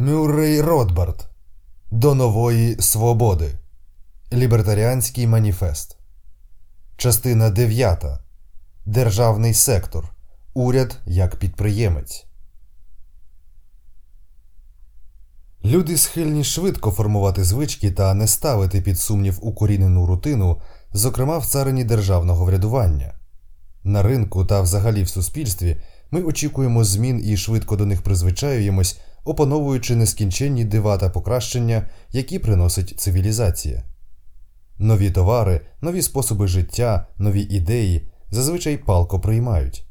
Мюррей 0.00 0.60
Ротбард 0.60 1.28
До 1.90 2.14
нової 2.14 2.76
свободи. 2.80 3.58
Лібертаріанський 4.32 5.26
маніфест. 5.26 5.96
Частина 6.96 7.50
9. 7.50 8.04
Державний 8.86 9.54
сектор. 9.54 10.12
Уряд 10.54 10.98
як 11.06 11.36
підприємець. 11.36 12.26
Люди 15.64 15.96
схильні 15.96 16.44
швидко 16.44 16.90
формувати 16.90 17.44
звички 17.44 17.90
та 17.90 18.14
не 18.14 18.26
ставити 18.26 18.80
під 18.80 18.98
сумнів 18.98 19.38
укорінену 19.42 20.06
рутину, 20.06 20.60
зокрема 20.92 21.38
в 21.38 21.46
царині 21.46 21.84
державного 21.84 22.44
врядування. 22.44 23.14
На 23.84 24.02
ринку 24.02 24.44
та 24.44 24.60
взагалі 24.60 25.02
в 25.02 25.08
суспільстві 25.08 25.76
ми 26.10 26.22
очікуємо 26.22 26.84
змін 26.84 27.22
і 27.24 27.36
швидко 27.36 27.76
до 27.76 27.86
них 27.86 28.02
призвичаюємось, 28.02 29.00
опановуючи 29.28 29.96
нескінченні 29.96 30.64
дива 30.64 30.98
та 30.98 31.10
покращення, 31.10 31.88
які 32.12 32.38
приносить 32.38 33.00
цивілізація. 33.00 33.82
Нові 34.78 35.10
товари, 35.10 35.60
нові 35.80 36.02
способи 36.02 36.46
життя, 36.46 37.06
нові 37.18 37.40
ідеї 37.40 38.08
зазвичай 38.30 38.76
палко 38.76 39.20
приймають. 39.20 39.86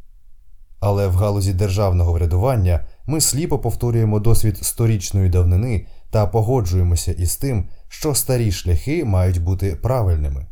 Але 0.80 1.08
в 1.08 1.16
галузі 1.16 1.54
державного 1.54 2.14
врядування 2.14 2.86
ми 3.06 3.22
сліпо 3.22 3.60
повторюємо 3.60 4.20
досвід 4.20 4.58
сторічної 4.58 5.30
давнини 5.30 5.86
та 6.10 6.28
погоджуємося 6.28 7.12
із 7.12 7.38
тим, 7.38 7.70
що 7.88 8.16
старі 8.16 8.52
шляхи 8.52 9.06
мають 9.06 9.44
бути 9.44 9.76
правильними. 9.76 10.48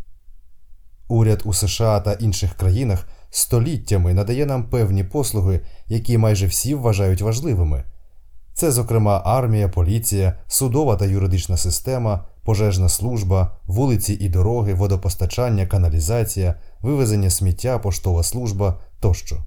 Уряд 1.08 1.41
у 1.45 1.53
США 1.53 1.99
та 1.99 2.13
інших 2.13 2.53
країнах 2.53 3.08
століттями 3.30 4.13
надає 4.13 4.45
нам 4.45 4.70
певні 4.70 5.03
послуги, 5.03 5.61
які 5.88 6.17
майже 6.17 6.47
всі 6.47 6.75
вважають 6.75 7.22
важливими. 7.22 7.83
Це, 8.58 8.72
зокрема, 8.72 9.22
армія, 9.26 9.70
поліція, 9.70 10.34
судова 10.48 10.95
та 10.95 11.05
юридична 11.05 11.58
система, 11.58 12.25
пожежна 12.44 12.89
служба, 12.89 13.58
вулиці 13.66 14.14
і 14.14 14.30
дороги, 14.30 14.73
водопостачання, 14.73 15.66
каналізація, 15.66 16.56
вивезення 16.81 17.30
сміття, 17.30 17.80
поштова 17.80 18.23
служба 18.23 18.80
тощо. 19.00 19.38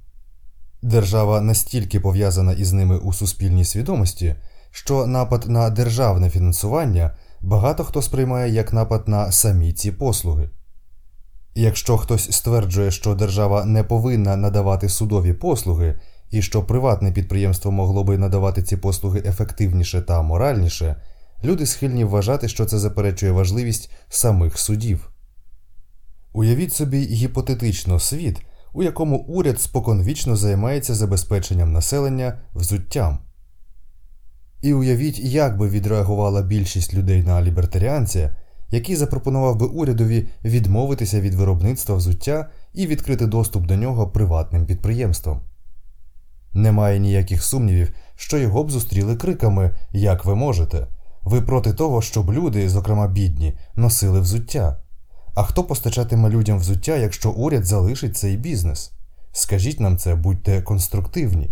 Держава 0.83 1.41
настільки 1.41 2.01
пов'язана 2.01 2.53
із 2.53 2.73
ними 2.73 2.99
у 2.99 3.13
суспільній 3.13 3.65
свідомості, 3.65 4.35
що 4.71 5.07
напад 5.07 5.49
на 5.49 5.71
державне 5.71 6.31
фінансування 6.31 7.11
багато 7.41 7.85
хто 7.85 8.03
сприймає 8.03 8.53
як 8.53 8.73
напад 8.73 9.09
на 9.09 9.33
самі 9.33 9.73
ці 9.73 9.93
послуги. 9.93 10.51
Якщо 11.55 11.97
хтось 11.97 12.33
стверджує, 12.33 12.91
що 12.91 13.15
держава 13.15 13.65
не 13.65 13.85
повинна 13.85 14.37
надавати 14.37 14.89
судові 14.89 15.33
послуги, 15.33 16.01
і 16.31 16.43
що 16.43 16.63
приватне 16.63 17.13
підприємство 17.13 17.71
могло 17.71 18.05
би 18.05 18.19
надавати 18.19 18.63
ці 18.63 18.77
послуги 18.77 19.23
ефективніше 19.27 20.03
та 20.03 20.23
моральніше, 20.23 21.03
люди 21.45 21.67
схильні 21.67 22.05
вважати, 22.05 22.49
що 22.49 22.65
це 22.65 22.79
заперечує 22.79 23.33
важливість 23.33 23.91
самих 24.09 24.59
судів. 24.59 25.11
Уявіть 26.33 26.73
собі 26.73 26.99
гіпотетично 26.99 28.01
світ, 28.01 28.41
у 28.73 28.83
якому 28.83 29.17
уряд 29.17 29.61
споконвічно 29.61 30.37
займається 30.37 30.95
забезпеченням 30.95 31.73
населення 31.73 32.39
взуттям. 32.55 33.19
І 34.63 34.73
уявіть, 34.73 35.19
як 35.19 35.57
би 35.57 35.69
відреагувала 35.69 36.43
більшість 36.43 36.95
людей 36.95 37.23
на 37.23 37.43
лібертаріанця, 37.43 38.37
який 38.71 38.97
запропонував 38.97 39.57
би 39.57 39.67
урядові 39.67 40.29
відмовитися 40.45 41.21
від 41.21 41.35
виробництва 41.35 41.95
взуття 41.95 42.51
і 42.75 42.87
відкрити 42.87 43.27
доступ 43.27 43.67
до 43.67 43.77
нього 43.77 44.09
приватним 44.09 44.67
підприємствам. 44.67 45.41
Немає 46.59 46.99
ніяких 46.99 47.43
сумнівів, 47.43 47.93
що 48.17 48.39
його 48.39 48.65
б 48.65 48.71
зустріли 48.71 49.17
криками 49.17 49.71
Як 49.93 50.25
ви 50.25 50.35
можете? 50.35 50.87
Ви 51.23 51.43
проти 51.43 51.73
того, 51.73 52.03
щоб 52.03 52.33
люди, 52.33 52.69
зокрема 52.69 53.09
бідні, 53.09 53.59
носили 53.77 54.21
взуття. 54.21 54.79
А 55.35 55.43
хто 55.43 55.65
постачатиме 55.65 56.29
людям 56.29 56.59
взуття, 56.59 56.97
якщо 56.97 57.31
уряд 57.31 57.65
залишить 57.65 58.17
цей 58.17 58.37
бізнес? 58.37 58.93
Скажіть 59.33 59.81
нам 59.81 59.99
це, 59.99 60.15
будьте 60.15 60.63
конструктивні. 60.63 61.51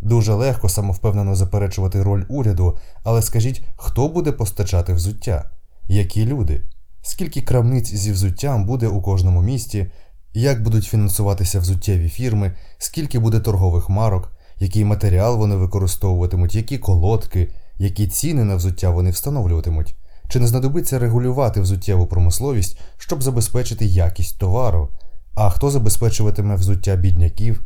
Дуже 0.00 0.34
легко 0.34 0.68
самовпевнено 0.68 1.34
заперечувати 1.34 2.02
роль 2.02 2.24
уряду, 2.28 2.78
але 3.04 3.22
скажіть, 3.22 3.64
хто 3.76 4.08
буде 4.08 4.32
постачати 4.32 4.92
взуття? 4.92 5.50
Які 5.88 6.26
люди? 6.26 6.62
Скільки 7.02 7.42
крамниць 7.42 7.94
зі 7.94 8.12
взуттям 8.12 8.64
буде 8.64 8.88
у 8.88 9.02
кожному 9.02 9.42
місті, 9.42 9.90
як 10.34 10.62
будуть 10.62 10.84
фінансуватися 10.84 11.60
взуттєві 11.60 12.08
фірми, 12.08 12.52
скільки 12.78 13.18
буде 13.18 13.40
торгових 13.40 13.88
марок, 13.88 14.32
який 14.58 14.84
матеріал 14.84 15.38
вони 15.38 15.56
використовуватимуть, 15.56 16.54
які 16.54 16.78
колодки, 16.78 17.52
які 17.78 18.06
ціни 18.06 18.44
на 18.44 18.56
взуття 18.56 18.90
вони 18.90 19.10
встановлюватимуть? 19.10 19.94
Чи 20.28 20.40
не 20.40 20.46
знадобиться 20.46 20.98
регулювати 20.98 21.60
взуттєву 21.60 22.06
промисловість, 22.06 22.78
щоб 22.98 23.22
забезпечити 23.22 23.84
якість 23.84 24.38
товару? 24.38 24.88
А 25.34 25.50
хто 25.50 25.70
забезпечуватиме 25.70 26.54
взуття 26.54 26.96
бідняків? 26.96 27.62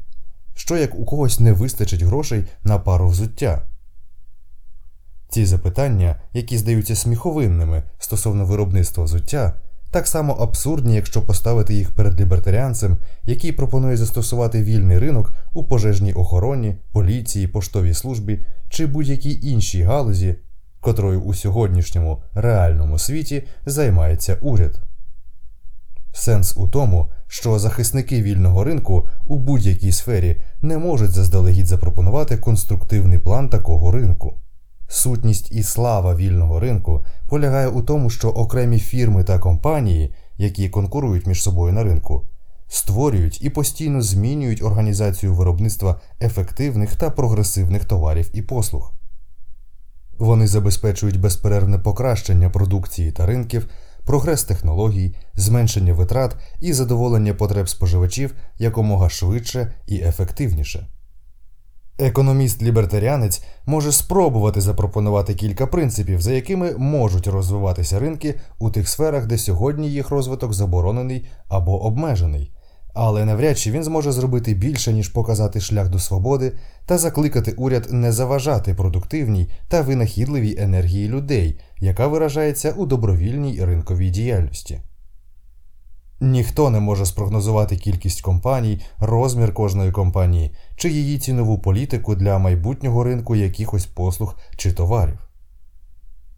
Що 0.55 0.77
як 0.77 0.95
у 0.95 1.05
когось 1.05 1.41
не 1.41 1.53
вистачить 1.53 2.03
грошей 2.03 2.45
на 2.65 2.79
пару 2.79 3.09
взуття? 3.09 3.63
Ці 5.29 5.47
запитання, 5.47 6.17
які 6.33 6.59
здаються 6.59 6.97
сміховинними 6.97 7.83
стосовно 7.99 8.45
виробництва 8.45 9.05
взуття, 9.05 9.55
так 9.95 10.07
само 10.07 10.33
абсурдні, 10.33 10.95
якщо 10.95 11.23
поставити 11.23 11.75
їх 11.75 11.91
перед 11.91 12.21
лібертаріанцем, 12.21 12.97
який 13.25 13.53
пропонує 13.53 13.97
застосувати 13.97 14.63
вільний 14.63 14.99
ринок 14.99 15.35
у 15.53 15.65
пожежній 15.65 16.13
охороні, 16.13 16.77
поліції, 16.93 17.47
поштовій 17.47 17.95
службі 17.95 18.45
чи 18.69 18.87
будь-якій 18.87 19.41
іншій 19.43 19.83
галузі, 19.83 20.35
котрою 20.81 21.21
у 21.21 21.35
сьогоднішньому 21.35 22.23
реальному 22.35 22.99
світі 22.99 23.43
займається 23.67 24.39
уряд. 24.41 24.81
Сенс 26.13 26.57
у 26.57 26.69
тому, 26.69 27.11
що 27.27 27.59
захисники 27.59 28.23
вільного 28.23 28.65
ринку 28.65 29.09
у 29.27 29.39
будь-якій 29.39 29.93
сфері 29.93 30.41
не 30.63 30.79
можуть 30.79 31.11
заздалегідь 31.11 31.67
запропонувати 31.67 32.37
конструктивний 32.37 33.19
план 33.19 33.49
такого 33.49 33.91
ринку. 33.91 34.35
Сутність 34.95 35.53
і 35.53 35.63
слава 35.63 36.15
вільного 36.15 36.61
ринку 36.61 37.05
полягає 37.29 37.69
у 37.69 37.83
тому, 37.83 38.11
що 38.11 38.29
окремі 38.29 38.79
фірми 38.79 39.25
та 39.25 39.39
компанії, 39.39 40.15
які 40.37 40.69
конкурують 40.69 41.27
між 41.27 41.43
собою 41.43 41.73
на 41.73 41.85
ринку, 41.85 42.23
створюють 42.69 43.43
і 43.43 43.51
постійно 43.51 44.03
змінюють 44.03 44.63
організацію 44.63 45.35
виробництва 45.35 46.01
ефективних 46.21 46.97
та 46.97 47.11
прогресивних 47.11 47.85
товарів 47.85 48.31
і 48.33 48.43
послуг. 48.43 48.93
Вони 50.19 50.47
забезпечують 50.47 51.21
безперервне 51.21 51.79
покращення 51.79 52.51
продукції 52.51 53.13
та 53.13 53.27
ринків, 53.27 53.69
прогрес 54.05 54.45
технологій, 54.45 55.15
зменшення 55.35 55.93
витрат 55.95 56.37
і 56.61 56.73
задоволення 56.73 57.35
потреб 57.35 57.69
споживачів 57.69 58.35
якомога 58.59 59.09
швидше 59.09 59.75
і 59.87 60.01
ефективніше. 60.01 60.87
Економіст-лібертаріанець 61.99 63.43
може 63.67 63.93
спробувати 63.93 64.61
запропонувати 64.61 65.35
кілька 65.35 65.67
принципів, 65.67 66.21
за 66.21 66.33
якими 66.33 66.75
можуть 66.77 67.27
розвиватися 67.27 67.99
ринки 67.99 68.35
у 68.59 68.71
тих 68.71 68.89
сферах, 68.89 69.27
де 69.27 69.39
сьогодні 69.39 69.91
їх 69.91 70.11
розвиток 70.11 70.53
заборонений 70.53 71.27
або 71.49 71.85
обмежений, 71.85 72.53
але 72.95 73.25
навряд 73.25 73.59
чи 73.59 73.71
він 73.71 73.85
зможе 73.85 74.13
зробити 74.13 74.55
більше, 74.55 74.93
ніж 74.93 75.09
показати 75.09 75.61
шлях 75.61 75.89
до 75.89 75.99
свободи 75.99 76.53
та 76.87 76.99
закликати 76.99 77.53
уряд 77.53 77.87
не 77.91 78.13
заважати 78.13 78.75
продуктивній 78.75 79.51
та 79.69 79.81
винахідливій 79.81 80.57
енергії 80.59 81.09
людей, 81.09 81.61
яка 81.79 82.07
виражається 82.07 82.73
у 82.73 82.87
добровільній 82.87 83.65
ринковій 83.65 84.11
діяльності. 84.11 84.81
Ніхто 86.21 86.71
не 86.71 86.81
може 86.81 87.07
спрогнозувати 87.07 87.77
кількість 87.77 88.21
компаній, 88.21 88.81
розмір 88.99 89.55
кожної 89.55 89.93
компанії 89.93 90.55
чи 90.77 90.91
її 90.91 91.19
цінову 91.19 91.59
політику 91.59 92.15
для 92.15 92.39
майбутнього 92.39 93.05
ринку 93.05 93.37
якихось 93.37 93.87
послуг 93.87 94.39
чи 94.57 94.73
товарів. 94.73 95.19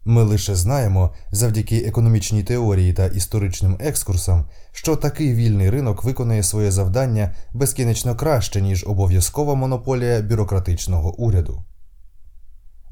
Ми 0.05 0.23
лише 0.23 0.55
знаємо 0.55 1.13
завдяки 1.31 1.77
економічній 1.77 2.43
теорії 2.43 2.93
та 2.93 3.05
історичним 3.05 3.77
екскурсам, 3.79 4.45
що 4.71 4.95
такий 4.95 5.33
вільний 5.33 5.69
ринок 5.69 6.03
виконує 6.03 6.43
своє 6.43 6.71
завдання 6.71 7.35
безкінечно 7.53 8.15
краще, 8.15 8.61
ніж 8.61 8.83
обов'язкова 8.87 9.55
монополія 9.55 10.21
бюрократичного 10.21 11.15
уряду. 11.15 11.63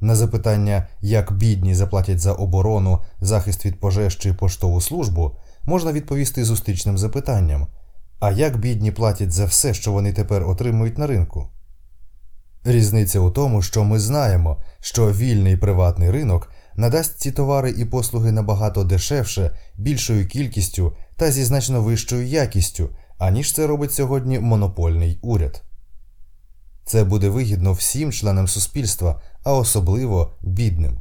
На 0.02 0.16
запитання, 0.16 0.88
як 1.02 1.34
бідні 1.34 1.76
заплатять 1.76 2.20
за 2.20 2.34
оборону, 2.34 3.00
захист 3.22 3.66
від 3.66 3.80
пожеж 3.80 4.18
чи 4.18 4.34
поштову 4.34 4.82
службу, 4.82 5.32
можна 5.64 5.92
відповісти 5.92 6.46
зустрічним 6.46 6.98
запитанням 6.98 7.68
а 8.20 8.32
як 8.32 8.58
бідні 8.58 8.92
платять 8.92 9.32
за 9.32 9.46
все, 9.46 9.74
що 9.74 9.92
вони 9.92 10.14
тепер 10.14 10.50
отримують 10.50 10.98
на 10.98 11.08
ринку? 11.08 11.50
Різниця 12.64 13.20
у 13.20 13.32
тому, 13.32 13.62
що 13.62 13.84
ми 13.84 14.00
знаємо, 14.00 14.64
що 14.80 15.12
вільний 15.12 15.58
приватний 15.58 16.12
ринок 16.12 16.52
надасть 16.76 17.20
ці 17.20 17.32
товари 17.32 17.72
і 17.72 17.86
послуги 17.86 18.32
набагато 18.32 18.84
дешевше, 18.84 19.58
більшою 19.76 20.28
кількістю 20.28 20.96
та 21.16 21.32
зі 21.32 21.44
значно 21.44 21.82
вищою 21.82 22.28
якістю, 22.28 22.90
аніж 23.18 23.54
це 23.54 23.68
робить 23.68 23.94
сьогодні 23.94 24.40
монопольний 24.40 25.20
уряд. 25.22 25.64
Це 26.86 27.04
буде 27.04 27.30
вигідно 27.30 27.74
всім 27.74 28.12
членам 28.12 28.48
суспільства, 28.48 29.22
а 29.44 29.54
особливо 29.54 30.34
бідним. 30.42 31.00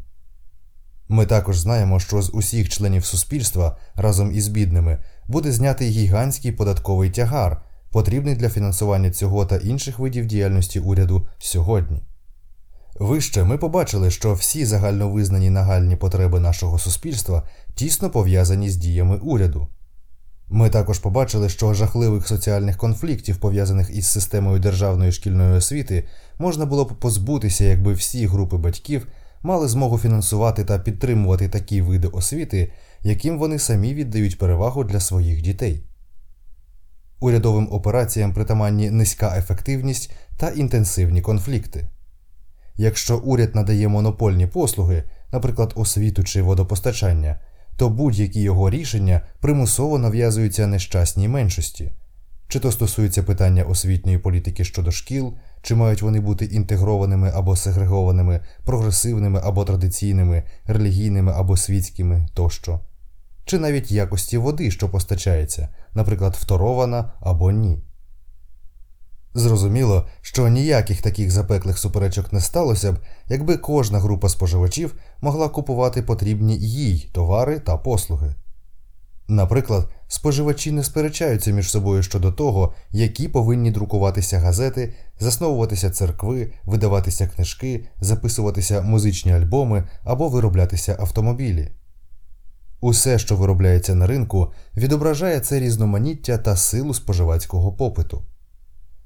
Ми 1.08 1.26
також 1.26 1.58
знаємо, 1.58 2.00
що 2.00 2.22
з 2.22 2.30
усіх 2.34 2.68
членів 2.68 3.04
суспільства 3.04 3.76
разом 3.94 4.32
із 4.32 4.48
бідними 4.48 4.98
буде 5.28 5.52
знятий 5.52 5.90
гігантський 5.90 6.52
податковий 6.52 7.10
тягар, 7.10 7.62
потрібний 7.90 8.34
для 8.34 8.48
фінансування 8.48 9.10
цього 9.10 9.46
та 9.46 9.56
інших 9.56 9.98
видів 9.98 10.26
діяльності 10.26 10.80
уряду 10.80 11.26
сьогодні. 11.38 12.02
Вище 13.00 13.44
ми 13.44 13.58
побачили, 13.58 14.10
що 14.10 14.34
всі 14.34 14.64
загальновизнані 14.66 15.50
нагальні 15.50 15.96
потреби 15.96 16.40
нашого 16.40 16.78
суспільства 16.78 17.42
тісно 17.74 18.10
пов'язані 18.10 18.70
з 18.70 18.76
діями 18.76 19.16
уряду. 19.16 19.68
Ми 20.48 20.70
також 20.70 20.98
побачили, 20.98 21.48
що 21.48 21.74
жахливих 21.74 22.28
соціальних 22.28 22.76
конфліктів, 22.76 23.36
пов'язаних 23.36 23.90
із 23.90 24.06
системою 24.06 24.58
державної 24.58 25.12
шкільної 25.12 25.56
освіти, 25.56 26.04
можна 26.38 26.66
було 26.66 26.84
б 26.84 27.00
позбутися, 27.00 27.64
якби 27.64 27.92
всі 27.92 28.26
групи 28.26 28.56
батьків 28.56 29.06
мали 29.44 29.68
змогу 29.68 29.98
фінансувати 29.98 30.64
та 30.64 30.78
підтримувати 30.78 31.48
такі 31.48 31.82
види 31.82 32.08
освіти, 32.08 32.72
яким 33.02 33.38
вони 33.38 33.58
самі 33.58 33.94
віддають 33.94 34.38
перевагу 34.38 34.84
для 34.84 35.00
своїх 35.00 35.42
дітей. 35.42 35.84
Урядовим 37.20 37.68
операціям 37.70 38.32
притаманні 38.32 38.90
низька 38.90 39.38
ефективність 39.38 40.12
та 40.36 40.48
інтенсивні 40.48 41.20
конфлікти. 41.20 41.88
Якщо 42.76 43.18
уряд 43.18 43.54
надає 43.54 43.88
монопольні 43.88 44.46
послуги, 44.46 45.02
наприклад, 45.32 45.72
освіту 45.76 46.24
чи 46.24 46.42
водопостачання, 46.42 47.40
то 47.76 47.88
будь-які 47.88 48.40
його 48.40 48.70
рішення 48.70 49.20
примусово 49.40 49.98
нав'язуються 49.98 50.66
нещасній 50.66 51.28
меншості, 51.28 51.92
чи 52.48 52.60
то 52.60 52.72
стосується 52.72 53.22
питання 53.22 53.64
освітньої 53.64 54.18
політики 54.18 54.64
щодо 54.64 54.90
шкіл, 54.90 55.34
чи 55.64 55.74
мають 55.74 56.02
вони 56.02 56.20
бути 56.20 56.44
інтегрованими 56.44 57.32
або 57.34 57.56
сегрегованими, 57.56 58.40
прогресивними 58.64 59.40
або 59.44 59.64
традиційними, 59.64 60.42
релігійними 60.66 61.32
або 61.32 61.56
світськими 61.56 62.28
тощо, 62.34 62.80
чи 63.44 63.58
навіть 63.58 63.92
якості 63.92 64.38
води, 64.38 64.70
що 64.70 64.88
постачається, 64.88 65.68
наприклад, 65.94 66.36
вторована 66.40 67.12
або 67.20 67.50
ні. 67.50 67.82
Зрозуміло, 69.34 70.06
що 70.20 70.48
ніяких 70.48 71.02
таких 71.02 71.30
запеклих 71.30 71.78
суперечок 71.78 72.32
не 72.32 72.40
сталося 72.40 72.92
б, 72.92 72.98
якби 73.28 73.56
кожна 73.56 73.98
група 73.98 74.28
споживачів 74.28 74.94
могла 75.20 75.48
купувати 75.48 76.02
потрібні 76.02 76.58
їй 76.58 77.10
товари 77.12 77.58
та 77.58 77.76
послуги. 77.76 78.34
Наприклад, 79.28 79.88
споживачі 80.08 80.72
не 80.72 80.84
сперечаються 80.84 81.50
між 81.50 81.70
собою 81.70 82.02
щодо 82.02 82.32
того, 82.32 82.74
які 82.90 83.28
повинні 83.28 83.70
друкуватися 83.70 84.38
газети, 84.38 84.94
засновуватися 85.20 85.90
церкви, 85.90 86.52
видаватися 86.64 87.26
книжки, 87.26 87.86
записуватися 88.00 88.82
музичні 88.82 89.32
альбоми 89.32 89.84
або 90.04 90.28
вироблятися 90.28 90.96
автомобілі. 91.00 91.70
Усе, 92.80 93.18
що 93.18 93.36
виробляється 93.36 93.94
на 93.94 94.06
ринку, 94.06 94.52
відображає 94.76 95.40
це 95.40 95.60
різноманіття 95.60 96.38
та 96.38 96.56
силу 96.56 96.94
споживацького 96.94 97.72
попиту. 97.72 98.22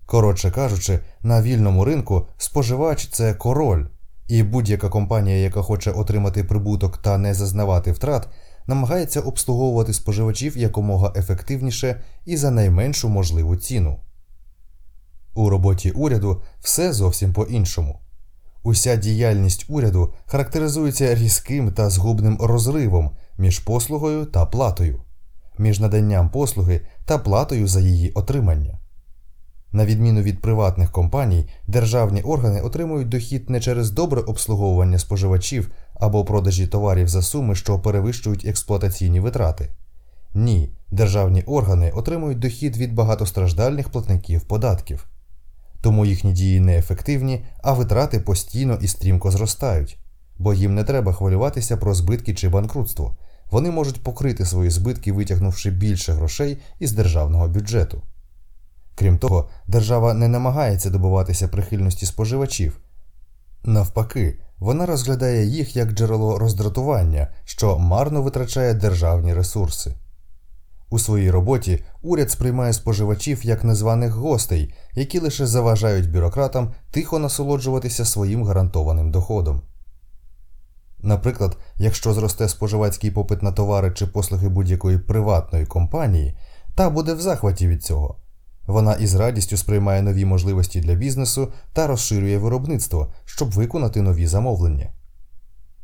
Коротше 0.07 0.51
кажучи, 0.51 0.99
на 1.23 1.43
вільному 1.43 1.85
ринку 1.85 2.27
споживач 2.37 3.09
це 3.09 3.35
король, 3.35 3.87
і 4.29 4.43
будь-яка 4.43 4.89
компанія, 4.89 5.37
яка 5.37 5.63
хоче 5.63 5.91
отримати 5.91 6.45
прибуток 6.45 6.99
та 6.99 7.19
не 7.19 7.35
зазнавати 7.35 7.93
втрат, 7.93 8.29
намагається 8.69 9.21
обслуговувати 9.21 9.95
споживачів 9.95 10.59
якомога 10.59 11.13
ефективніше 11.17 12.01
і 12.25 12.37
за 12.37 12.51
найменшу 12.51 13.09
можливу 13.09 13.57
ціну. 13.57 14.01
У 15.35 15.49
роботі 15.49 15.91
уряду 15.91 16.43
все 16.61 16.93
зовсім 16.93 17.33
по 17.33 17.45
іншому. 17.45 18.01
Уся 18.63 18.97
діяльність 18.97 19.67
уряду 19.69 20.15
характеризується 20.27 21.15
різким 21.15 21.73
та 21.73 21.91
згубним 21.91 22.39
розривом 22.41 23.11
між 23.39 23.59
послугою 23.59 24.27
та 24.27 24.47
платою, 24.47 25.03
між 25.59 25.81
наданням 25.81 26.31
послуги 26.31 26.81
та 27.05 27.19
платою 27.19 27.69
за 27.69 27.81
її 27.81 28.11
отримання. 28.11 28.79
На 29.73 29.85
відміну 29.85 30.21
від 30.21 30.41
приватних 30.41 30.91
компаній, 30.93 31.49
державні 31.67 32.23
органи 32.23 32.61
отримують 32.61 33.09
дохід 33.09 33.51
не 33.51 33.61
через 33.61 33.91
добре 33.91 34.21
обслуговування 34.21 34.99
споживачів 34.99 35.71
або 36.01 36.25
продажі 36.25 36.67
товарів 36.67 37.09
за 37.09 37.23
суми, 37.23 37.55
що 37.55 37.79
перевищують 37.79 38.45
експлуатаційні 38.45 39.21
витрати. 39.21 39.69
Ні, 40.35 40.71
державні 40.91 41.43
органи 41.43 41.91
отримують 41.91 42.39
дохід 42.39 42.77
від 42.77 42.95
багатостраждальних 42.95 43.89
платників 43.89 44.41
податків. 44.41 45.07
Тому 45.81 46.07
їхні 46.07 46.33
дії 46.33 46.61
неефективні, 46.61 47.45
а 47.63 47.73
витрати 47.73 48.21
постійно 48.21 48.79
і 48.81 48.89
стрімко 48.89 49.31
зростають, 49.31 49.99
бо 50.39 50.55
їм 50.55 50.75
не 50.75 50.85
треба 50.85 51.13
хвилюватися 51.13 51.77
про 51.77 51.95
збитки 51.95 52.35
чи 52.35 52.49
банкрутство. 52.49 53.17
Вони 53.51 53.71
можуть 53.71 54.03
покрити 54.03 54.45
свої 54.45 54.71
збитки, 54.71 55.13
витягнувши 55.13 55.71
більше 55.71 56.13
грошей 56.13 56.59
із 56.79 56.93
державного 56.93 57.49
бюджету. 57.49 58.03
Крім 58.95 59.19
того, 59.19 59.49
держава 59.67 60.15
не 60.15 60.29
намагається 60.29 60.91
добуватися 60.91 61.49
прихильності 61.49 62.07
споживачів. 62.07 62.81
Навпаки, 63.65 64.41
вона 64.59 64.87
розглядає 64.87 65.47
їх 65.47 65.77
як 65.77 65.93
джерело 65.93 66.39
роздратування, 66.39 67.29
що 67.45 67.79
марно 67.79 68.23
витрачає 68.23 68.75
державні 68.75 69.35
ресурси. 69.35 69.95
У 70.91 70.99
своїй 70.99 71.31
роботі 71.31 71.85
уряд 72.03 72.31
сприймає 72.31 72.73
споживачів 72.73 73.47
як 73.47 73.65
незваних 73.65 74.13
гостей, 74.13 74.75
які 74.95 75.19
лише 75.19 75.47
заважають 75.47 76.13
бюрократам 76.13 76.75
тихо 76.91 77.19
насолоджуватися 77.19 78.05
своїм 78.05 78.45
гарантованим 78.45 79.11
доходом. 79.11 79.63
Наприклад, 80.99 81.57
якщо 81.77 82.13
зросте 82.13 82.49
споживацький 82.49 83.11
попит 83.11 83.43
на 83.43 83.53
товари 83.53 83.91
чи 83.91 84.07
послуги 84.07 84.49
будь-якої 84.49 84.99
приватної 84.99 85.67
компанії, 85.67 86.39
та 86.75 86.91
буде 86.91 87.15
в 87.15 87.21
захваті 87.21 87.69
від 87.69 87.85
цього. 87.85 88.17
Вона 88.69 88.95
із 88.95 89.15
радістю 89.15 89.57
сприймає 89.57 90.03
нові 90.03 90.25
можливості 90.25 90.81
для 90.81 90.95
бізнесу 90.95 91.53
та 91.73 91.87
розширює 91.87 92.39
виробництво, 92.39 93.13
щоб 93.25 93.51
виконати 93.51 94.03
нові 94.03 94.27
замовлення. 94.27 94.91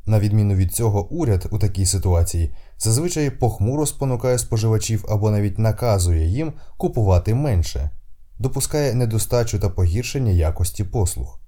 На 0.07 0.21
відміну 0.21 0.55
від 0.55 0.73
цього, 0.73 1.09
уряд 1.09 1.49
у 1.51 1.59
такій 1.59 1.87
ситуації 1.87 2.55
зазвичай 2.79 3.31
похмуро 3.31 3.87
спонукає 3.87 4.39
споживачів 4.39 5.05
або 5.09 5.31
навіть 5.31 5.59
наказує 5.59 6.27
їм 6.27 6.53
купувати 6.77 7.35
менше, 7.35 7.91
допускає 8.39 8.95
недостачу 8.95 9.59
та 9.59 9.69
погіршення 9.69 10.33
якості 10.33 10.85
послуг. 10.85 11.41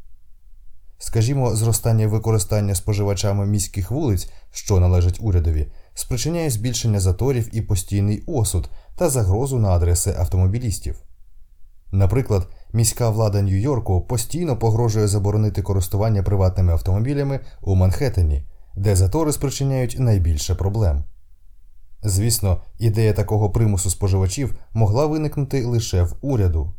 Скажімо, 0.99 1.57
зростання 1.57 2.07
використання 2.07 2.75
споживачами 2.75 3.47
міських 3.47 3.91
вулиць, 3.91 4.31
що 4.51 4.81
належать 4.81 5.19
урядові, 5.21 5.73
спричиняє 5.95 6.51
збільшення 6.51 7.01
заторів 7.01 7.57
і 7.57 7.63
постійний 7.63 8.23
осуд 8.27 8.71
та 8.97 9.11
загрозу 9.11 9.59
на 9.59 9.69
адреси 9.69 10.15
автомобілістів. 10.19 11.03
Наприклад, 11.93 12.49
міська 12.73 13.11
влада 13.11 13.43
Нью-Йорку 13.43 14.01
постійно 14.01 14.57
погрожує 14.57 15.09
заборонити 15.09 15.63
користування 15.63 16.23
приватними 16.23 16.73
автомобілями 16.73 17.41
у 17.63 17.75
Манхеттені, 17.75 18.47
де 18.77 18.97
затори 18.97 19.33
спричиняють 19.33 19.97
найбільше 19.99 20.55
проблем. 20.55 21.05
Звісно, 22.03 22.61
ідея 22.79 23.13
такого 23.13 23.51
примусу 23.51 23.91
споживачів 23.91 24.59
могла 24.73 25.07
виникнути 25.07 25.67
лише 25.67 26.03
в 26.03 26.15
уряду. 26.21 26.73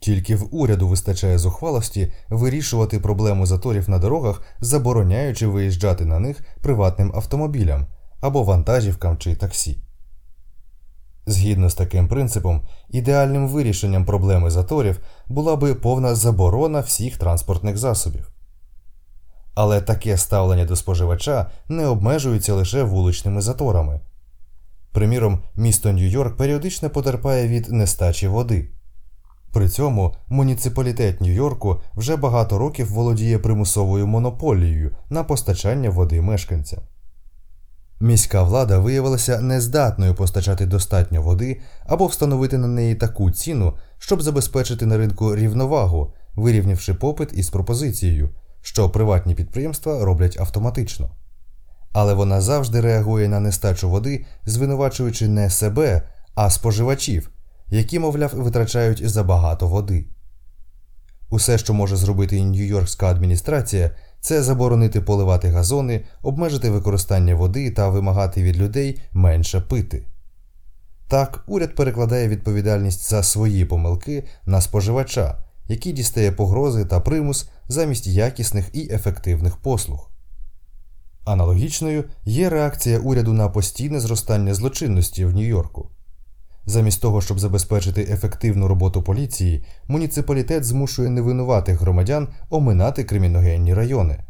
Тільки 0.00 0.36
в 0.36 0.54
уряду 0.54 0.88
вистачає 0.88 1.38
зухвалості 1.38 2.12
вирішувати 2.28 3.00
проблему 3.00 3.46
заторів 3.46 3.90
на 3.90 3.98
дорогах, 3.98 4.42
забороняючи 4.60 5.46
виїжджати 5.46 6.04
на 6.04 6.18
них 6.18 6.40
приватним 6.60 7.12
автомобілям 7.14 7.86
або 8.20 8.42
вантажівкам 8.42 9.18
чи 9.18 9.36
таксі. 9.36 9.89
Згідно 11.26 11.70
з 11.70 11.74
таким 11.74 12.08
принципом, 12.08 12.62
ідеальним 12.88 13.48
вирішенням 13.48 14.04
проблеми 14.04 14.50
заторів 14.50 15.00
була 15.28 15.56
би 15.56 15.74
повна 15.74 16.14
заборона 16.14 16.80
всіх 16.80 17.16
транспортних 17.16 17.78
засобів. 17.78 18.30
Але 19.54 19.80
таке 19.80 20.16
ставлення 20.16 20.64
до 20.64 20.76
споживача 20.76 21.50
не 21.68 21.86
обмежується 21.86 22.54
лише 22.54 22.82
вуличними 22.82 23.40
заторами. 23.40 24.00
Приміром, 24.92 25.42
місто 25.54 25.88
Нью-Йорк 25.88 26.36
періодично 26.36 26.90
потерпає 26.90 27.48
від 27.48 27.72
нестачі 27.72 28.28
води. 28.28 28.68
При 29.52 29.68
цьому 29.68 30.14
муніципалітет 30.28 31.20
Нью-Йорку 31.20 31.80
вже 31.96 32.16
багато 32.16 32.58
років 32.58 32.92
володіє 32.92 33.38
примусовою 33.38 34.06
монополією 34.06 34.96
на 35.10 35.24
постачання 35.24 35.90
води 35.90 36.20
мешканцям. 36.20 36.80
Міська 38.02 38.42
влада 38.42 38.78
виявилася 38.78 39.40
нездатною 39.40 40.14
постачати 40.14 40.66
достатньо 40.66 41.22
води 41.22 41.60
або 41.86 42.06
встановити 42.06 42.58
на 42.58 42.68
неї 42.68 42.94
таку 42.94 43.30
ціну, 43.30 43.74
щоб 43.98 44.22
забезпечити 44.22 44.86
на 44.86 44.96
ринку 44.96 45.36
рівновагу, 45.36 46.12
вирівнявши 46.34 46.94
попит 46.94 47.28
із 47.32 47.50
пропозицією, 47.50 48.30
що 48.62 48.90
приватні 48.90 49.34
підприємства 49.34 50.04
роблять 50.04 50.40
автоматично. 50.40 51.10
Але 51.92 52.14
вона 52.14 52.40
завжди 52.40 52.80
реагує 52.80 53.28
на 53.28 53.40
нестачу 53.40 53.90
води, 53.90 54.24
звинувачуючи 54.46 55.28
не 55.28 55.50
себе, 55.50 56.02
а 56.34 56.50
споживачів, 56.50 57.30
які, 57.68 57.98
мовляв, 57.98 58.30
витрачають 58.34 59.08
забагато 59.08 59.68
води. 59.68 60.06
Усе, 61.30 61.58
що 61.58 61.74
може 61.74 61.96
зробити 61.96 62.40
Нью-Йоркська 62.40 63.06
адміністрація, 63.06 63.90
це 64.20 64.42
заборонити 64.42 65.00
поливати 65.00 65.48
газони, 65.48 66.04
обмежити 66.22 66.70
використання 66.70 67.34
води 67.34 67.70
та 67.70 67.88
вимагати 67.88 68.42
від 68.42 68.56
людей 68.56 69.00
менше 69.12 69.60
пити. 69.60 70.02
Так, 71.08 71.44
уряд 71.46 71.74
перекладає 71.74 72.28
відповідальність 72.28 73.10
за 73.10 73.22
свої 73.22 73.64
помилки 73.64 74.24
на 74.46 74.60
споживача, 74.60 75.44
який 75.68 75.92
дістає 75.92 76.32
погрози 76.32 76.84
та 76.84 77.00
примус 77.00 77.48
замість 77.68 78.06
якісних 78.06 78.70
і 78.72 78.88
ефективних 78.92 79.56
послуг. 79.56 80.10
Аналогічною 81.24 82.04
є 82.24 82.50
реакція 82.50 82.98
уряду 82.98 83.32
на 83.32 83.48
постійне 83.48 84.00
зростання 84.00 84.54
злочинності 84.54 85.24
в 85.24 85.34
Нью-Йорку. 85.34 85.90
Замість 86.66 87.02
того, 87.02 87.20
щоб 87.20 87.40
забезпечити 87.40 88.02
ефективну 88.02 88.68
роботу 88.68 89.02
поліції, 89.02 89.64
муніципалітет 89.88 90.64
змушує 90.64 91.10
невинуватих 91.10 91.80
громадян 91.80 92.28
оминати 92.50 93.04
криміногенні 93.04 93.74
райони. 93.74 94.24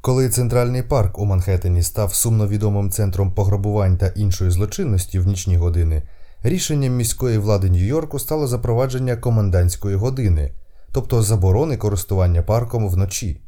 Коли 0.00 0.28
центральний 0.28 0.82
парк 0.82 1.18
у 1.18 1.24
Манхеттені 1.24 1.82
став 1.82 2.14
сумновідомим 2.14 2.90
центром 2.90 3.32
пограбувань 3.32 3.96
та 3.96 4.06
іншої 4.06 4.50
злочинності 4.50 5.18
в 5.18 5.26
нічні 5.26 5.56
години, 5.56 6.02
рішенням 6.42 6.96
міської 6.96 7.38
влади 7.38 7.70
Нью-Йорку 7.70 8.18
стало 8.18 8.46
запровадження 8.46 9.16
комендантської 9.16 9.96
години, 9.96 10.52
тобто 10.92 11.22
заборони 11.22 11.76
користування 11.76 12.42
парком 12.42 12.88
вночі. 12.88 13.40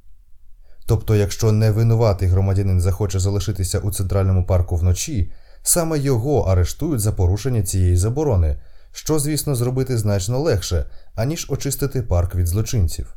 Тобто, 0.87 1.16
якщо 1.16 1.52
невинуватий 1.52 2.28
громадянин 2.28 2.80
захоче 2.80 3.18
залишитися 3.18 3.78
у 3.78 3.90
центральному 3.90 4.47
парку 4.47 4.76
вночі, 4.76 5.32
саме 5.62 5.98
його 5.98 6.40
арештують 6.40 7.00
за 7.00 7.12
порушення 7.12 7.62
цієї 7.62 7.96
заборони, 7.96 8.60
що, 8.92 9.18
звісно, 9.18 9.54
зробити 9.54 9.98
значно 9.98 10.38
легше, 10.38 10.84
аніж 11.14 11.46
очистити 11.50 12.02
парк 12.02 12.34
від 12.34 12.46
злочинців. 12.46 13.16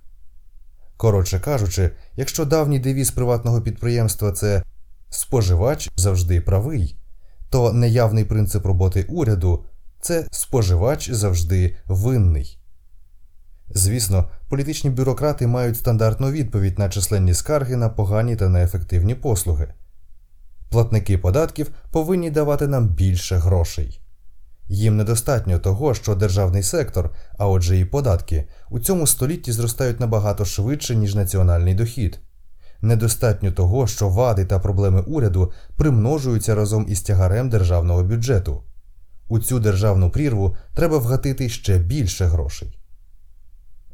Коротше 0.98 1.40
кажучи, 1.40 1.92
якщо 2.16 2.46
давній 2.46 2.80
девіз 2.80 3.12
приватного 3.12 3.62
підприємства 3.62 4.32
це 4.32 4.64
споживач 5.10 5.90
завжди 5.96 6.42
правий, 6.42 6.98
то 7.50 7.74
неявний 7.74 8.26
принцип 8.26 8.66
роботи 8.66 9.06
уряду 9.10 9.66
це 10.02 10.28
споживач 10.32 11.12
завжди 11.12 11.76
винний. 11.88 12.60
Звісно, 13.70 14.30
політичні 14.50 14.90
бюрократи 14.90 15.48
мають 15.48 15.78
стандартну 15.78 16.32
відповідь 16.32 16.80
на 16.80 16.90
численні 16.90 17.34
скарги 17.34 17.76
на 17.76 17.90
погані 17.90 18.36
та 18.36 18.50
неефективні 18.50 19.16
послуги. 19.16 19.74
Платники 20.74 21.18
податків 21.18 21.72
повинні 21.92 22.32
давати 22.32 22.68
нам 22.68 22.88
більше 22.88 23.36
грошей. 23.36 24.02
Їм 24.68 24.98
недостатньо 24.98 25.60
того, 25.60 25.94
що 25.94 26.16
державний 26.16 26.64
сектор, 26.64 27.10
а 27.38 27.48
отже 27.48 27.80
і 27.80 27.86
податки, 27.86 28.48
у 28.70 28.80
цьому 28.80 29.08
столітті 29.08 29.52
зростають 29.52 30.00
набагато 30.00 30.46
швидше, 30.46 30.96
ніж 30.96 31.16
національний 31.16 31.76
дохід. 31.76 32.20
Недостатньо 32.82 33.52
того, 33.52 33.88
що 33.88 34.10
вади 34.10 34.46
та 34.46 34.60
проблеми 34.60 35.02
уряду 35.02 35.52
примножуються 35.78 36.56
разом 36.56 36.86
із 36.90 37.02
тягарем 37.02 37.50
державного 37.50 38.04
бюджету. 38.04 38.64
У 39.28 39.40
цю 39.40 39.60
державну 39.60 40.10
прірву 40.10 40.56
треба 40.76 40.98
вгатити 40.98 41.50
ще 41.50 41.78
більше 41.78 42.26
грошей. 42.26 42.80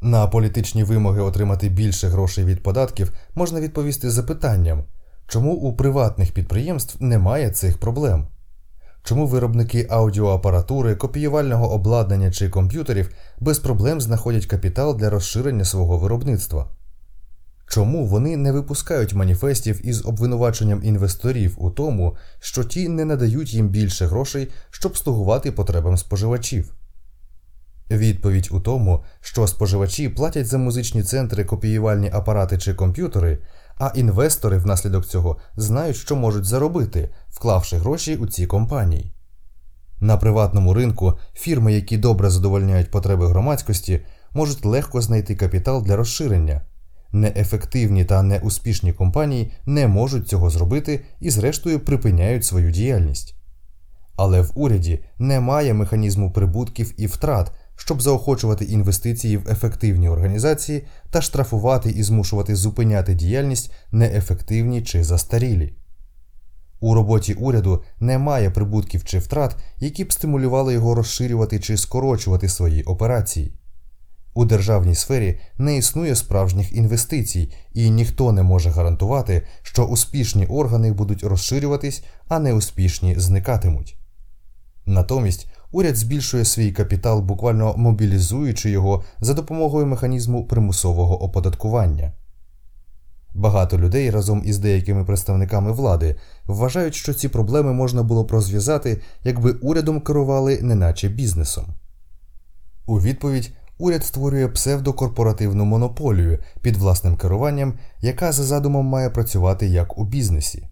На 0.01 0.27
політичні 0.27 0.83
вимоги 0.83 1.21
отримати 1.21 1.69
більше 1.69 2.07
грошей 2.07 2.45
від 2.45 2.63
податків 2.63 3.13
можна 3.35 3.59
відповісти 3.61 4.09
запитанням, 4.09 4.83
чому 5.29 5.53
у 5.53 5.73
приватних 5.73 6.31
підприємств 6.31 7.03
немає 7.03 7.49
цих 7.49 7.77
проблем. 7.77 8.27
Чому 9.03 9.27
виробники 9.27 9.87
аудіоапаратури, 9.89 10.95
копіювального 10.95 11.71
обладнання 11.71 12.31
чи 12.31 12.49
комп'ютерів 12.49 13.09
без 13.39 13.59
проблем 13.59 14.01
знаходять 14.01 14.45
капітал 14.45 14.97
для 14.97 15.09
розширення 15.09 15.65
свого 15.65 15.97
виробництва? 15.97 16.69
Чому 17.67 18.05
вони 18.05 18.37
не 18.37 18.51
випускають 18.51 19.13
маніфестів 19.13 19.87
із 19.87 20.05
обвинуваченням 20.05 20.83
інвесторів 20.83 21.55
у 21.57 21.71
тому, 21.71 22.17
що 22.39 22.63
ті 22.63 22.89
не 22.89 23.05
надають 23.05 23.53
їм 23.53 23.69
більше 23.69 24.05
грошей, 24.05 24.49
щоб 24.69 24.97
слугувати 24.97 25.51
потребам 25.51 25.97
споживачів? 25.97 26.73
Відповідь 27.91 28.47
у 28.51 28.59
тому, 28.59 29.03
що 29.21 29.47
споживачі 29.47 30.09
платять 30.09 30.47
за 30.47 30.57
музичні 30.57 31.03
центри, 31.03 31.43
копіювальні 31.43 32.09
апарати 32.13 32.57
чи 32.57 32.73
комп'ютери, 32.73 33.37
а 33.79 33.91
інвестори 33.95 34.57
внаслідок 34.57 35.05
цього 35.05 35.37
знають, 35.55 35.95
що 35.95 36.15
можуть 36.15 36.45
заробити, 36.45 37.09
вклавши 37.29 37.77
гроші 37.77 38.15
у 38.15 38.27
ці 38.27 38.45
компанії. 38.45 39.13
На 40.01 40.17
приватному 40.17 40.73
ринку 40.73 41.13
фірми, 41.33 41.73
які 41.73 41.97
добре 41.97 42.29
задовольняють 42.29 42.91
потреби 42.91 43.27
громадськості, 43.27 44.01
можуть 44.31 44.65
легко 44.65 45.01
знайти 45.01 45.35
капітал 45.35 45.83
для 45.83 45.95
розширення. 45.95 46.61
Неефективні 47.11 48.05
та 48.05 48.21
неуспішні 48.21 48.93
компанії 48.93 49.51
не 49.65 49.87
можуть 49.87 50.27
цього 50.27 50.49
зробити 50.49 51.05
і, 51.19 51.29
зрештою, 51.29 51.79
припиняють 51.79 52.45
свою 52.45 52.71
діяльність. 52.71 53.35
Але 54.15 54.41
в 54.41 54.51
уряді 54.55 55.03
немає 55.17 55.73
механізму 55.73 56.31
прибутків 56.31 56.93
і 56.97 57.07
втрат, 57.07 57.51
щоб 57.79 58.01
заохочувати 58.01 58.65
інвестиції 58.65 59.37
в 59.37 59.49
ефективні 59.49 60.09
організації 60.09 60.83
та 61.09 61.21
штрафувати 61.21 61.89
і 61.89 62.03
змушувати 62.03 62.55
зупиняти 62.55 63.13
діяльність 63.13 63.71
неефективні 63.91 64.81
чи 64.81 65.03
застарілі. 65.03 65.73
У 66.79 66.93
роботі 66.93 67.33
уряду 67.33 67.83
немає 67.99 68.49
прибутків 68.49 69.03
чи 69.05 69.19
втрат, 69.19 69.55
які 69.77 70.03
б 70.03 70.13
стимулювали 70.13 70.73
його 70.73 70.95
розширювати 70.95 71.59
чи 71.59 71.77
скорочувати 71.77 72.49
свої 72.49 72.83
операції. 72.83 73.53
У 74.33 74.45
державній 74.45 74.95
сфері 74.95 75.39
не 75.57 75.77
існує 75.77 76.15
справжніх 76.15 76.73
інвестицій, 76.73 77.51
і 77.73 77.89
ніхто 77.89 78.31
не 78.31 78.43
може 78.43 78.69
гарантувати, 78.69 79.47
що 79.61 79.85
успішні 79.85 80.45
органи 80.45 80.93
будуть 80.93 81.23
розширюватись, 81.23 82.03
а 82.27 82.39
неуспішні 82.39 83.15
зникатимуть. 83.19 83.97
Натомість 84.85 85.48
уряд 85.71 85.95
збільшує 85.95 86.45
свій 86.45 86.71
капітал, 86.71 87.21
буквально 87.21 87.73
мобілізуючи 87.77 88.69
його 88.69 89.03
за 89.19 89.33
допомогою 89.33 89.85
механізму 89.85 90.45
примусового 90.47 91.23
оподаткування. 91.23 92.11
Багато 93.33 93.77
людей 93.77 94.09
разом 94.09 94.41
із 94.45 94.57
деякими 94.57 95.05
представниками 95.05 95.71
влади 95.71 96.15
вважають, 96.45 96.95
що 96.95 97.13
ці 97.13 97.29
проблеми 97.29 97.73
можна 97.73 98.03
було 98.03 98.23
б 98.23 98.31
розв'язати, 98.31 99.01
якби 99.23 99.51
урядом 99.51 100.01
керували 100.01 100.59
неначе 100.61 101.09
бізнесом. 101.09 101.65
У 102.85 102.99
відповідь 102.99 103.51
уряд 103.77 104.05
створює 104.05 104.47
псевдокорпоративну 104.47 105.65
монополію 105.65 106.39
під 106.61 106.77
власним 106.77 107.15
керуванням, 107.15 107.73
яка 108.01 108.31
за 108.31 108.43
задумом 108.43 108.85
має 108.85 109.09
працювати 109.09 109.67
як 109.67 109.97
у 109.97 110.03
бізнесі. 110.03 110.67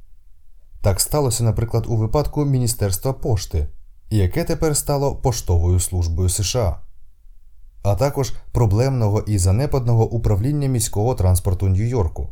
Так 0.82 1.00
сталося, 1.00 1.44
наприклад, 1.44 1.86
у 1.88 1.96
випадку 1.96 2.46
Міністерства 2.46 3.13
пошти, 3.13 3.68
яке 4.10 4.44
тепер 4.44 4.78
стало 4.78 5.16
поштовою 5.16 5.80
службою 5.80 6.30
США, 6.30 6.80
а 7.84 7.96
також 7.96 8.34
проблемного 8.52 9.22
і 9.22 9.38
занепадного 9.38 10.10
управління 10.10 10.68
міського 10.68 11.16
транспорту 11.16 11.68
Нью-Йорку. 11.68 12.30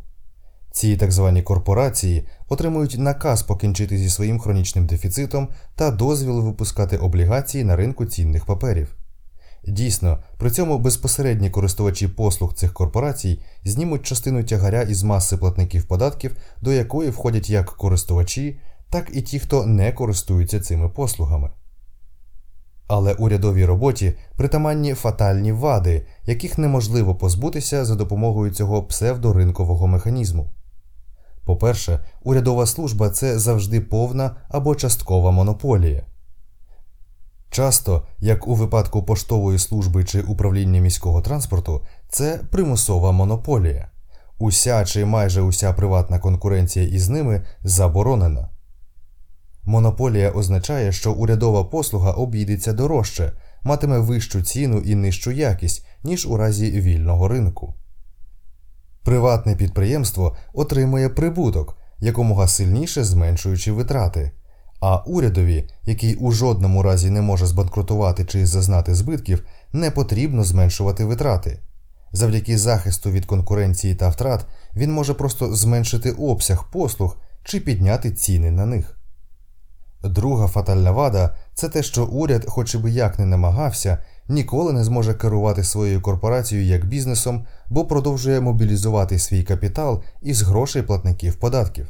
Ці 0.76 0.96
так 0.96 1.12
звані 1.12 1.42
корпорації 1.42 2.28
отримують 2.48 2.98
наказ 2.98 3.42
покінчити 3.42 3.98
зі 3.98 4.10
своїм 4.10 4.40
хронічним 4.40 4.86
дефіцитом 4.86 5.48
та 5.74 5.90
дозвіл 5.90 6.40
випускати 6.40 6.96
облігації 6.96 7.64
на 7.64 7.76
ринку 7.76 8.04
цінних 8.06 8.44
паперів. 8.44 8.96
Дійсно, 9.66 10.18
при 10.38 10.50
цьому 10.50 10.78
безпосередні 10.78 11.50
користувачі 11.50 12.08
послуг 12.08 12.54
цих 12.54 12.72
корпорацій 12.72 13.40
знімуть 13.64 14.02
частину 14.02 14.44
тягаря 14.44 14.82
із 14.82 15.02
маси 15.02 15.36
платників 15.36 15.84
податків, 15.84 16.36
до 16.60 16.72
якої 16.72 17.10
входять 17.10 17.50
як 17.50 17.70
користувачі, 17.70 18.58
так 18.90 19.10
і 19.12 19.22
ті, 19.22 19.38
хто 19.38 19.66
не 19.66 19.92
користуються 19.92 20.60
цими 20.60 20.88
послугами. 20.88 21.50
Але 22.88 23.14
урядовій 23.14 23.64
роботі 23.64 24.14
притаманні 24.36 24.94
фатальні 24.94 25.52
вади, 25.52 26.06
яких 26.24 26.58
неможливо 26.58 27.14
позбутися 27.14 27.84
за 27.84 27.94
допомогою 27.94 28.50
цього 28.50 28.82
псевдоринкового 28.82 29.86
механізму. 29.86 30.50
По-перше, 31.44 32.00
урядова 32.22 32.66
служба 32.66 33.10
це 33.10 33.38
завжди 33.38 33.80
повна 33.80 34.36
або 34.48 34.74
часткова 34.74 35.30
монополія. 35.30 36.02
Часто, 37.50 38.06
як 38.18 38.48
у 38.48 38.54
випадку 38.54 39.02
поштової 39.02 39.58
служби 39.58 40.04
чи 40.04 40.22
управління 40.22 40.80
міського 40.80 41.22
транспорту, 41.22 41.82
це 42.08 42.40
примусова 42.50 43.12
монополія. 43.12 43.90
Уся 44.38 44.84
чи 44.84 45.04
майже 45.04 45.42
уся 45.42 45.72
приватна 45.72 46.18
конкуренція 46.18 46.86
із 46.88 47.08
ними 47.08 47.44
заборонена. 47.62 48.48
Монополія 49.68 50.30
означає, 50.30 50.92
що 50.92 51.12
урядова 51.12 51.64
послуга 51.64 52.10
обійдеться 52.10 52.72
дорожче, 52.72 53.32
матиме 53.62 53.98
вищу 53.98 54.42
ціну 54.42 54.78
і 54.78 54.94
нижчу 54.94 55.30
якість, 55.30 55.86
ніж 56.04 56.26
у 56.26 56.36
разі 56.36 56.70
вільного 56.70 57.28
ринку. 57.28 57.74
Приватне 59.04 59.56
підприємство 59.56 60.36
отримує 60.52 61.08
прибуток, 61.08 61.78
якомога 61.98 62.48
сильніше 62.48 63.04
зменшуючи 63.04 63.72
витрати, 63.72 64.32
а 64.80 64.96
урядові, 64.96 65.68
який 65.84 66.14
у 66.14 66.32
жодному 66.32 66.82
разі 66.82 67.10
не 67.10 67.22
може 67.22 67.46
збанкрутувати 67.46 68.24
чи 68.24 68.46
зазнати 68.46 68.94
збитків, 68.94 69.46
не 69.72 69.90
потрібно 69.90 70.44
зменшувати 70.44 71.04
витрати. 71.04 71.62
Завдяки 72.12 72.58
захисту 72.58 73.10
від 73.10 73.26
конкуренції 73.26 73.94
та 73.94 74.08
втрат 74.08 74.46
він 74.76 74.92
може 74.92 75.14
просто 75.14 75.54
зменшити 75.54 76.10
обсяг 76.10 76.70
послуг 76.72 77.16
чи 77.44 77.60
підняти 77.60 78.10
ціни 78.10 78.50
на 78.50 78.66
них. 78.66 78.95
Друга 80.04 80.46
фатальна 80.46 80.90
вада 80.90 81.36
це 81.54 81.68
те, 81.68 81.82
що 81.82 82.06
уряд, 82.06 82.44
хоч 82.48 82.74
би 82.74 82.90
як 82.90 83.18
не 83.18 83.26
намагався, 83.26 83.98
ніколи 84.28 84.72
не 84.72 84.84
зможе 84.84 85.14
керувати 85.14 85.64
своєю 85.64 86.00
корпорацією 86.00 86.66
як 86.66 86.86
бізнесом, 86.86 87.46
бо 87.68 87.84
продовжує 87.84 88.40
мобілізувати 88.40 89.18
свій 89.18 89.42
капітал 89.42 90.02
із 90.22 90.42
грошей 90.42 90.82
платників 90.82 91.34
податків. 91.34 91.88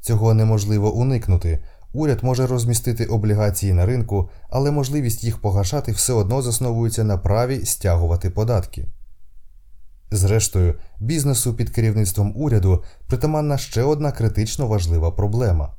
Цього 0.00 0.34
неможливо 0.34 0.92
уникнути. 0.92 1.62
Уряд 1.92 2.18
може 2.22 2.46
розмістити 2.46 3.06
облігації 3.06 3.72
на 3.72 3.86
ринку, 3.86 4.30
але 4.50 4.70
можливість 4.70 5.24
їх 5.24 5.40
погашати 5.40 5.92
все 5.92 6.12
одно 6.12 6.42
засновується 6.42 7.04
на 7.04 7.18
праві 7.18 7.64
стягувати 7.64 8.30
податки. 8.30 8.88
Зрештою, 10.10 10.74
бізнесу 11.00 11.54
під 11.54 11.70
керівництвом 11.70 12.32
уряду 12.36 12.84
притаманна 13.06 13.58
ще 13.58 13.82
одна 13.82 14.12
критично 14.12 14.66
важлива 14.66 15.10
проблема. 15.10 15.74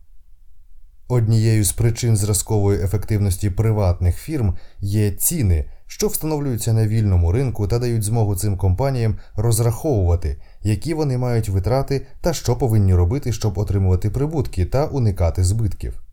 Однією 1.07 1.63
з 1.63 1.72
причин 1.72 2.17
зразкової 2.17 2.83
ефективності 2.83 3.50
приватних 3.50 4.17
фірм 4.17 4.57
є 4.79 5.12
ціни, 5.12 5.65
що 5.88 6.07
встановлюються 6.07 6.74
на 6.74 6.88
вільному 6.88 7.31
ринку 7.31 7.67
та 7.67 7.79
дають 7.79 8.03
змогу 8.03 8.36
цим 8.36 8.57
компаніям 8.57 9.17
розраховувати, 9.36 10.41
які 10.62 10.93
вони 10.93 11.17
мають 11.17 11.50
витрати 11.50 12.05
та 12.22 12.33
що 12.33 12.55
повинні 12.55 12.95
робити, 12.95 13.33
щоб 13.33 13.57
отримувати 13.57 14.10
прибутки 14.10 14.65
та 14.65 14.86
уникати 14.86 15.43
збитків. 15.43 16.03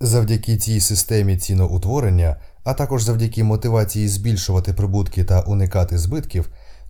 Завдяки 0.00 0.56
цій 0.56 0.80
системі 0.80 1.36
ціноутворення, 1.36 2.36
а 2.64 2.74
також 2.74 3.02
завдяки 3.02 3.44
мотивації 3.44 4.08
збільшувати 4.08 4.72
прибутки 4.72 5.24
та 5.24 5.40
уникати 5.40 5.98
збитків, 5.98 6.48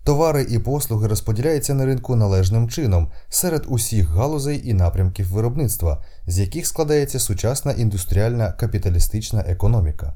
товари 0.09 0.47
і 0.49 0.59
послуги 0.59 1.07
розподіляються 1.07 1.73
на 1.73 1.85
ринку 1.85 2.15
належним 2.15 2.69
чином 2.69 3.11
серед 3.29 3.65
усіх 3.67 4.09
галузей 4.09 4.69
і 4.69 4.73
напрямків 4.73 5.31
виробництва, 5.31 6.03
з 6.27 6.39
яких 6.39 6.67
складається 6.67 7.19
сучасна 7.19 7.71
індустріальна 7.71 8.51
капіталістична 8.51 9.39
економіка. 9.39 10.13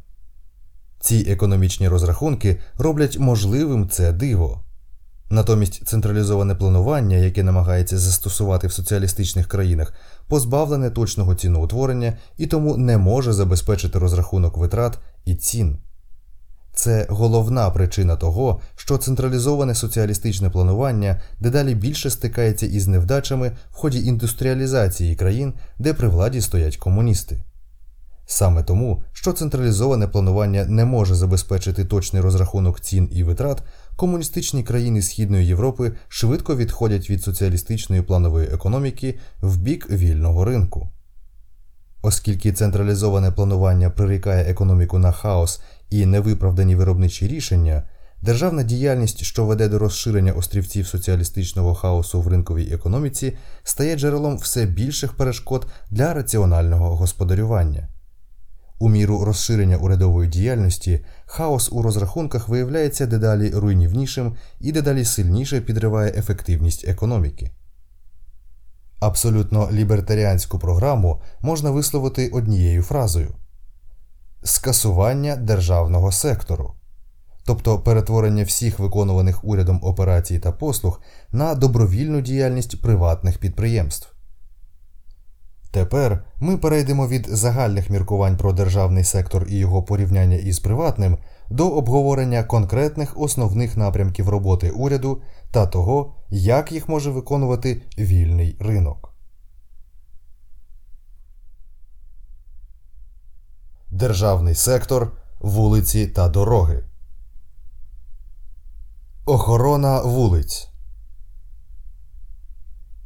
Ці 1.00 1.25
економічні 1.29 1.88
розрахунки 1.88 2.59
роблять 2.77 3.19
можливим 3.19 3.89
це 3.89 4.12
диво. 4.12 4.63
Натомість 5.29 5.88
централізоване 5.88 6.55
планування, 6.55 7.17
яке 7.17 7.43
намагається 7.43 7.97
застосувати 7.97 8.67
в 8.67 8.73
соціалістичних 8.73 9.47
країнах, 9.47 9.93
позбавлене 10.27 10.89
точного 10.89 11.35
ціноутворення 11.35 12.17
і 12.38 12.47
тому 12.47 12.77
не 12.77 12.97
може 12.97 13.33
забезпечити 13.33 14.00
розрахунок 14.00 14.57
витрат 14.57 15.00
і 15.25 15.35
цін. 15.35 15.79
Це 16.75 17.06
головна 17.10 17.70
причина 17.70 18.15
того, 18.15 18.62
що 18.75 18.98
централізоване 18.98 19.75
соціалістичне 19.75 20.50
планування 20.50 21.22
дедалі 21.39 21.75
більше 21.75 22.10
стикається 22.10 22.65
із 22.65 22.88
невдачами 22.88 23.51
в 23.72 23.75
ході 23.75 24.06
індустріалізації 24.06 25.15
країн, 25.15 25.53
де 25.80 25.94
при 25.94 26.08
владі 26.08 26.42
стоять 26.42 26.77
комуністи. 26.77 27.44
Саме 28.25 28.63
тому, 28.63 29.03
що 29.12 29.34
централізоване 29.34 30.08
планування 30.08 30.65
не 30.65 30.86
може 30.86 31.15
забезпечити 31.15 31.86
точний 31.86 32.22
розрахунок 32.22 32.80
цін 32.80 33.10
і 33.12 33.24
витрат, 33.24 33.63
комуністичні 33.96 34.63
країни 34.63 35.01
Східної 35.01 35.48
Європи 35.48 35.92
швидко 36.08 36.56
відходять 36.56 37.10
від 37.10 37.24
соціалістичної 37.24 38.01
планової 38.01 38.48
економіки 38.48 39.20
в 39.42 39.58
бік 39.58 39.89
вільного 39.89 40.46
ринку. 40.46 40.89
Оскільки 42.01 42.53
централізоване 42.53 43.32
планування 43.32 43.89
прирікає 43.89 44.44
економіку 44.44 45.00
на 45.00 45.12
хаос 45.12 45.62
і 45.93 46.05
невиправдані 46.05 46.75
виробничі 46.75 47.27
рішення, 47.27 47.83
державна 48.21 48.63
діяльність, 48.63 49.23
що 49.23 49.45
веде 49.45 49.69
до 49.69 49.79
розширення 49.79 50.31
острівців 50.31 50.88
соціалістичного 50.88 51.75
хаосу 51.75 52.21
в 52.21 52.27
ринковій 52.27 52.73
економіці, 52.73 53.38
стає 53.63 53.95
джерелом 53.95 54.38
все 54.38 54.65
більших 54.65 55.13
перешкод 55.13 55.67
для 55.89 56.13
раціонального 56.13 56.96
господарювання. 56.96 57.87
У 58.79 58.89
міру 58.89 59.25
розширення 59.25 59.77
урядової 59.77 60.29
діяльності 60.29 61.05
хаос 61.25 61.70
у 61.72 61.81
розрахунках 61.81 62.48
виявляється 62.48 63.05
дедалі 63.05 63.50
руйнівнішим 63.50 64.35
і 64.59 64.72
дедалі 64.72 65.05
сильніше 65.05 65.61
підриває 65.61 66.13
ефективність 66.18 66.87
економіки. 66.87 67.51
Абсолютно 69.00 69.70
лібертаріанську 69.72 70.59
програму 70.59 71.22
можна 71.41 71.72
висловити 71.72 72.29
однією 72.29 72.83
фразою 72.83 73.35
скасування 74.44 75.36
державного 75.36 76.12
сектору, 76.12 76.74
тобто 77.46 77.79
перетворення 77.79 78.44
всіх 78.44 78.79
виконуваних 78.79 79.46
урядом 79.46 79.79
операцій 79.84 80.40
та 80.40 80.51
послуг 80.51 81.01
на 81.32 81.56
добровільну 81.56 82.22
діяльність 82.22 82.82
приватних 82.82 83.38
підприємств. 83.38 84.14
Тепер 85.74 86.24
ми 86.40 86.58
перейдемо 86.58 87.08
від 87.08 87.27
загальних 87.29 87.90
міркувань 87.90 88.38
про 88.38 88.53
державний 88.53 89.03
сектор 89.03 89.46
і 89.50 89.58
його 89.58 89.84
порівняння 89.84 90.36
із 90.36 90.60
приватним 90.60 91.18
до 91.50 91.70
обговорення 91.70 92.44
конкретних 92.44 93.18
основних 93.18 93.77
напрямків 93.77 94.29
роботи 94.29 94.70
уряду 94.70 95.22
та 95.51 95.66
того, 95.66 96.16
як 96.29 96.72
їх 96.72 96.90
може 96.90 97.12
виконувати 97.12 97.82
вільний 97.98 98.58
ринок. 98.60 99.12
Державний 103.94 104.56
сектор, 104.56 105.12
вулиці 105.40 106.08
та 106.08 106.29
дороги. 106.29 106.84
Охорона 109.25 110.01
вулиць. 110.01 110.70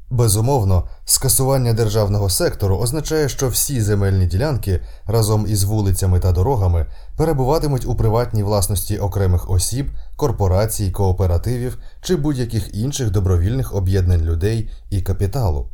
Безумовно, 0.10 0.90
скасування 1.06 1.74
державного 1.74 2.30
сектору 2.30 2.78
означає, 2.78 3.30
що 3.30 3.50
всі 3.50 3.82
земельні 3.82 4.26
ділянки 4.26 4.82
разом 5.06 5.46
із 5.48 5.64
вулицями 5.64 6.20
та 6.20 6.32
дорогами 6.32 6.86
перебуватимуть 7.18 7.86
у 7.86 7.96
приватній 7.96 8.44
власності 8.44 8.98
окремих 8.98 9.50
осіб, 9.50 9.92
корпорацій, 10.16 10.92
кооперативів 10.92 11.78
чи 12.02 12.16
будь-яких 12.16 12.76
інших 12.76 13.12
добровільних 13.12 13.76
об'єднань 13.76 14.22
людей 14.22 14.70
і 14.90 15.02
капіталу. 15.02 15.70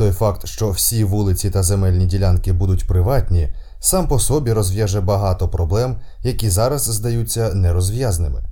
Той 0.00 0.12
факт, 0.12 0.46
що 0.46 0.70
всі 0.70 1.04
вулиці 1.04 1.50
та 1.50 1.62
земельні 1.62 2.06
ділянки 2.06 2.52
будуть 2.52 2.86
приватні, 2.86 3.54
сам 3.80 4.08
по 4.08 4.18
собі 4.18 4.52
розв'яже 4.52 5.00
багато 5.00 5.48
проблем, 5.48 6.00
які 6.22 6.50
зараз 6.50 6.82
здаються 6.82 7.54
нерозв'язними. 7.54 8.44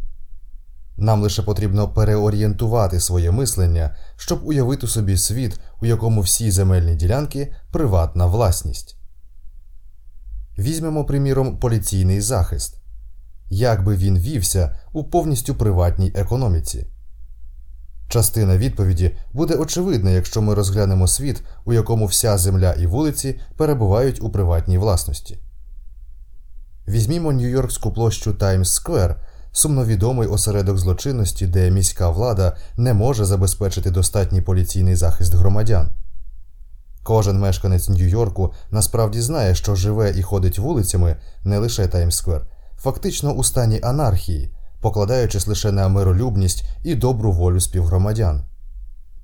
Нам 0.96 1.22
лише 1.22 1.42
потрібно 1.42 1.88
переорієнтувати 1.88 3.00
своє 3.00 3.30
мислення, 3.30 3.96
щоб 4.16 4.40
уявити 4.44 4.86
собі 4.86 5.16
світ, 5.16 5.60
у 5.82 5.86
якому 5.86 6.20
всі 6.20 6.50
земельні 6.50 6.96
ділянки 6.96 7.54
приватна 7.72 8.26
власність. 8.26 8.96
Візьмемо, 10.58 11.04
приміром, 11.04 11.58
поліційний 11.58 12.20
захист 12.20 12.78
як 13.50 13.84
би 13.84 13.96
він 13.96 14.18
вівся 14.18 14.80
у 14.92 15.04
повністю 15.04 15.54
приватній 15.54 16.12
економіці. 16.14 16.86
Частина 18.08 18.58
відповіді 18.58 19.16
буде 19.32 19.54
очевидна, 19.54 20.10
якщо 20.10 20.42
ми 20.42 20.54
розглянемо 20.54 21.08
світ, 21.08 21.42
у 21.64 21.72
якому 21.72 22.06
вся 22.06 22.38
земля 22.38 22.72
і 22.72 22.86
вулиці 22.86 23.40
перебувають 23.56 24.22
у 24.22 24.30
приватній 24.30 24.78
власності. 24.78 25.38
Візьмімо 26.88 27.32
Нью-Йоркську 27.32 27.92
площу 27.92 28.32
Таймс 28.32 28.72
Сквер– 28.72 29.20
сумновідомий 29.52 30.28
осередок 30.28 30.78
злочинності, 30.78 31.46
де 31.46 31.70
міська 31.70 32.10
влада 32.10 32.56
не 32.76 32.94
може 32.94 33.24
забезпечити 33.24 33.90
достатній 33.90 34.42
поліційний 34.42 34.94
захист 34.94 35.34
громадян. 35.34 35.90
Кожен 37.02 37.38
мешканець 37.38 37.88
Нью-Йорку 37.88 38.52
насправді 38.70 39.20
знає, 39.20 39.54
що 39.54 39.74
живе 39.74 40.12
і 40.16 40.22
ходить 40.22 40.58
вулицями 40.58 41.16
не 41.44 41.58
лише 41.58 41.86
Таймс 41.86 42.13
Сквер, 42.13 42.46
фактично 42.76 43.32
у 43.32 43.44
стані 43.44 43.80
анархії, 43.82 44.54
покладаючись 44.80 45.46
лише 45.46 45.72
на 45.72 45.88
миролюбність 45.88 46.64
і 46.84 46.94
добру 46.94 47.32
волю 47.32 47.60
співгромадян. 47.60 48.42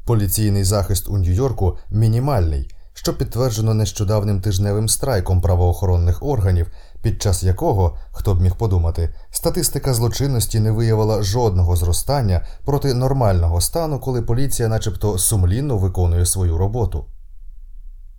Поліційний 0.06 0.64
захист 0.64 1.08
у 1.08 1.18
Нью-Йорку 1.18 1.78
мінімальний, 1.90 2.70
що 2.94 3.18
підтверджено 3.18 3.74
нещодавним 3.74 4.40
тижневим 4.40 4.88
страйком 4.88 5.40
правоохоронних 5.40 6.22
органів, 6.22 6.70
під 7.02 7.22
час 7.22 7.42
якого, 7.42 7.96
хто 8.12 8.34
б 8.34 8.40
міг 8.40 8.56
подумати, 8.56 9.14
статистика 9.30 9.94
злочинності 9.94 10.60
не 10.60 10.70
виявила 10.70 11.22
жодного 11.22 11.76
зростання 11.76 12.46
проти 12.64 12.94
нормального 12.94 13.60
стану, 13.60 14.00
коли 14.00 14.22
поліція, 14.22 14.68
начебто, 14.68 15.18
сумлінно 15.18 15.78
виконує 15.78 16.26
свою 16.26 16.58
роботу. 16.58 17.04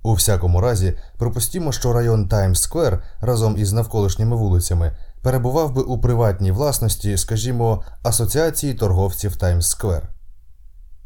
У 0.04 0.14
всякому 0.14 0.62
разі, 0.62 0.94
припустімо, 1.18 1.72
що 1.72 1.94
район 1.94 2.28
Таймс 2.28 2.62
Сквер 2.62 3.04
разом 3.22 3.58
із 3.58 3.74
навколишніми 3.74 4.36
вулицями 4.36 4.98
перебував 5.26 5.74
би 5.74 5.82
у 5.82 5.98
приватній 5.98 6.52
власності, 6.52 7.18
скажімо, 7.18 7.84
Асоціації 8.04 8.74
торговців 8.74 9.36
Таймс 9.36 9.68
Сквер. 9.68 10.10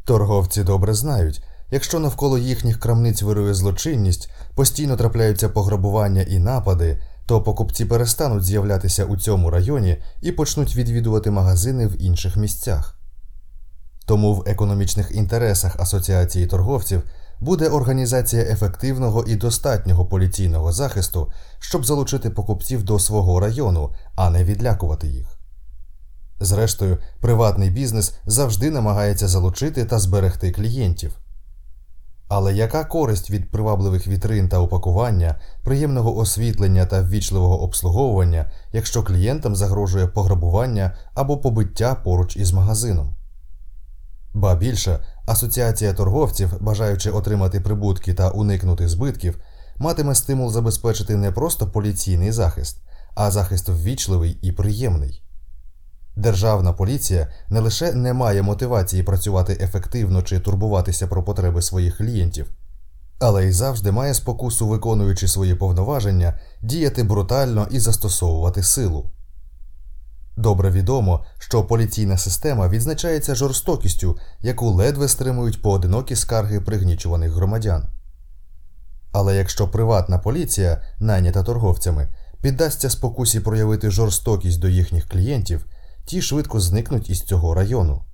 Торговці 0.04 0.62
добре 0.62 0.94
знають, 0.94 1.44
якщо 1.70 1.98
навколо 1.98 2.38
їхніх 2.38 2.80
крамниць 2.80 3.22
вирує 3.22 3.54
злочинність, 3.54 4.30
постійно 4.54 4.96
трапляються 4.96 5.48
пограбування 5.48 6.22
і 6.22 6.38
напади, 6.38 7.02
то 7.26 7.42
покупці 7.42 7.84
перестануть 7.84 8.44
з'являтися 8.44 9.04
у 9.04 9.16
цьому 9.16 9.50
районі 9.50 10.02
і 10.22 10.32
почнуть 10.32 10.76
відвідувати 10.76 11.30
магазини 11.30 11.86
в 11.86 12.02
інших 12.02 12.36
місцях. 12.36 12.98
Тому 14.06 14.34
в 14.34 14.42
економічних 14.46 15.10
інтересах 15.14 15.80
Асоціації 15.80 16.46
торговців 16.46 17.02
буде 17.40 17.68
організація 17.68 18.42
ефективного 18.42 19.24
і 19.26 19.36
достатнього 19.36 20.06
поліційного 20.06 20.72
захисту, 20.72 21.32
щоб 21.60 21.86
залучити 21.86 22.30
покупців 22.30 22.82
до 22.82 22.98
свого 22.98 23.40
району, 23.40 23.90
а 24.14 24.30
не 24.30 24.44
відлякувати 24.44 25.08
їх. 25.08 25.38
Зрештою, 26.40 26.98
приватний 27.20 27.70
бізнес 27.70 28.14
завжди 28.26 28.70
намагається 28.70 29.28
залучити 29.28 29.84
та 29.84 29.98
зберегти 29.98 30.50
клієнтів. 30.50 31.18
Але 32.28 32.54
яка 32.54 32.84
користь 32.84 33.30
від 33.30 33.50
привабливих 33.50 34.06
вітрин 34.06 34.48
та 34.48 34.58
упакування, 34.58 35.40
приємного 35.64 36.16
освітлення 36.16 36.86
та 36.86 37.02
ввічливого 37.02 37.62
обслуговування, 37.62 38.50
якщо 38.72 39.02
клієнтам 39.02 39.56
загрожує 39.56 40.06
пограбування 40.06 40.92
або 41.14 41.36
побиття 41.36 41.94
поруч 41.94 42.36
із 42.36 42.52
магазином? 42.52 43.14
Ба 44.34 44.54
більше, 44.54 44.98
асоціація 45.26 45.92
торговців, 45.92 46.50
бажаючи 46.60 47.10
отримати 47.10 47.60
прибутки 47.60 48.14
та 48.14 48.30
уникнути 48.30 48.88
збитків, 48.88 49.38
матиме 49.78 50.14
стимул 50.14 50.52
забезпечити 50.52 51.16
не 51.16 51.32
просто 51.32 51.66
поліційний 51.66 52.32
захист, 52.32 52.82
а 53.14 53.30
захист 53.30 53.68
ввічливий 53.68 54.38
і 54.42 54.52
приємний. 54.52 55.22
Державна 56.16 56.72
поліція 56.72 57.28
не 57.50 57.60
лише 57.60 57.92
не 57.92 58.12
має 58.12 58.42
мотивації 58.42 59.02
працювати 59.02 59.58
ефективно 59.60 60.22
чи 60.22 60.40
турбуватися 60.40 61.06
про 61.06 61.22
потреби 61.22 61.62
своїх 61.62 61.96
клієнтів, 61.96 62.50
але 63.18 63.46
й 63.46 63.52
завжди 63.52 63.92
має 63.92 64.14
спокусу, 64.14 64.68
виконуючи 64.68 65.28
свої 65.28 65.54
повноваження, 65.54 66.40
діяти 66.62 67.02
брутально 67.02 67.68
і 67.70 67.80
застосовувати 67.80 68.62
силу. 68.62 69.10
Добре 70.40 70.70
відомо, 70.70 71.24
що 71.38 71.64
поліційна 71.64 72.18
система 72.18 72.68
відзначається 72.68 73.34
жорстокістю, 73.34 74.18
яку 74.40 74.70
ледве 74.70 75.08
стримують 75.08 75.62
поодинокі 75.62 76.16
скарги 76.16 76.60
пригнічуваних 76.60 77.32
громадян. 77.32 77.88
Але 79.12 79.36
якщо 79.36 79.68
приватна 79.68 80.18
поліція, 80.18 80.82
найнята 80.98 81.42
торговцями, 81.42 82.08
піддасться 82.42 82.90
спокусі 82.90 83.40
проявити 83.40 83.90
жорстокість 83.90 84.60
до 84.60 84.68
їхніх 84.68 85.08
клієнтів, 85.08 85.66
ті 86.04 86.22
швидко 86.22 86.60
зникнуть 86.60 87.10
із 87.10 87.22
цього 87.22 87.54
району. 87.54 88.04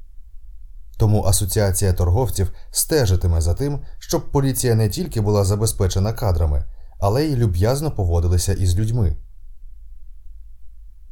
Тому 0.99 1.25
Асоціація 1.25 1.93
торговців 1.93 2.53
стежитиме 2.71 3.41
за 3.41 3.55
тим, 3.55 3.81
щоб 3.99 4.33
поліція 4.33 4.75
не 4.75 4.89
тільки 4.89 5.21
була 5.21 5.45
забезпечена 5.45 6.13
кадрами, 6.13 6.65
але 7.01 7.25
й 7.25 7.37
люб'язно 7.37 7.91
поводилася 7.91 8.53
із 8.53 8.77
людьми. 8.77 9.17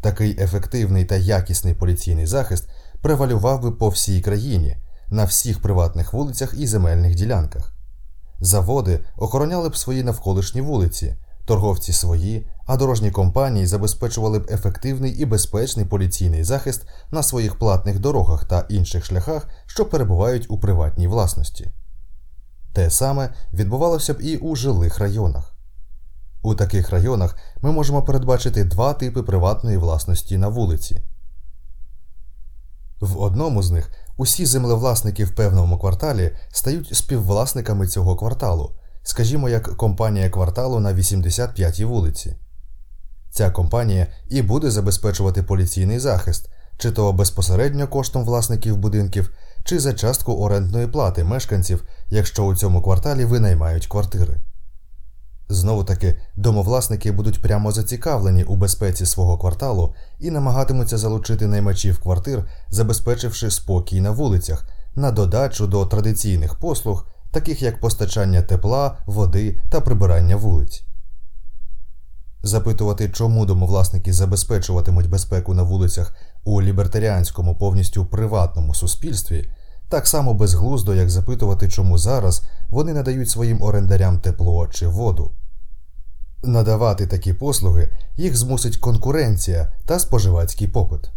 Такий 0.05 0.43
ефективний 0.43 1.05
та 1.05 1.17
якісний 1.17 1.75
поліційний 1.75 2.27
захист 2.27 2.69
превалював 3.03 3.63
би 3.63 3.71
по 3.71 3.89
всій 3.89 4.21
країні, 4.21 4.77
на 5.11 5.25
всіх 5.25 5.63
приватних 5.63 6.13
вулицях 6.13 6.55
і 6.59 6.67
земельних 6.67 7.15
ділянках. 7.15 7.73
Заводи 8.41 9.01
охороняли 9.17 9.69
б 9.69 9.77
свої 9.77 10.03
навколишні 10.03 10.61
вулиці, 10.61 11.17
торговці 11.45 11.93
свої, 11.93 12.47
а 12.67 12.77
дорожні 12.77 13.11
компанії 13.11 13.67
забезпечували 13.67 14.39
б 14.39 14.47
ефективний 14.51 15.13
і 15.13 15.25
безпечний 15.25 15.87
поліційний 15.87 16.45
захист 16.45 16.87
на 17.11 17.23
своїх 17.23 17.59
платних 17.59 17.99
дорогах 17.99 18.45
та 18.45 18.67
інших 18.69 19.05
шляхах, 19.05 19.49
що 19.67 19.87
перебувають 19.87 20.47
у 20.49 20.59
приватній 20.59 21.09
власності. 21.09 21.71
Те 22.73 22.91
саме 22.91 23.35
відбувалося 23.53 24.15
б 24.15 24.21
і 24.21 24.37
у 24.37 24.57
жилих 24.57 24.99
районах. 24.99 25.54
У 26.45 26.55
таких 26.55 26.91
районах 26.91 27.37
ми 27.63 27.73
можемо 27.73 28.03
передбачити 28.03 28.65
два 28.65 28.95
типи 28.95 29.23
приватної 29.23 29.77
власності 29.77 30.39
на 30.39 30.49
вулиці. 30.49 31.03
В 33.01 33.21
одному 33.21 33.63
з 33.63 33.71
них 33.71 33.91
усі 34.17 34.47
землевласники 34.47 35.25
в 35.25 35.35
певному 35.35 35.79
кварталі 35.79 36.37
стають 36.53 36.97
співвласниками 36.97 37.87
цього 37.87 38.17
кварталу, 38.17 38.77
скажімо, 39.03 39.49
як 39.49 39.77
компанія 39.77 40.31
кварталу 40.31 40.81
на 40.81 40.95
85-й 40.95 41.85
вулиці. 41.85 42.37
Ця 43.31 43.51
компанія 43.51 44.07
і 44.29 44.43
буде 44.43 44.71
забезпечувати 44.71 45.43
поліційний 45.43 45.99
захист, 45.99 46.51
чи 46.79 46.91
то 46.91 47.13
безпосередньо 47.13 47.89
коштом 47.89 48.25
власників 48.25 48.77
будинків, 48.77 49.31
чи 49.65 49.81
за 49.81 49.93
частку 49.93 50.33
орендної 50.33 50.87
плати 50.87 51.25
мешканців, 51.25 51.85
якщо 52.11 52.45
у 52.45 52.57
цьому 52.57 52.83
кварталі 52.83 53.25
винаймають 53.25 53.87
квартири. 53.87 54.41
Знову 55.49 55.85
таки, 55.85 56.19
домовласники 56.37 57.13
будуть 57.13 57.43
прямо 57.43 57.73
зацікавлені 57.73 58.45
у 58.45 58.57
безпеці 58.57 59.07
свого 59.07 59.39
кварталу 59.39 59.95
і 60.19 60.31
намагатимуться 60.31 60.99
залучити 60.99 61.47
наймачів 61.47 61.99
квартир, 61.99 62.45
забезпечивши 62.69 63.51
спокій 63.51 64.01
на 64.01 64.11
вулицях, 64.11 64.69
на 64.95 65.11
додачу 65.11 65.67
до 65.67 65.87
традиційних 65.87 66.55
послуг, 66.55 67.07
таких 67.31 67.63
як 67.63 67.81
постачання 67.81 68.43
тепла, 68.43 68.99
води 69.07 69.61
та 69.71 69.81
прибирання 69.81 70.37
вулиць. 70.37 70.85
Запитувати, 72.43 73.09
чому 73.09 73.47
домовласники 73.47 74.13
забезпечуватимуть 74.13 75.11
безпеку 75.11 75.55
на 75.55 75.63
вулицях 75.63 76.17
у 76.45 76.63
лібертаріанському 76.63 77.59
повністю 77.59 78.07
приватному 78.07 78.75
суспільстві, 78.75 79.51
так 79.89 80.07
само 80.07 80.35
безглуздо, 80.35 80.95
як 80.95 81.11
запитувати, 81.11 81.69
чому 81.69 81.99
зараз 81.99 82.43
вони 82.71 82.93
надають 82.93 83.31
своїм 83.31 83.63
орендарям 83.63 84.19
тепло 84.19 84.67
чи 84.67 84.87
воду. 84.87 85.31
Надавати 86.43 87.07
такі 87.07 87.33
послуги 87.33 87.89
їх 88.17 88.37
змусить 88.37 88.77
конкуренція 88.77 89.73
та 89.87 89.99
споживацький 89.99 90.69
попит. 90.69 91.11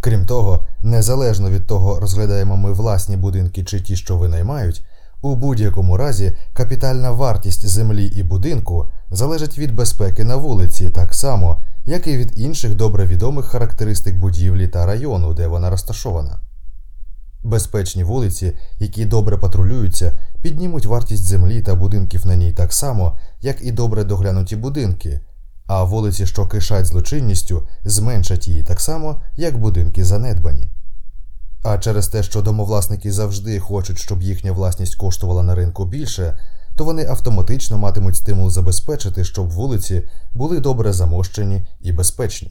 Крім 0.00 0.26
того, 0.26 0.66
незалежно 0.82 1.50
від 1.50 1.66
того, 1.66 2.00
розглядаємо 2.00 2.56
ми 2.56 2.72
власні 2.72 3.16
будинки 3.16 3.64
чи 3.64 3.80
ті, 3.80 3.96
що 3.96 4.16
винаймають, 4.16 4.84
у 5.22 5.36
будь-якому 5.36 5.96
разі 5.96 6.36
капітальна 6.52 7.10
вартість 7.10 7.66
землі 7.66 8.06
і 8.06 8.22
будинку 8.22 8.90
залежить 9.10 9.58
від 9.58 9.74
безпеки 9.74 10.24
на 10.24 10.36
вулиці 10.36 10.90
так 10.90 11.14
само, 11.14 11.62
як 11.86 12.06
і 12.06 12.16
від 12.16 12.38
інших 12.38 12.74
добре 12.74 13.06
відомих 13.06 13.44
характеристик 13.44 14.16
будівлі 14.16 14.68
та 14.68 14.86
району, 14.86 15.34
де 15.34 15.46
вона 15.46 15.70
розташована. 15.70 16.38
Безпечні 17.44 18.04
вулиці, 18.04 18.52
які 18.78 19.04
добре 19.04 19.38
патрулюються, 19.38 20.18
піднімуть 20.42 20.86
вартість 20.86 21.24
землі 21.24 21.62
та 21.62 21.74
будинків 21.74 22.26
на 22.26 22.36
ній 22.36 22.52
так 22.52 22.72
само, 22.72 23.18
як 23.40 23.56
і 23.62 23.72
добре 23.72 24.04
доглянуті 24.04 24.56
будинки, 24.56 25.20
а 25.66 25.84
вулиці, 25.84 26.26
що 26.26 26.46
кишать 26.46 26.86
злочинністю, 26.86 27.66
зменшать 27.84 28.48
її 28.48 28.62
так 28.62 28.80
само, 28.80 29.20
як 29.36 29.58
будинки 29.58 30.04
занедбані. 30.04 30.68
А 31.62 31.78
через 31.78 32.08
те, 32.08 32.22
що 32.22 32.42
домовласники 32.42 33.12
завжди 33.12 33.60
хочуть, 33.60 33.98
щоб 33.98 34.22
їхня 34.22 34.52
власність 34.52 34.94
коштувала 34.94 35.42
на 35.42 35.54
ринку 35.54 35.84
більше, 35.84 36.38
то 36.76 36.84
вони 36.84 37.06
автоматично 37.06 37.78
матимуть 37.78 38.16
стимул 38.16 38.50
забезпечити, 38.50 39.24
щоб 39.24 39.50
вулиці 39.50 40.02
були 40.32 40.60
добре 40.60 40.92
замощені 40.92 41.66
і 41.80 41.92
безпечні. 41.92 42.50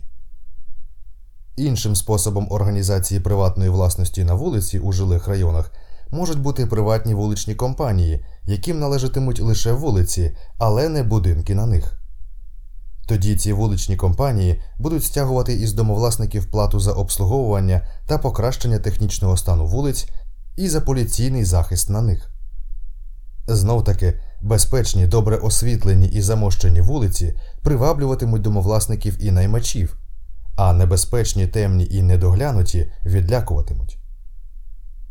Іншим 1.61 1.95
способом 1.95 2.47
організації 2.49 3.19
приватної 3.19 3.69
власності 3.69 4.23
на 4.23 4.33
вулиці 4.33 4.79
у 4.79 4.91
жилих 4.91 5.27
районах 5.27 5.71
можуть 6.11 6.39
бути 6.39 6.65
приватні 6.65 7.13
вуличні 7.13 7.55
компанії, 7.55 8.25
яким 8.45 8.79
належатимуть 8.79 9.41
лише 9.41 9.71
вулиці, 9.71 10.35
але 10.57 10.89
не 10.89 11.03
будинки 11.03 11.55
на 11.55 11.65
них. 11.65 12.01
Тоді 13.07 13.35
ці 13.35 13.53
вуличні 13.53 13.95
компанії 13.95 14.61
будуть 14.79 15.03
стягувати 15.03 15.53
із 15.53 15.73
домовласників 15.73 16.51
плату 16.51 16.79
за 16.79 16.91
обслуговування 16.91 17.87
та 18.07 18.17
покращення 18.17 18.79
технічного 18.79 19.37
стану 19.37 19.65
вулиць 19.65 20.07
і 20.57 20.69
за 20.69 20.81
поліційний 20.81 21.45
захист 21.45 21.89
на 21.89 22.01
них. 22.01 22.31
Знов 23.47 23.83
таки, 23.83 24.19
безпечні, 24.41 25.07
добре 25.07 25.37
освітлені 25.37 26.07
і 26.07 26.21
замощені 26.21 26.81
вулиці 26.81 27.39
приваблюватимуть 27.63 28.41
домовласників 28.41 29.17
і 29.23 29.31
наймачів, 29.31 30.00
а 30.55 30.73
небезпечні, 30.73 31.47
темні 31.47 31.87
і 31.91 32.01
недоглянуті 32.01 32.91
відлякуватимуть. 33.05 33.97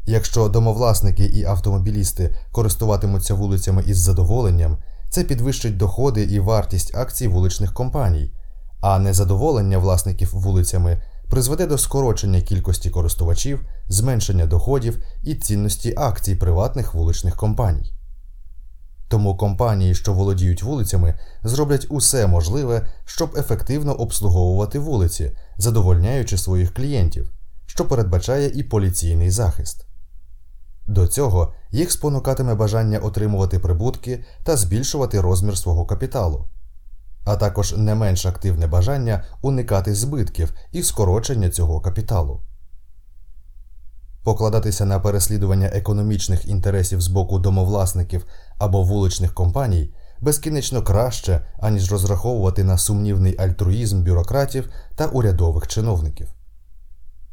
Якщо 0.07 0.49
домовласники 0.49 1.25
і 1.25 1.45
автомобілісти 1.45 2.37
користуватимуться 2.53 3.35
вулицями 3.35 3.83
із 3.87 3.99
задоволенням, 3.99 4.79
це 5.11 5.25
підвищить 5.25 5.77
доходи 5.77 6.23
і 6.23 6.41
вартість 6.41 6.97
акцій 6.97 7.29
вуличних 7.29 7.75
компаній, 7.75 8.33
а 8.81 8.99
незадоволення 8.99 9.79
власників 9.79 10.31
вулицями 10.33 11.03
призведе 11.29 11.67
до 11.67 11.79
скорочення 11.79 12.41
кількості 12.41 12.91
користувачів, 12.91 13.67
зменшення 13.89 14.47
доходів 14.47 15.03
і 15.23 15.35
цінності 15.35 15.95
акцій 15.97 16.35
приватних 16.35 16.95
вуличних 16.95 17.37
компаній. 17.37 17.93
Тому 19.11 19.37
компанії, 19.37 19.95
що 19.95 20.13
володіють 20.13 20.63
вулицями, 20.63 21.19
зроблять 21.45 21.87
усе 21.91 22.27
можливе, 22.27 22.87
щоб 23.05 23.37
ефективно 23.37 23.93
обслуговувати 23.93 24.79
вулиці, 24.79 25.33
задовольняючи 25.57 26.39
своїх 26.39 26.75
клієнтів, 26.75 27.33
що 27.67 27.89
передбачає 27.89 28.49
і 28.49 28.63
поліційний 28.63 29.31
захист. 29.31 29.87
До 30.87 31.07
цього 31.07 31.55
їх 31.71 31.93
спонукатиме 31.93 32.55
бажання 32.55 32.99
отримувати 32.99 33.59
прибутки 33.59 34.25
та 34.45 34.57
збільшувати 34.57 35.21
розмір 35.21 35.59
свого 35.59 35.87
капіталу. 35.87 36.49
а 37.25 37.37
також 37.37 37.77
не 37.77 37.95
менш 37.95 38.27
активне 38.27 38.67
бажання 38.67 39.25
уникати 39.43 39.95
збитків 39.95 40.55
і 40.73 40.83
скорочення 40.83 41.51
цього 41.51 41.81
капіталу. 41.81 42.41
Покладатися 44.23 44.85
на 44.85 45.01
переслідування 45.01 45.67
економічних 45.67 46.49
інтересів 46.49 47.01
з 47.01 47.09
боку 47.09 47.39
домовласників 47.39 48.27
або 48.61 48.83
вуличних 48.83 49.35
компаній 49.35 49.95
безкінечно 50.21 50.83
краще, 50.83 51.47
аніж 51.61 51.93
розраховувати 51.93 52.65
на 52.65 52.79
сумнівний 52.79 53.37
альтруїзм 53.39 54.03
бюрократів 54.03 54.71
та 54.97 55.07
урядових 55.07 55.67
чиновників. 55.67 56.29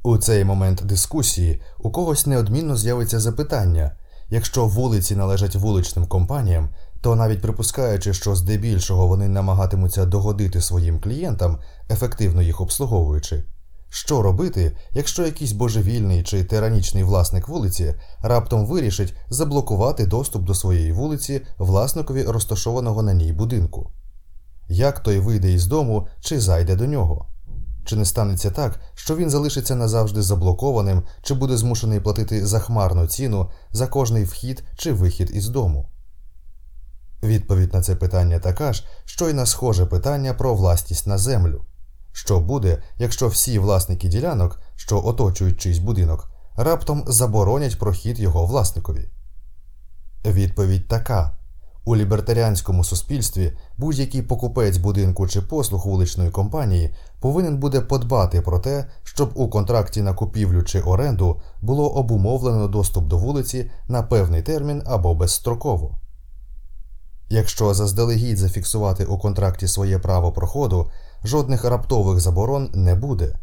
У 0.03 0.17
цей 0.17 0.45
момент 0.45 0.81
дискусії 0.85 1.61
у 1.79 1.91
когось 1.91 2.25
неодмінно 2.25 2.77
з'явиться 2.77 3.19
запитання 3.19 3.91
якщо 4.29 4.65
вулиці 4.65 5.15
належать 5.15 5.55
вуличним 5.55 6.05
компаніям, 6.05 6.69
то 7.01 7.15
навіть 7.15 7.41
припускаючи, 7.41 8.13
що 8.13 8.35
здебільшого 8.35 9.07
вони 9.07 9.27
намагатимуться 9.27 10.05
догодити 10.05 10.61
своїм 10.61 10.99
клієнтам, 10.99 11.59
ефективно 11.89 12.41
їх 12.41 12.61
обслуговуючи. 12.61 13.43
Що 13.89 14.21
робити, 14.21 14.77
якщо 14.91 15.25
якийсь 15.25 15.51
божевільний 15.51 16.23
чи 16.23 16.43
тиранічний 16.43 17.03
власник 17.03 17.47
вулиці 17.47 17.95
раптом 18.21 18.65
вирішить 18.65 19.15
заблокувати 19.29 20.05
доступ 20.05 20.43
до 20.43 20.55
своєї 20.55 20.91
вулиці 20.91 21.41
власникові 21.57 22.23
розташованого 22.23 23.03
на 23.03 23.13
ній 23.13 23.33
будинку? 23.33 23.91
Як 24.69 24.99
той 24.99 25.19
вийде 25.19 25.53
із 25.53 25.65
дому 25.65 26.07
чи 26.19 26.39
зайде 26.39 26.75
до 26.75 26.85
нього? 26.85 27.27
Чи 27.85 27.95
не 27.95 28.05
станеться 28.05 28.51
так, 28.51 28.79
що 28.95 29.15
він 29.15 29.29
залишиться 29.29 29.75
назавжди 29.75 30.21
заблокованим, 30.21 31.03
чи 31.21 31.33
буде 31.33 31.57
змушений 31.57 31.99
платити 31.99 32.45
захмарну 32.45 33.07
ціну 33.07 33.49
за 33.71 33.87
кожний 33.87 34.23
вхід 34.23 34.63
чи 34.77 34.93
вихід 34.93 35.31
із 35.33 35.49
дому? 35.49 35.89
Відповідь 37.23 37.73
на 37.73 37.81
це 37.81 37.95
питання 37.95 38.39
така 38.39 38.73
ж, 38.73 38.85
що 39.05 39.29
й 39.29 39.33
на 39.33 39.45
схоже 39.45 39.85
питання 39.85 40.33
про 40.33 40.55
власність 40.55 41.07
на 41.07 41.17
землю. 41.17 41.65
Що 42.11 42.39
буде, 42.39 42.83
якщо 42.97 43.27
всі 43.27 43.59
власники 43.59 44.07
ділянок, 44.07 44.61
що 44.75 45.05
оточують 45.05 45.61
чийсь 45.61 45.79
будинок, 45.79 46.31
раптом 46.55 47.03
заборонять 47.07 47.79
прохід 47.79 48.19
його 48.19 48.45
власникові? 48.45 49.09
Відповідь 50.25 50.87
така 50.87 51.37
у 51.87 51.95
лібертаріанському 51.95 52.83
суспільстві 52.83 53.53
будь-який 53.77 54.21
покупець 54.21 54.77
будинку 54.77 55.27
чи 55.27 55.41
послуг 55.41 55.87
вуличної 55.87 56.29
компанії 56.29 56.95
повинен 57.19 57.57
буде 57.57 57.81
подбати 57.81 58.41
про 58.41 58.59
те, 58.59 58.85
щоб 59.03 59.31
у 59.35 59.49
контракті 59.49 60.01
на 60.01 60.13
купівлю 60.13 60.63
чи 60.63 60.81
оренду 60.81 61.41
було 61.61 61.89
обумовлено 61.89 62.67
доступ 62.67 63.07
до 63.07 63.17
вулиці 63.17 63.71
на 63.87 64.03
певний 64.03 64.41
термін 64.41 64.83
або 64.85 65.13
безстроково. 65.15 65.99
Якщо 67.29 67.73
заздалегідь 67.73 68.37
зафіксувати 68.37 69.05
у 69.05 69.17
контракті 69.17 69.67
своє 69.67 69.99
право 69.99 70.31
проходу, 70.31 70.91
жодних 71.23 71.65
раптових 71.65 72.19
заборон 72.19 72.69
не 72.73 72.95
буде. 72.95 73.39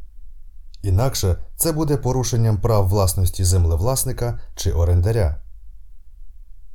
Інакше 0.82 1.36
це 1.56 1.72
буде 1.72 1.96
порушенням 1.96 2.60
прав 2.60 2.88
власності 2.88 3.44
землевласника 3.44 4.38
чи 4.54 4.72
орендаря. 4.72 5.40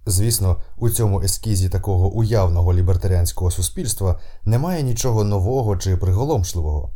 Звісно, 0.06 0.58
у 0.78 0.90
цьому 0.90 1.22
ескізі 1.22 1.70
такого 1.70 2.10
уявного 2.10 2.74
лібертаріанського 2.74 3.52
суспільства 3.52 4.20
немає 4.46 4.84
нічого 4.84 5.24
нового 5.24 5.78
чи 5.78 5.98
приголомшливого. 5.98 6.92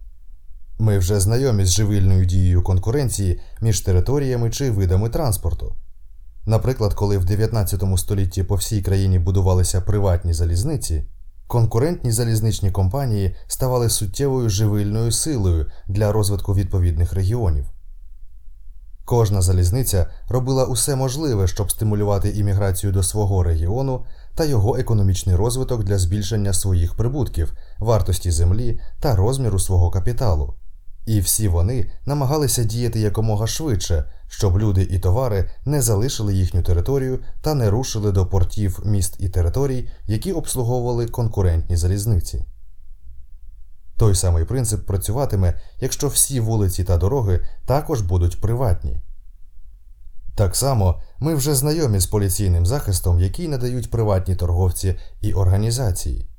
Ми 0.80 0.98
вже 0.98 1.20
знайомі 1.20 1.66
з 1.66 1.70
живильною 1.70 2.26
дією 2.26 2.64
конкуренції 2.64 3.40
між 3.62 3.82
територіями 3.82 4.50
чи 4.50 4.72
видами 4.72 5.10
транспорту. 5.10 5.76
Наприклад, 6.46 6.94
коли 6.94 7.18
в 7.18 7.26
19 7.26 7.84
столітті 7.98 8.44
по 8.44 8.56
всій 8.56 8.82
країні 8.82 9.20
будувалися 9.20 9.82
приватні 9.82 10.34
залізниці, 10.34 11.04
конкурентні 11.54 12.12
залізничні 12.12 12.72
компанії 12.72 13.36
ставали 13.48 13.90
суттєвою 13.90 14.50
живильною 14.50 15.12
силою 15.12 15.66
для 15.88 16.12
розвитку 16.12 16.54
відповідних 16.54 17.14
регіонів. 17.14 17.66
Кожна 19.06 19.42
залізниця 19.42 20.08
робила 20.30 20.66
усе 20.66 20.96
можливе, 20.96 21.48
щоб 21.48 21.72
стимулювати 21.72 22.30
імміграцію 22.30 22.94
до 22.94 23.04
свого 23.04 23.44
регіону 23.44 24.06
та 24.36 24.46
його 24.46 24.78
економічний 24.78 25.36
розвиток 25.36 25.84
для 25.84 25.98
збільшення 25.98 26.54
своїх 26.54 26.96
прибутків, 26.96 27.54
вартості 27.80 28.32
землі 28.32 28.80
та 29.00 29.16
розміру 29.16 29.60
свого 29.60 29.92
капіталу. 29.92 30.54
І 31.06 31.20
всі 31.20 31.48
вони 31.48 31.92
намагалися 32.06 32.64
діяти 32.64 33.00
якомога 33.00 33.48
швидше, 33.48 34.12
щоб 34.28 34.60
люди 34.60 34.84
і 34.84 35.00
товари 35.00 35.50
не 35.66 35.82
залишили 35.82 36.34
їхню 36.34 36.62
територію 36.62 37.20
та 37.42 37.54
не 37.54 37.70
рушили 37.70 38.12
до 38.12 38.26
портів 38.26 38.80
міст 38.86 39.16
і 39.20 39.30
територій, 39.30 39.90
які 40.06 40.32
обслуговували 40.32 41.08
конкурентні 41.08 41.78
залізниці. 41.78 42.46
Той 43.98 44.16
самий 44.16 44.46
принцип 44.46 44.86
працюватиме, 44.88 45.60
якщо 45.80 46.08
всі 46.08 46.40
вулиці 46.40 46.84
та 46.84 46.98
дороги 46.98 47.40
також 47.66 48.02
будуть 48.02 48.42
приватні. 48.42 49.02
Так 50.36 50.56
само 50.56 51.02
ми 51.20 51.36
вже 51.36 51.56
знайомі 51.56 52.00
з 52.00 52.06
поліційним 52.06 52.66
захистом, 52.66 53.20
який 53.20 53.48
надають 53.48 53.92
приватні 53.92 54.36
торговці 54.36 54.96
і 55.22 55.34
організації. 55.34 56.33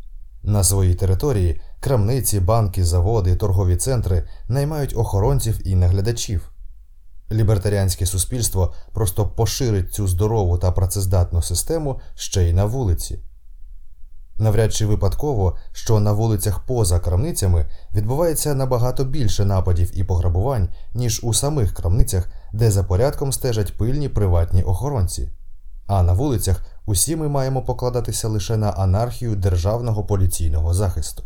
На 0.46 0.64
своїй 0.64 0.94
території 0.94 1.60
крамниці, 1.80 2.40
банки, 2.40 2.84
заводи, 2.84 3.36
торгові 3.36 3.76
центри 3.76 4.28
наймають 4.48 4.96
охоронців 4.96 5.68
і 5.68 5.74
наглядачів. 5.74 6.50
Лібертаріанське 7.32 8.06
суспільство 8.06 8.74
просто 8.92 9.26
поширить 9.26 9.94
цю 9.94 10.08
здорову 10.08 10.58
та 10.58 10.72
працездатну 10.72 11.42
систему 11.42 12.00
ще 12.14 12.42
й 12.42 12.52
на 12.52 12.64
вулиці. 12.64 13.18
Навряд 14.38 14.74
чи 14.74 14.86
випадково, 14.86 15.56
що 15.72 16.00
на 16.00 16.12
вулицях 16.12 16.66
поза 16.66 17.00
крамницями 17.00 17.66
відбувається 17.94 18.54
набагато 18.54 19.04
більше 19.04 19.44
нападів 19.44 19.98
і 19.98 20.04
пограбувань, 20.04 20.68
ніж 20.94 21.20
у 21.22 21.34
самих 21.34 21.74
крамницях, 21.74 22.28
де 22.52 22.70
за 22.70 22.84
порядком 22.84 23.32
стежать 23.32 23.76
пильні 23.76 24.08
приватні 24.08 24.62
охоронці. 24.62 25.28
А 25.86 26.02
на 26.02 26.12
вулицях 26.12 26.64
усі 26.86 27.16
ми 27.16 27.28
маємо 27.28 27.62
покладатися 27.62 28.28
лише 28.28 28.56
на 28.56 28.70
анархію 28.70 29.36
державного 29.36 30.04
поліційного 30.04 30.74
захисту. 30.74 31.22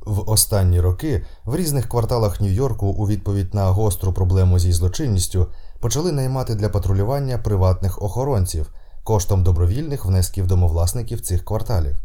В 0.00 0.30
останні 0.30 0.80
роки 0.80 1.24
в 1.44 1.56
різних 1.56 1.88
кварталах 1.88 2.40
Нью-Йорку 2.40 2.86
у 2.86 3.08
відповідь 3.08 3.54
на 3.54 3.70
гостру 3.70 4.12
проблему 4.12 4.58
зі 4.58 4.72
злочинністю 4.72 5.46
почали 5.80 6.12
наймати 6.12 6.54
для 6.54 6.68
патрулювання 6.68 7.38
приватних 7.38 8.02
охоронців 8.02 8.70
коштом 9.04 9.42
добровільних 9.42 10.04
внесків 10.04 10.46
домовласників 10.46 11.20
цих 11.20 11.44
кварталів. 11.44 11.96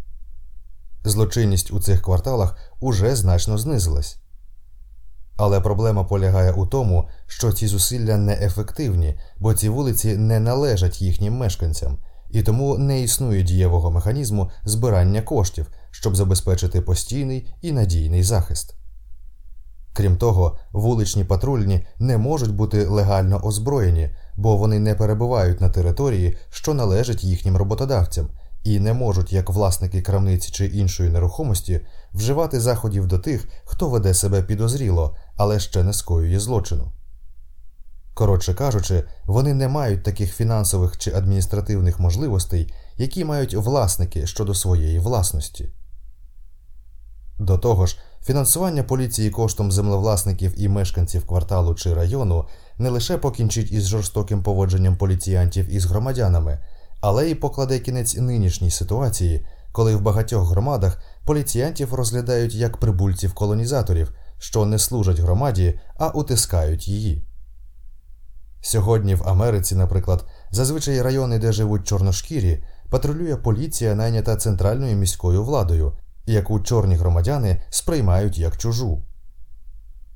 Злочинність 1.05 1.71
у 1.71 1.79
цих 1.79 2.01
кварталах 2.01 2.57
уже 2.79 3.15
значно 3.15 3.57
знизилась. 3.57 4.22
Але 5.37 5.61
проблема 5.61 6.03
полягає 6.03 6.51
у 6.51 6.65
тому, 6.65 7.07
що 7.27 7.51
ці 7.51 7.67
зусилля 7.67 8.17
неефективні, 8.17 9.15
бо 9.37 9.53
ці 9.53 9.69
вулиці 9.69 10.17
не 10.17 10.39
належать 10.39 11.01
їхнім 11.01 11.33
мешканцям, 11.33 11.97
і 12.31 12.41
тому 12.41 12.77
не 12.77 13.01
існує 13.01 13.43
дієвого 13.43 13.91
механізму 13.91 14.51
збирання 14.65 15.21
коштів, 15.21 15.67
щоб 15.91 16.15
забезпечити 16.15 16.81
постійний 16.81 17.47
і 17.61 17.71
надійний 17.71 18.23
захист. 18.23 18.75
Крім 19.93 20.17
того, 20.17 20.57
вуличні 20.71 21.23
патрульні 21.23 21.85
не 21.99 22.17
можуть 22.17 22.55
бути 22.55 22.85
легально 22.85 23.39
озброєні, 23.43 24.09
бо 24.35 24.57
вони 24.57 24.79
не 24.79 24.95
перебувають 24.95 25.61
на 25.61 25.69
території, 25.69 26.37
що 26.49 26.73
належить 26.73 27.23
їхнім 27.23 27.57
роботодавцям, 27.57 28.27
і 28.63 28.79
не 28.79 28.93
можуть, 28.93 29.33
як 29.33 29.49
власники 29.49 30.01
крамниці 30.01 30.51
чи 30.51 30.65
іншої 30.65 31.09
нерухомості, 31.09 31.81
вживати 32.13 32.59
заходів 32.59 33.07
до 33.07 33.19
тих, 33.19 33.47
хто 33.65 33.89
веде 33.89 34.13
себе 34.13 34.43
підозріло, 34.43 35.15
але 35.37 35.59
ще 35.59 35.83
не 35.83 35.93
скоює 35.93 36.39
злочину. 36.39 36.91
Коротше 38.13 38.53
кажучи, 38.53 39.03
вони 39.25 39.53
не 39.53 39.67
мають 39.67 40.03
таких 40.03 40.35
фінансових 40.35 40.97
чи 40.97 41.13
адміністративних 41.13 41.99
можливостей, 41.99 42.73
які 42.97 43.25
мають 43.25 43.53
власники 43.53 44.27
щодо 44.27 44.53
своєї 44.53 44.99
власності. 44.99 45.69
До 47.39 47.57
того 47.57 47.85
ж, 47.85 47.97
фінансування 48.25 48.83
поліції 48.83 49.29
коштом 49.29 49.71
землевласників 49.71 50.61
і 50.61 50.69
мешканців 50.69 51.27
кварталу 51.27 51.75
чи 51.75 51.93
району 51.93 52.45
не 52.77 52.89
лише 52.89 53.17
покінчить 53.17 53.71
із 53.71 53.87
жорстоким 53.87 54.43
поводженням 54.43 54.97
поліціянтів 54.97 55.73
із 55.73 55.85
громадянами, 55.85 56.59
але 57.01 57.29
й 57.29 57.35
покладе 57.35 57.79
кінець 57.79 58.17
нинішній 58.17 58.71
ситуації, 58.71 59.45
коли 59.71 59.95
в 59.95 60.01
багатьох 60.01 60.49
громадах 60.49 61.01
поліціянтів 61.25 61.93
розглядають 61.93 62.55
як 62.55 62.77
прибульців 62.77 63.33
колонізаторів, 63.33 64.15
що 64.43 64.65
не 64.65 64.79
служать 64.79 65.19
громаді, 65.19 65.79
а 65.97 66.07
утискають 66.07 66.87
її. 66.87 67.25
Сьогодні 68.61 69.15
в 69.15 69.29
Америці, 69.29 69.75
наприклад, 69.75 70.25
зазвичай 70.51 71.01
райони, 71.01 71.39
де 71.39 71.51
живуть 71.51 71.87
чорношкірі, 71.87 72.63
патрулює 72.89 73.35
поліція, 73.35 73.95
найнята 73.95 74.35
центральною 74.35 74.97
міською 74.97 75.43
владою, 75.43 75.93
яку 76.25 76.59
чорні 76.59 76.95
громадяни 76.95 77.63
сприймають 77.69 78.37
як 78.37 78.57
чужу. 78.57 79.01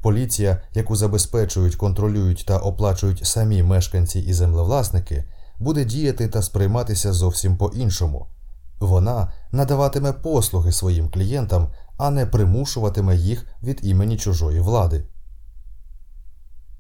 Поліція, 0.02 0.62
яку 0.74 0.96
забезпечують, 0.96 1.76
контролюють 1.76 2.46
та 2.48 2.58
оплачують 2.58 3.26
самі 3.26 3.64
мешканці 3.64 4.20
і 4.20 4.34
землевласники, 4.34 5.24
буде 5.60 5.86
діяти 5.86 6.28
та 6.28 6.42
сприйматися 6.42 7.14
зовсім 7.14 7.58
по 7.58 7.68
іншому. 7.68 8.28
Вона 8.80 9.32
надаватиме 9.52 10.14
послуги 10.14 10.72
своїм 10.72 11.10
клієнтам, 11.10 11.68
а 11.98 12.10
не 12.10 12.26
примушуватиме 12.26 13.16
їх 13.16 13.46
від 13.64 13.80
імені 13.84 14.18
чужої 14.18 14.60
влади. 14.60 15.06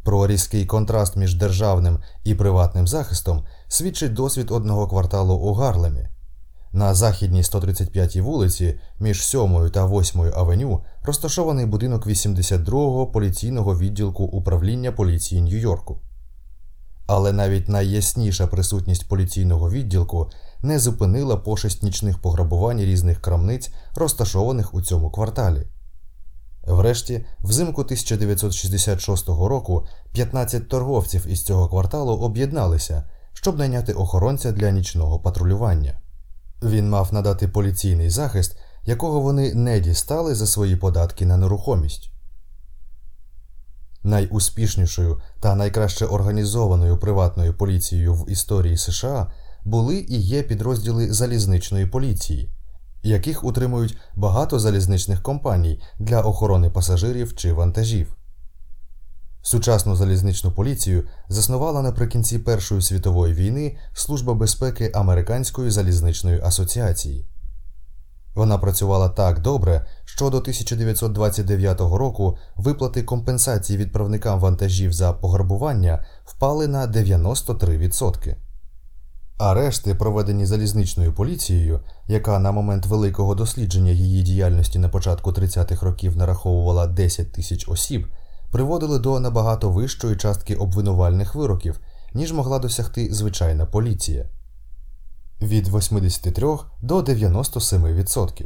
Про 0.03 0.27
різкий 0.27 0.65
контраст 0.65 1.15
між 1.15 1.35
державним 1.35 1.99
і 2.23 2.35
приватним 2.35 2.87
захистом 2.87 3.45
свідчить 3.67 4.13
досвід 4.13 4.51
одного 4.51 4.87
кварталу 4.87 5.35
у 5.35 5.53
Гарлемі. 5.53 6.07
На 6.71 6.93
західній 6.93 7.41
135-й 7.41 8.21
вулиці 8.21 8.79
між 8.99 9.25
7 9.25 9.69
та 9.69 9.87
8 9.87 10.21
авеню 10.35 10.83
розташований 11.03 11.65
будинок 11.65 12.07
82-го 12.07 13.07
поліційного 13.07 13.77
відділку 13.77 14.23
управління 14.23 14.91
поліції 14.91 15.41
Нью-Йорку. 15.41 15.99
Але 17.07 17.31
навіть 17.33 17.69
найясніша 17.69 18.47
присутність 18.47 19.09
поліційного 19.09 19.69
відділку 19.69 20.29
не 20.61 20.79
зупинила 20.79 21.37
пошесть 21.37 21.83
нічних 21.83 22.19
пограбувань 22.19 22.79
різних 22.79 23.21
крамниць, 23.21 23.71
розташованих 23.95 24.73
у 24.73 24.81
цьому 24.81 25.09
кварталі. 25.09 25.67
Врешті, 26.67 27.25
взимку 27.39 27.81
1966 27.81 29.27
року 29.27 29.87
15 30.11 30.69
торговців 30.69 31.27
із 31.27 31.43
цього 31.43 31.67
кварталу 31.67 32.13
об'єдналися, 32.13 33.03
щоб 33.33 33.57
найняти 33.57 33.93
охоронця 33.93 34.51
для 34.51 34.71
нічного 34.71 35.19
патрулювання. 35.19 36.01
Він 36.63 36.89
мав 36.89 37.13
надати 37.13 37.47
поліційний 37.47 38.09
захист, 38.09 38.57
якого 38.83 39.21
вони 39.21 39.53
не 39.53 39.79
дістали 39.79 40.35
за 40.35 40.47
свої 40.47 40.75
податки 40.75 41.25
на 41.25 41.37
нерухомість. 41.37 42.11
Найуспішнішою 44.03 45.21
та 45.39 45.55
найкраще 45.55 46.05
організованою 46.05 46.97
приватною 46.97 47.53
поліцією 47.53 48.13
в 48.13 48.29
історії 48.29 48.77
США 48.77 49.31
були 49.67 50.05
і 50.09 50.19
є 50.19 50.43
підрозділи 50.43 51.13
залізничної 51.13 51.85
поліції, 51.85 52.49
яких 53.03 53.43
утримують 53.43 53.97
багато 54.15 54.59
залізничних 54.59 55.21
компаній 55.21 55.81
для 55.99 56.21
охорони 56.21 56.69
пасажирів 56.69 57.35
чи 57.35 57.53
вантажів. 57.53 58.15
Сучасну 59.41 59.95
залізничну 59.95 60.51
поліцію 60.51 61.03
заснувала 61.29 61.81
наприкінці 61.81 62.39
Першої 62.39 62.81
світової 62.81 63.33
війни 63.33 63.77
Служба 63.93 64.33
безпеки 64.33 64.91
Американської 64.93 65.71
залізничної 65.71 66.41
асоціації. 66.41 67.27
Вона 68.35 68.57
працювала 68.57 69.09
так 69.09 69.41
добре, 69.41 69.85
що 70.05 70.29
до 70.29 70.37
1929 70.37 71.79
року 71.79 72.37
виплати 72.55 73.03
компенсації 73.03 73.79
відправникам 73.79 74.39
вантажів 74.39 74.93
за 74.93 75.13
пограбування 75.13 76.05
впали 76.25 76.67
на 76.67 76.87
93%. 76.87 78.46
Арешти, 79.37 79.95
проведені 79.95 80.45
залізничною 80.45 81.13
поліцією, 81.13 81.79
яка 82.07 82.39
на 82.39 82.51
момент 82.51 82.85
великого 82.85 83.35
дослідження 83.35 83.91
її 83.91 84.23
діяльності 84.23 84.79
на 84.79 84.89
початку 84.89 85.31
30-х 85.31 85.85
років 85.85 86.17
нараховувала 86.17 86.87
10 86.87 87.31
тисяч 87.31 87.67
осіб, 87.67 88.07
приводили 88.51 88.99
до 88.99 89.19
набагато 89.19 89.69
вищої 89.69 90.15
частки 90.15 90.55
обвинувальних 90.55 91.35
вироків, 91.35 91.79
ніж 92.13 92.33
могла 92.33 92.59
досягти 92.59 93.13
звичайна 93.13 93.65
поліція 93.65 94.25
від 95.41 95.67
83 95.67 96.57
до 96.81 96.99
97%. 96.99 98.45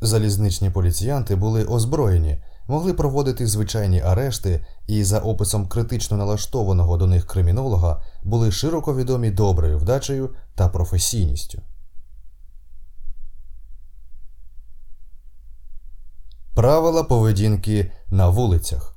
Залізничні 0.00 0.70
поліціянти 0.70 1.36
були 1.36 1.64
озброєні, 1.64 2.42
могли 2.68 2.94
проводити 2.94 3.46
звичайні 3.46 4.00
арешти 4.00 4.66
і, 4.86 5.04
за 5.04 5.18
описом 5.18 5.68
критично 5.68 6.16
налаштованого 6.16 6.96
до 6.96 7.06
них 7.06 7.26
кримінолога, 7.26 8.02
були 8.22 8.52
широко 8.52 8.96
відомі 8.96 9.30
доброю 9.30 9.78
вдачею 9.78 10.30
та 10.54 10.68
професійністю. 10.68 11.62
Правила 16.54 17.04
поведінки 17.04 17.92
на 18.10 18.28
вулицях. 18.28 18.94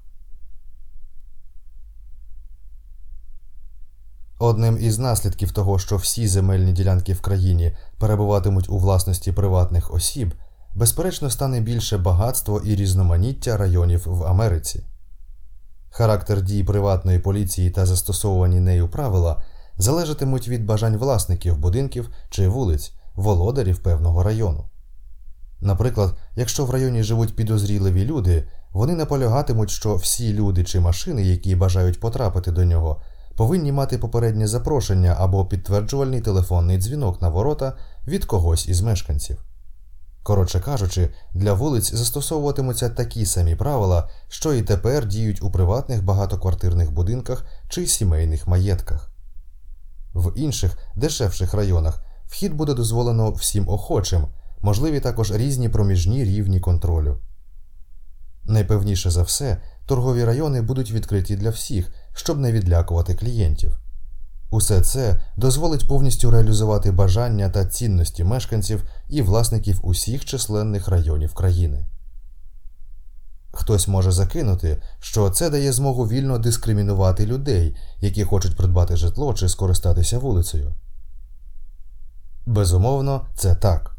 Одним 4.40 4.78
із 4.82 5.00
наслідків 5.00 5.52
того, 5.52 5.80
що 5.80 5.98
всі 5.98 6.28
земельні 6.28 6.72
ділянки 6.72 7.14
в 7.14 7.22
країні 7.22 7.76
перебуватимуть 7.98 8.70
у 8.70 8.78
власності 8.78 9.32
приватних 9.32 9.94
осіб, 9.94 10.34
безперечно 10.76 11.30
стане 11.30 11.60
більше 11.60 11.98
багатство 11.98 12.62
і 12.66 12.76
різноманіття 12.76 13.58
районів 13.58 14.04
в 14.06 14.24
Америці. 14.24 14.84
Характер 15.90 16.42
дій 16.42 16.64
приватної 16.64 17.20
поліції 17.20 17.70
та 17.70 17.86
застосовані 17.86 18.60
нею 18.60 18.90
правила 18.90 19.44
залежатимуть 19.78 20.48
від 20.48 20.66
бажань 20.66 20.98
власників 20.98 21.58
будинків 21.58 22.10
чи 22.30 22.48
вулиць, 22.48 22.94
володарів 23.16 23.84
певного 23.84 24.24
району. 24.24 24.66
Наприклад, 25.62 26.18
якщо 26.36 26.66
в 26.66 26.70
районі 26.70 27.04
живуть 27.04 27.36
підозріливі 27.36 28.06
люди, 28.06 28.48
вони 28.72 28.96
наполягатимуть, 28.96 29.70
що 29.70 29.96
всі 29.96 30.34
люди 30.34 30.64
чи 30.64 30.80
машини, 30.80 31.24
які 31.24 31.56
бажають 31.56 32.00
потрапити 32.00 32.52
до 32.52 32.66
нього, 32.66 33.02
повинні 33.36 33.72
мати 33.72 33.98
попереднє 33.98 34.48
запрошення 34.48 35.16
або 35.20 35.46
підтверджувальний 35.46 36.22
телефонний 36.22 36.78
дзвінок 36.78 37.22
на 37.22 37.30
ворота 37.30 37.74
від 38.08 38.26
когось 38.26 38.68
із 38.68 38.82
мешканців. 38.82 39.51
Коротше 40.24 40.60
кажучи, 40.60 41.10
для 41.34 41.54
вулиць 41.54 41.94
застосовуватимуться 41.94 42.90
такі 42.90 43.26
самі 43.26 43.56
правила, 43.56 44.10
що 44.28 44.54
і 44.54 44.62
тепер 44.62 45.08
діють 45.08 45.44
у 45.44 45.52
приватних 45.52 46.04
багатоквартирних 46.04 46.92
будинках 46.92 47.46
чи 47.70 47.88
сімейних 47.88 48.48
маєтках. 48.48 49.12
В 50.14 50.32
інших 50.36 50.78
дешевших 50.96 51.54
районах 51.54 52.04
вхід 52.26 52.54
буде 52.54 52.74
дозволено 52.74 53.32
всім 53.32 53.70
охочим, 53.70 54.28
можливі 54.62 55.00
також 55.00 55.32
різні 55.32 55.70
проміжні 55.70 56.24
рівні 56.24 56.60
контролю. 56.60 57.18
Найпевніше 58.44 59.12
за 59.12 59.24
все, 59.24 59.62
торгові 59.86 60.24
райони 60.24 60.62
будуть 60.62 60.92
відкриті 60.92 61.36
для 61.36 61.50
всіх, 61.50 61.94
щоб 62.14 62.40
не 62.40 62.52
відлякувати 62.52 63.16
клієнтів. 63.16 63.81
Усе 64.52 64.82
це 64.82 65.22
дозволить 65.38 65.88
повністю 65.88 66.32
реалізувати 66.32 66.92
бажання 66.92 67.50
та 67.50 67.66
цінності 67.66 68.24
мешканців 68.24 68.84
і 69.10 69.22
власників 69.22 69.80
усіх 69.84 70.26
численних 70.26 70.88
районів 70.88 71.34
країни. 71.34 71.86
Хтось 73.54 73.88
може 73.88 74.12
закинути, 74.12 74.82
що 75.00 75.30
це 75.30 75.50
дає 75.50 75.72
змогу 75.72 76.08
вільно 76.08 76.40
дискримінувати 76.40 77.26
людей, 77.26 77.76
які 78.00 78.24
хочуть 78.24 78.58
придбати 78.58 78.98
житло 78.98 79.34
чи 79.34 79.50
скористатися 79.50 80.20
вулицею. 80.20 80.74
Безумовно, 82.46 83.28
це 83.36 83.56
так. 83.56 83.98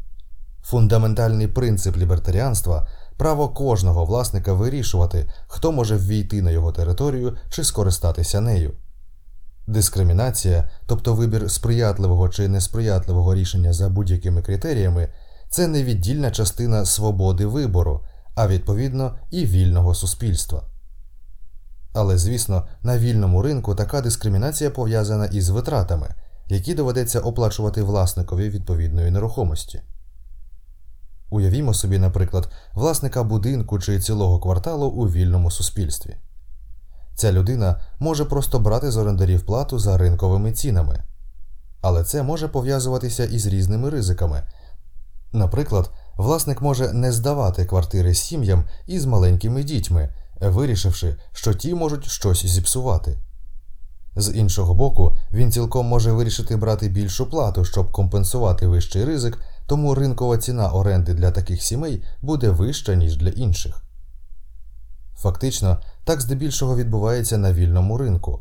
Фундаментальний 0.63 1.47
принцип 1.47 1.97
лібертаріанства 1.97 2.87
право 3.17 3.49
кожного 3.49 4.05
власника 4.05 4.53
вирішувати, 4.53 5.29
хто 5.47 5.71
може 5.71 5.95
ввійти 5.95 6.41
на 6.41 6.51
його 6.51 6.71
територію 6.71 7.37
чи 7.49 7.63
скористатися 7.63 8.41
нею. 8.41 8.73
Дискримінація, 9.67 10.69
тобто 10.85 11.13
вибір 11.13 11.51
сприятливого 11.51 12.29
чи 12.29 12.47
несприятливого 12.47 13.35
рішення 13.35 13.73
за 13.73 13.89
будь-якими 13.89 14.41
критеріями, 14.41 15.07
це 15.49 15.67
невіддільна 15.67 16.31
частина 16.31 16.85
свободи 16.85 17.45
вибору, 17.45 18.05
а 18.35 18.47
відповідно 18.47 19.15
і 19.31 19.45
вільного 19.45 19.95
суспільства. 19.95 20.63
Але, 21.93 22.17
звісно, 22.17 22.67
на 22.81 22.97
вільному 22.97 23.41
ринку 23.41 23.75
така 23.75 24.01
дискримінація 24.01 24.69
пов'язана 24.69 25.25
із 25.25 25.49
витратами, 25.49 26.15
які 26.47 26.73
доведеться 26.73 27.19
оплачувати 27.19 27.83
власникові 27.83 28.49
відповідної 28.49 29.11
нерухомості. 29.11 29.81
Уявімо 31.29 31.73
собі, 31.73 31.99
наприклад, 31.99 32.49
власника 32.73 33.23
будинку 33.23 33.79
чи 33.79 33.99
цілого 33.99 34.39
кварталу 34.39 34.87
у 34.87 35.09
вільному 35.09 35.51
суспільстві. 35.51 36.15
Ця 37.15 37.31
людина 37.31 37.81
може 37.99 38.25
просто 38.25 38.59
брати 38.59 38.91
з 38.91 38.97
орендарів 38.97 39.45
плату 39.45 39.79
за 39.79 39.97
ринковими 39.97 40.51
цінами, 40.51 41.03
але 41.81 42.03
це 42.03 42.23
може 42.23 42.47
пов'язуватися 42.47 43.25
із 43.25 43.45
різними 43.45 43.89
ризиками. 43.89 44.43
Наприклад, 45.33 45.91
власник 46.15 46.61
може 46.61 46.93
не 46.93 47.11
здавати 47.11 47.65
квартири 47.65 48.13
сім'ям 48.13 48.63
із 48.87 49.05
маленькими 49.05 49.63
дітьми, 49.63 50.09
вирішивши, 50.41 51.15
що 51.33 51.53
ті 51.53 51.73
можуть 51.73 52.05
щось 52.05 52.45
зіпсувати. 52.45 53.17
З 54.15 54.35
іншого 54.35 54.73
боку, 54.73 55.17
він 55.33 55.51
цілком 55.51 55.85
може 55.85 56.11
вирішити 56.11 56.55
брати 56.55 56.89
більшу 56.89 57.29
плату, 57.29 57.65
щоб 57.65 57.91
компенсувати 57.91 58.67
вищий 58.67 59.05
ризик, 59.05 59.39
тому 59.65 59.95
ринкова 59.95 60.37
ціна 60.37 60.69
оренди 60.69 61.13
для 61.13 61.31
таких 61.31 61.63
сімей 61.63 62.03
буде 62.21 62.49
вища, 62.49 62.95
ніж 62.95 63.17
для 63.17 63.29
інших. 63.29 63.83
Фактично, 65.17 65.77
так 66.05 66.21
здебільшого 66.21 66.75
відбувається 66.75 67.37
на 67.37 67.53
вільному 67.53 67.97
ринку. 67.97 68.39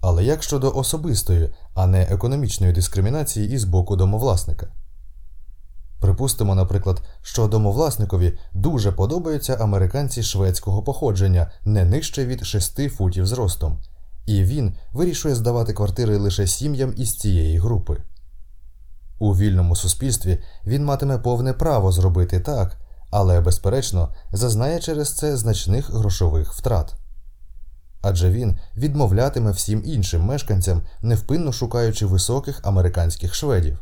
Але 0.00 0.24
як 0.24 0.42
щодо 0.42 0.72
особистої, 0.74 1.50
а 1.74 1.86
не 1.86 2.02
економічної 2.02 2.72
дискримінації 2.72 3.50
із 3.50 3.64
боку 3.64 3.96
домовласника? 3.96 4.66
Припустимо, 6.00 6.54
наприклад, 6.54 7.02
що 7.22 7.46
домовласникові 7.46 8.38
дуже 8.52 8.92
подобаються 8.92 9.54
американці 9.54 10.22
шведського 10.22 10.82
походження 10.82 11.52
не 11.64 11.84
нижче 11.84 12.26
від 12.26 12.46
6 12.46 12.90
футів 12.90 13.26
зростом, 13.26 13.78
і 14.26 14.44
він 14.44 14.74
вирішує 14.92 15.34
здавати 15.34 15.72
квартири 15.72 16.16
лише 16.16 16.46
сім'ям 16.46 16.94
із 16.96 17.18
цієї 17.18 17.58
групи. 17.58 17.96
У 19.18 19.36
вільному 19.36 19.76
суспільстві 19.76 20.38
він 20.66 20.84
матиме 20.84 21.18
повне 21.18 21.52
право 21.52 21.92
зробити 21.92 22.40
так, 22.40 22.81
але, 23.12 23.40
безперечно, 23.40 24.08
зазнає 24.32 24.80
через 24.80 25.12
це 25.12 25.36
значних 25.36 25.90
грошових 25.90 26.52
втрат. 26.52 26.94
Адже 28.02 28.30
він 28.30 28.58
відмовлятиме 28.76 29.50
всім 29.50 29.82
іншим 29.84 30.22
мешканцям, 30.22 30.82
невпинно 31.02 31.52
шукаючи 31.52 32.06
високих 32.06 32.60
американських 32.62 33.34
шведів. 33.34 33.78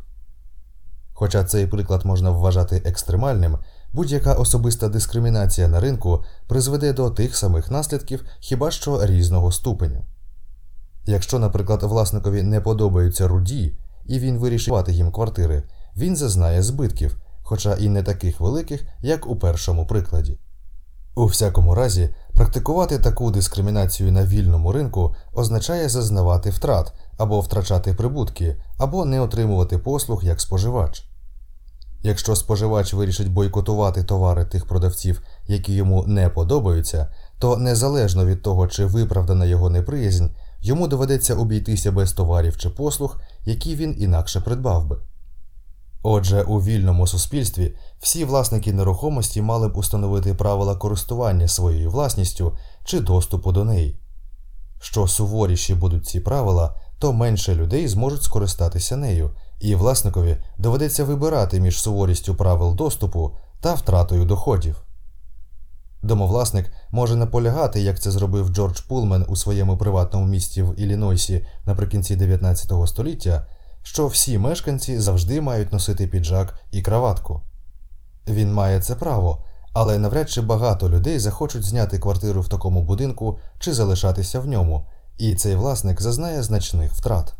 Хоча 1.13 1.43
цей 1.43 1.67
приклад 1.67 2.05
можна 2.05 2.29
вважати 2.29 2.81
екстремальним, 2.85 3.57
будь-яка 3.93 4.33
особиста 4.33 4.89
дискримінація 4.89 5.67
на 5.67 5.79
ринку 5.79 6.23
призведе 6.47 6.93
до 6.93 7.09
тих 7.09 7.35
самих 7.35 7.71
наслідків 7.71 8.25
хіба 8.39 8.71
що 8.71 9.05
різного 9.05 9.51
ступеня. 9.51 10.01
Якщо, 11.05 11.39
наприклад, 11.39 11.83
власникові 11.83 12.43
не 12.43 12.61
подобаються 12.61 13.27
руді, 13.27 13.77
і 14.05 14.19
він 14.19 14.37
вирішить 14.37 14.89
їм 14.89 15.11
квартири, 15.11 15.63
він 15.97 16.15
зазнає 16.15 16.63
збитків, 16.63 17.17
хоча 17.51 17.73
і 17.73 17.89
не 17.89 18.03
таких 18.03 18.39
великих, 18.39 18.83
як 19.01 19.27
у 19.27 19.35
першому 19.35 19.85
прикладі. 19.85 20.39
У 21.15 21.25
всякому 21.25 21.75
разі, 21.75 22.09
практикувати 22.33 22.99
таку 22.99 23.31
дискримінацію 23.31 24.11
на 24.11 24.25
вільному 24.25 24.71
ринку 24.71 25.15
означає 25.33 25.89
зазнавати 25.89 26.49
втрат 26.49 26.93
або 27.17 27.39
втрачати 27.39 27.93
прибутки, 27.93 28.61
або 28.77 29.05
не 29.05 29.21
отримувати 29.21 29.77
послуг 29.77 30.23
як 30.23 30.41
споживач. 30.41 31.05
Якщо 32.03 32.35
споживач 32.35 32.93
вирішить 32.93 33.31
бойкотувати 33.31 34.03
товари 34.03 34.45
тих 34.45 34.65
продавців, 34.65 35.21
які 35.47 35.73
йому 35.73 36.03
не 36.07 36.29
подобаються, 36.29 37.13
то 37.39 37.57
незалежно 37.57 38.25
від 38.25 38.41
того, 38.41 38.67
чи 38.67 38.85
виправдана 38.85 39.45
його 39.45 39.69
неприязнь, 39.69 40.27
йому 40.61 40.87
доведеться 40.87 41.35
обійтися 41.35 41.91
без 41.91 42.13
товарів 42.13 42.57
чи 42.57 42.69
послуг, 42.69 43.21
які 43.45 43.75
він 43.75 43.95
інакше 43.99 44.41
придбав 44.41 44.87
би. 44.87 44.97
Отже, 46.03 46.41
у 46.41 46.61
вільному 46.61 47.07
суспільстві 47.07 47.75
всі 47.99 48.25
власники 48.25 48.73
нерухомості 48.73 49.41
мали 49.41 49.67
б 49.67 49.77
установити 49.77 50.33
правила 50.33 50.75
користування 50.75 51.47
своєю 51.47 51.91
власністю 51.91 52.57
чи 52.83 52.99
доступу 52.99 53.51
до 53.51 53.63
неї. 53.63 53.99
Що 54.81 55.07
суворіші 55.07 55.75
будуть 55.75 56.05
ці 56.05 56.19
правила, 56.19 56.75
то 56.99 57.13
менше 57.13 57.55
людей 57.55 57.87
зможуть 57.87 58.23
скористатися 58.23 58.97
нею, 58.97 59.31
і 59.59 59.75
власникові 59.75 60.37
доведеться 60.57 61.03
вибирати 61.03 61.59
між 61.59 61.81
суворістю 61.81 62.35
правил 62.35 62.75
доступу 62.75 63.31
та 63.59 63.73
втратою 63.73 64.25
доходів. 64.25 64.83
Домовласник 66.03 66.71
може 66.91 67.15
наполягати, 67.15 67.81
як 67.81 67.99
це 67.99 68.11
зробив 68.11 68.49
Джордж 68.49 68.79
Пулмен 68.79 69.25
у 69.27 69.35
своєму 69.35 69.77
приватному 69.77 70.25
місті 70.25 70.63
в 70.63 70.79
Іллінойсі 70.79 71.45
наприкінці 71.65 72.15
19 72.15 72.71
століття, 72.85 73.47
що 73.83 74.07
всі 74.07 74.37
мешканці 74.37 74.99
завжди 74.99 75.41
мають 75.41 75.71
носити 75.71 76.07
піджак 76.07 76.59
і 76.71 76.81
краватку. 76.81 77.41
Він 78.27 78.53
має 78.53 78.81
це 78.81 78.95
право, 78.95 79.43
але 79.73 79.97
навряд 79.97 80.29
чи 80.29 80.41
багато 80.41 80.89
людей 80.89 81.19
захочуть 81.19 81.63
зняти 81.63 81.99
квартиру 81.99 82.41
в 82.41 82.47
такому 82.47 82.83
будинку 82.83 83.39
чи 83.59 83.73
залишатися 83.73 84.39
в 84.39 84.47
ньому, 84.47 84.85
і 85.17 85.35
цей 85.35 85.55
власник 85.55 86.01
зазнає 86.01 86.43
значних 86.43 86.93
втрат. 86.93 87.33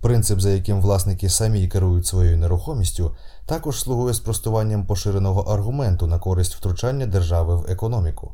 Принцип, 0.00 0.40
за 0.40 0.50
яким 0.50 0.80
власники 0.80 1.28
самі 1.28 1.68
керують 1.68 2.06
своєю 2.06 2.38
нерухомістю, 2.38 3.14
також 3.46 3.80
слугує 3.80 4.14
спростуванням 4.14 4.86
поширеного 4.86 5.40
аргументу 5.40 6.06
на 6.06 6.18
користь 6.18 6.54
втручання 6.54 7.06
держави 7.06 7.56
в 7.56 7.70
економіку. 7.70 8.32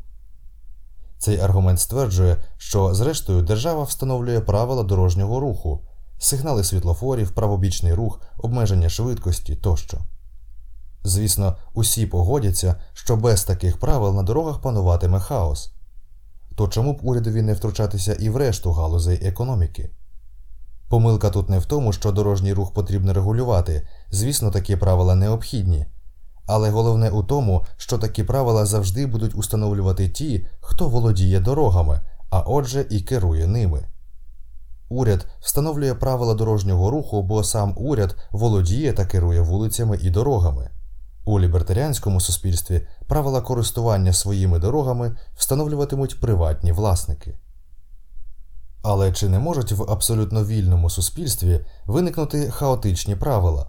Цей 1.19 1.41
аргумент 1.41 1.81
стверджує, 1.81 2.37
що, 2.57 2.95
зрештою, 2.95 3.43
держава 3.43 3.83
встановлює 3.83 4.41
правила 4.41 4.83
дорожнього 4.83 5.41
руху, 5.41 5.81
сигнали 6.19 6.65
світлофорів, 6.65 7.31
правобічний 7.31 7.95
рух, 7.95 8.21
обмеження 8.39 8.89
швидкості 8.89 9.57
тощо. 9.57 9.99
Звісно, 11.05 11.57
усі 11.75 12.07
погодяться, 12.07 12.75
що 12.93 13.17
без 13.17 13.45
таких 13.45 13.81
правил 13.81 14.15
на 14.15 14.23
дорогах 14.23 14.61
пануватиме 14.61 15.21
хаос. 15.21 15.73
То 16.57 16.69
чому 16.69 16.93
б 16.93 16.99
урядові 17.03 17.43
не 17.43 17.55
втручатися 17.55 18.15
і 18.15 18.31
в 18.31 18.37
решту 18.37 18.73
галузей 18.73 19.19
економіки? 19.23 19.91
Помилка 20.89 21.31
тут 21.31 21.49
не 21.49 21.59
в 21.59 21.65
тому, 21.65 21.93
що 21.93 22.13
дорожній 22.13 22.53
рух 22.53 22.73
потрібно 22.75 23.13
регулювати, 23.13 23.89
звісно, 24.11 24.51
такі 24.51 24.77
правила 24.77 25.15
необхідні. 25.15 25.87
Але 26.47 26.71
головне 26.71 27.11
у 27.11 27.23
тому, 27.23 27.65
що 27.77 27.99
такі 27.99 28.25
правила 28.25 28.67
завжди 28.67 29.07
будуть 29.07 29.35
установлювати 29.35 30.09
ті, 30.09 30.47
хто 30.61 30.89
володіє 30.89 31.41
дорогами, 31.41 32.01
а 32.31 32.41
отже 32.41 32.87
і 32.91 33.01
керує 33.01 33.47
ними. 33.47 33.85
Уряд 34.89 35.27
встановлює 35.41 35.95
правила 35.95 36.35
дорожнього 36.35 36.91
руху, 36.91 37.23
бо 37.23 37.45
сам 37.45 37.75
уряд 37.77 38.17
володіє 38.31 38.93
та 38.93 39.07
керує 39.07 39.41
вулицями 39.41 39.99
і 40.03 40.11
дорогами. 40.11 40.71
У 41.25 41.41
лібертаріанському 41.41 42.21
суспільстві 42.21 42.87
правила 43.07 43.41
користування 43.41 44.13
своїми 44.13 44.59
дорогами 44.59 45.17
встановлюватимуть 45.37 46.21
приватні 46.21 46.73
власники. 46.73 47.39
Але 48.83 49.13
чи 49.13 49.29
не 49.29 49.39
можуть 49.39 49.73
в 49.73 49.91
абсолютно 49.91 50.45
вільному 50.45 50.91
суспільстві 50.91 51.61
виникнути 51.87 52.51
хаотичні 52.51 53.17
правила? 53.17 53.67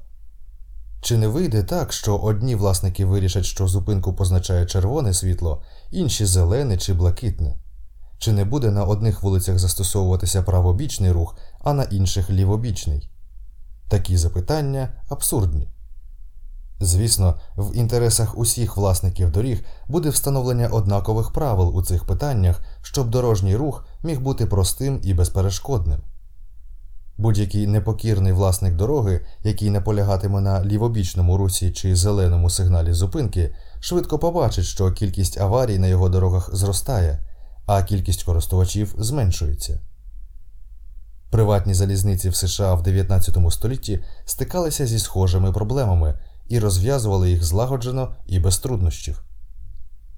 Чи 1.02 1.18
не 1.18 1.28
вийде 1.28 1.64
так, 1.64 1.94
що 1.94 2.18
одні 2.18 2.56
власники 2.56 3.06
вирішать, 3.06 3.46
що 3.46 3.68
зупинку 3.68 4.14
позначає 4.14 4.66
червоне 4.66 5.14
світло, 5.14 5.62
інші 5.92 6.26
зелене 6.26 6.78
чи 6.78 6.94
блакитне? 6.94 7.56
Чи 8.18 8.34
не 8.34 8.46
буде 8.46 8.72
на 8.72 8.84
одних 8.84 9.24
вулицях 9.24 9.60
застосовуватися 9.60 10.44
правобічний 10.44 11.12
рух, 11.12 11.38
а 11.60 11.74
на 11.74 11.84
інших 11.84 12.30
лівобічний? 12.30 13.10
Такі 13.90 14.18
запитання 14.18 14.90
абсурдні. 15.10 15.70
Звісно, 16.80 17.40
в 17.58 17.76
інтересах 17.76 18.38
усіх 18.38 18.78
власників 18.78 19.32
доріг 19.32 19.64
буде 19.88 20.10
встановлення 20.10 20.68
однакових 20.68 21.32
правил 21.32 21.78
у 21.78 21.82
цих 21.82 22.06
питаннях, 22.06 22.62
щоб 22.82 23.10
дорожній 23.10 23.56
рух 23.56 23.86
міг 24.04 24.22
бути 24.22 24.46
простим 24.46 25.00
і 25.04 25.14
безперешкодним. 25.14 26.02
Будь-який 27.18 27.68
непокірний 27.68 28.34
власник 28.34 28.76
дороги, 28.76 29.26
який 29.44 29.70
наполягатиме 29.70 30.42
на 30.42 30.66
лівобічному 30.66 31.38
русі 31.38 31.72
чи 31.72 31.96
зеленому 31.96 32.50
сигналі 32.50 32.94
зупинки, 32.94 33.56
швидко 33.80 34.20
побачить, 34.20 34.66
що 34.66 34.92
кількість 34.92 35.38
аварій 35.38 35.78
на 35.78 35.88
його 35.88 36.10
дорогах 36.10 36.56
зростає, 36.56 37.20
а 37.68 37.84
кількість 37.84 38.24
користувачів 38.24 38.96
зменшується. 38.98 39.80
Приватні 41.32 41.74
залізниці 41.74 42.30
в 42.30 42.36
США 42.36 42.74
в 42.74 42.84
19 42.84 43.38
столітті 43.50 44.04
стикалися 44.26 44.88
зі 44.88 45.00
схожими 45.00 45.52
проблемами 45.52 46.20
і 46.50 46.60
розв'язували 46.60 47.30
їх 47.30 47.44
злагоджено 47.44 48.16
і 48.28 48.40
без 48.40 48.58
труднощів. 48.58 49.24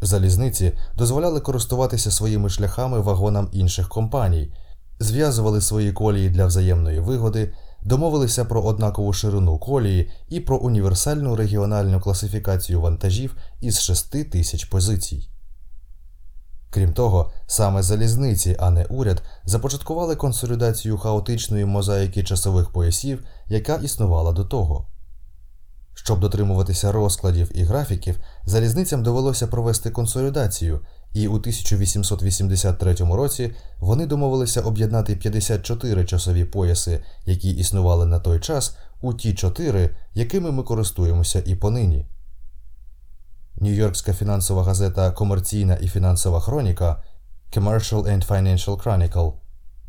Залізниці 0.01 0.71
дозволяли 0.95 1.39
користуватися 1.39 2.11
своїми 2.11 2.49
шляхами 2.49 2.99
вагонам 2.99 3.49
інших 3.51 3.89
компаній, 3.89 4.53
зв'язували 4.99 5.61
свої 5.61 5.93
колії 5.93 6.29
для 6.29 6.45
взаємної 6.45 6.99
вигоди, 6.99 7.53
домовилися 7.81 8.45
про 8.45 8.61
однакову 8.61 9.13
ширину 9.13 9.57
колії 9.57 10.11
і 10.29 10.39
про 10.39 10.57
універсальну 10.57 11.35
регіональну 11.35 11.99
класифікацію 11.99 12.81
вантажів 12.81 13.35
із 13.61 13.81
6 13.81 14.31
тисяч 14.31 14.65
позицій. 14.65 15.29
Крім 16.69 16.93
того, 16.93 17.31
саме 17.47 17.83
залізниці, 17.83 18.55
а 18.59 18.69
не 18.69 18.85
уряд, 18.85 19.23
започаткували 19.45 20.15
консолідацію 20.15 20.97
хаотичної 20.97 21.65
мозаїки 21.65 22.23
часових 22.23 22.69
поясів, 22.69 23.23
яка 23.47 23.75
існувала 23.75 24.31
до 24.31 24.43
того. 24.43 24.87
Щоб 25.93 26.19
дотримуватися 26.19 26.91
розкладів 26.91 27.57
і 27.57 27.63
графіків, 27.63 28.19
залізницям 28.45 29.03
довелося 29.03 29.47
провести 29.47 29.89
консолідацію, 29.89 30.79
і 31.13 31.27
у 31.27 31.35
1883 31.35 32.93
році 32.93 33.53
вони 33.79 34.05
домовилися 34.05 34.61
об'єднати 34.61 35.15
54 35.15 36.05
часові 36.05 36.45
пояси, 36.45 37.03
які 37.25 37.49
існували 37.51 38.05
на 38.05 38.19
той 38.19 38.39
час, 38.39 38.77
у 39.01 39.13
ті 39.13 39.33
чотири, 39.33 39.95
якими 40.13 40.51
ми 40.51 40.63
користуємося 40.63 41.43
і 41.45 41.55
понині. 41.55 42.05
Нью-Йоркська 43.61 44.13
фінансова 44.13 44.63
газета 44.63 45.11
Комерційна 45.11 45.75
і 45.75 45.87
фінансова 45.87 46.39
хроніка 46.39 47.03
Commercial 47.51 48.03
and 48.03 48.27
Financial 48.27 48.83
Chronicle 48.83 49.33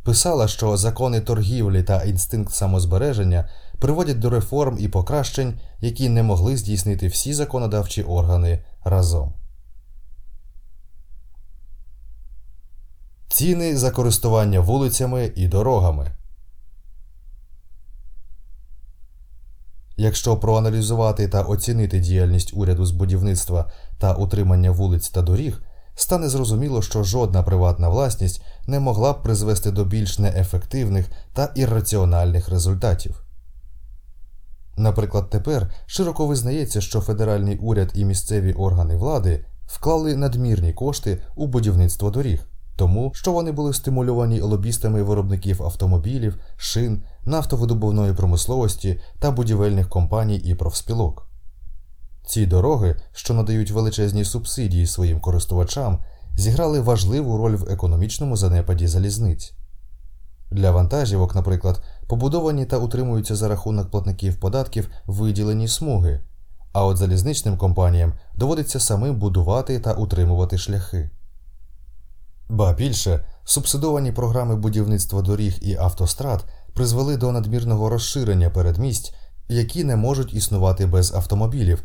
писала, 0.04 0.48
що 0.48 0.76
закони 0.76 1.20
торгівлі 1.20 1.82
та 1.82 2.02
інстинкт 2.02 2.54
самозбереження 2.54 3.48
приводять 3.78 4.18
до 4.18 4.30
реформ 4.30 4.76
і 4.80 4.88
покращень, 4.88 5.60
які 5.80 6.08
не 6.08 6.22
могли 6.22 6.56
здійснити 6.56 7.08
всі 7.08 7.34
законодавчі 7.34 8.02
органи 8.02 8.64
разом. 8.84 9.32
Ціни 13.28 13.76
за 13.76 13.90
користування 13.90 14.60
вулицями 14.60 15.32
і 15.36 15.48
дорогами. 15.48 16.10
Якщо 20.02 20.36
проаналізувати 20.36 21.28
та 21.28 21.42
оцінити 21.42 21.98
діяльність 21.98 22.52
уряду 22.54 22.86
з 22.86 22.90
будівництва 22.90 23.70
та 23.98 24.14
утримання 24.14 24.70
вулиць 24.70 25.08
та 25.08 25.22
доріг, 25.22 25.62
стане 25.94 26.28
зрозуміло, 26.28 26.82
що 26.82 27.04
жодна 27.04 27.42
приватна 27.42 27.88
власність 27.88 28.42
не 28.66 28.80
могла 28.80 29.12
б 29.12 29.22
призвести 29.22 29.70
до 29.70 29.84
більш 29.84 30.18
неефективних 30.18 31.06
та 31.32 31.52
ірраціональних 31.54 32.48
результатів. 32.48 33.24
Наприклад, 34.76 35.30
тепер 35.30 35.72
широко 35.86 36.26
визнається, 36.26 36.80
що 36.80 37.00
федеральний 37.00 37.58
уряд 37.58 37.90
і 37.94 38.04
місцеві 38.04 38.52
органи 38.52 38.96
влади 38.96 39.44
вклали 39.66 40.16
надмірні 40.16 40.72
кошти 40.72 41.22
у 41.36 41.46
будівництво 41.46 42.10
доріг, 42.10 42.46
тому 42.76 43.12
що 43.14 43.32
вони 43.32 43.52
були 43.52 43.74
стимульовані 43.74 44.40
лобістами 44.40 45.02
виробників 45.02 45.62
автомобілів, 45.62 46.38
шин, 46.56 47.02
нафтовидобувної 47.24 48.14
промисловості 48.14 49.00
та 49.18 49.30
будівельних 49.30 49.88
компаній 49.88 50.36
і 50.36 50.54
профспілок. 50.54 51.26
Ці 52.26 52.46
дороги, 52.46 52.96
що 53.12 53.34
надають 53.34 53.70
величезні 53.70 54.24
субсидії 54.24 54.86
своїм 54.86 55.20
користувачам, 55.20 55.98
зіграли 56.36 56.80
важливу 56.80 57.36
роль 57.36 57.56
в 57.56 57.70
економічному 57.70 58.36
занепаді 58.36 58.86
залізниць. 58.86 59.54
Для 60.50 60.70
вантажівок, 60.70 61.34
наприклад, 61.34 61.82
побудовані 62.06 62.64
та 62.64 62.78
утримуються 62.78 63.36
за 63.36 63.48
рахунок 63.48 63.90
платників 63.90 64.40
податків 64.40 64.90
виділені 65.06 65.68
смуги, 65.68 66.20
а 66.72 66.84
от 66.84 66.96
залізничним 66.96 67.56
компаніям 67.56 68.12
доводиться 68.34 68.80
самим 68.80 69.18
будувати 69.18 69.78
та 69.78 69.92
утримувати 69.92 70.58
шляхи. 70.58 71.10
Ба 72.48 72.72
більше 72.72 73.24
субсидовані 73.44 74.12
програми 74.12 74.56
будівництва 74.56 75.22
доріг 75.22 75.58
і 75.60 75.76
автострад 75.76 76.44
призвели 76.74 77.16
до 77.16 77.32
надмірного 77.32 77.88
розширення 77.88 78.50
передмість, 78.50 79.14
які 79.48 79.84
не 79.84 79.96
можуть 79.96 80.34
існувати 80.34 80.86
без 80.86 81.14
автомобілів, 81.14 81.82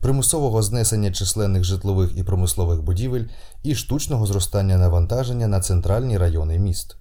примусового 0.00 0.62
знесення 0.62 1.12
численних 1.12 1.64
житлових 1.64 2.16
і 2.16 2.22
промислових 2.22 2.82
будівель 2.82 3.24
і 3.62 3.74
штучного 3.74 4.26
зростання 4.26 4.76
навантаження 4.76 5.48
на 5.48 5.60
центральні 5.60 6.18
райони 6.18 6.58
міст. 6.58 6.96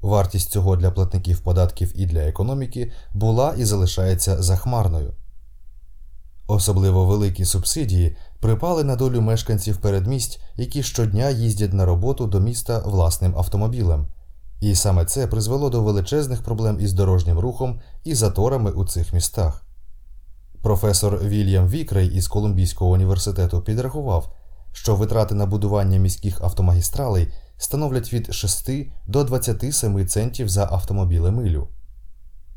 Вартість 0.00 0.50
цього 0.50 0.76
для 0.76 0.90
платників 0.90 1.40
податків 1.40 1.92
і 1.94 2.06
для 2.06 2.20
економіки 2.20 2.92
була 3.14 3.54
і 3.58 3.64
залишається 3.64 4.42
захмарною. 4.42 5.14
Особливо 6.46 7.06
великі 7.06 7.44
субсидії 7.44 8.16
припали 8.40 8.84
на 8.84 8.96
долю 8.96 9.20
мешканців 9.20 9.76
передмість, 9.76 10.40
які 10.56 10.82
щодня 10.82 11.30
їздять 11.30 11.72
на 11.72 11.84
роботу 11.84 12.26
до 12.26 12.40
міста 12.40 12.78
власним 12.78 13.38
автомобілем, 13.38 14.06
і 14.60 14.74
саме 14.74 15.04
це 15.04 15.26
призвело 15.26 15.70
до 15.70 15.82
величезних 15.82 16.42
проблем 16.42 16.80
із 16.80 16.92
дорожнім 16.92 17.38
рухом 17.38 17.80
і 18.04 18.14
заторами 18.14 18.70
у 18.70 18.84
цих 18.84 19.12
містах. 19.12 19.62
Професор 20.62 21.18
Вільям 21.18 21.68
Вікрей 21.68 22.08
із 22.08 22.28
Колумбійського 22.28 22.90
університету 22.90 23.60
підрахував, 23.60 24.34
що 24.72 24.96
витрати 24.96 25.34
на 25.34 25.46
будування 25.46 25.98
міських 25.98 26.40
автомагістралей 26.40 27.28
становлять 27.58 28.12
від 28.12 28.34
6 28.34 28.70
до 29.06 29.24
27 29.24 30.06
центів 30.08 30.48
за 30.48 30.64
автомобіле 30.64 31.30
милю. 31.30 31.68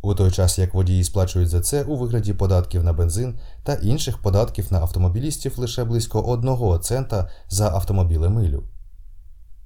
У 0.01 0.13
той 0.13 0.31
час 0.31 0.59
як 0.59 0.73
водії 0.73 1.03
сплачують 1.03 1.49
за 1.49 1.61
це 1.61 1.83
у 1.83 1.97
вигляді 1.97 2.33
податків 2.33 2.83
на 2.83 2.93
бензин 2.93 3.39
та 3.63 3.73
інших 3.73 4.17
податків 4.17 4.67
на 4.69 4.79
автомобілістів 4.79 5.59
лише 5.59 5.83
близько 5.83 6.21
1 6.21 6.79
цента 6.81 7.29
за 7.49 7.69
автомобіле 7.69 8.29
милю. 8.29 8.63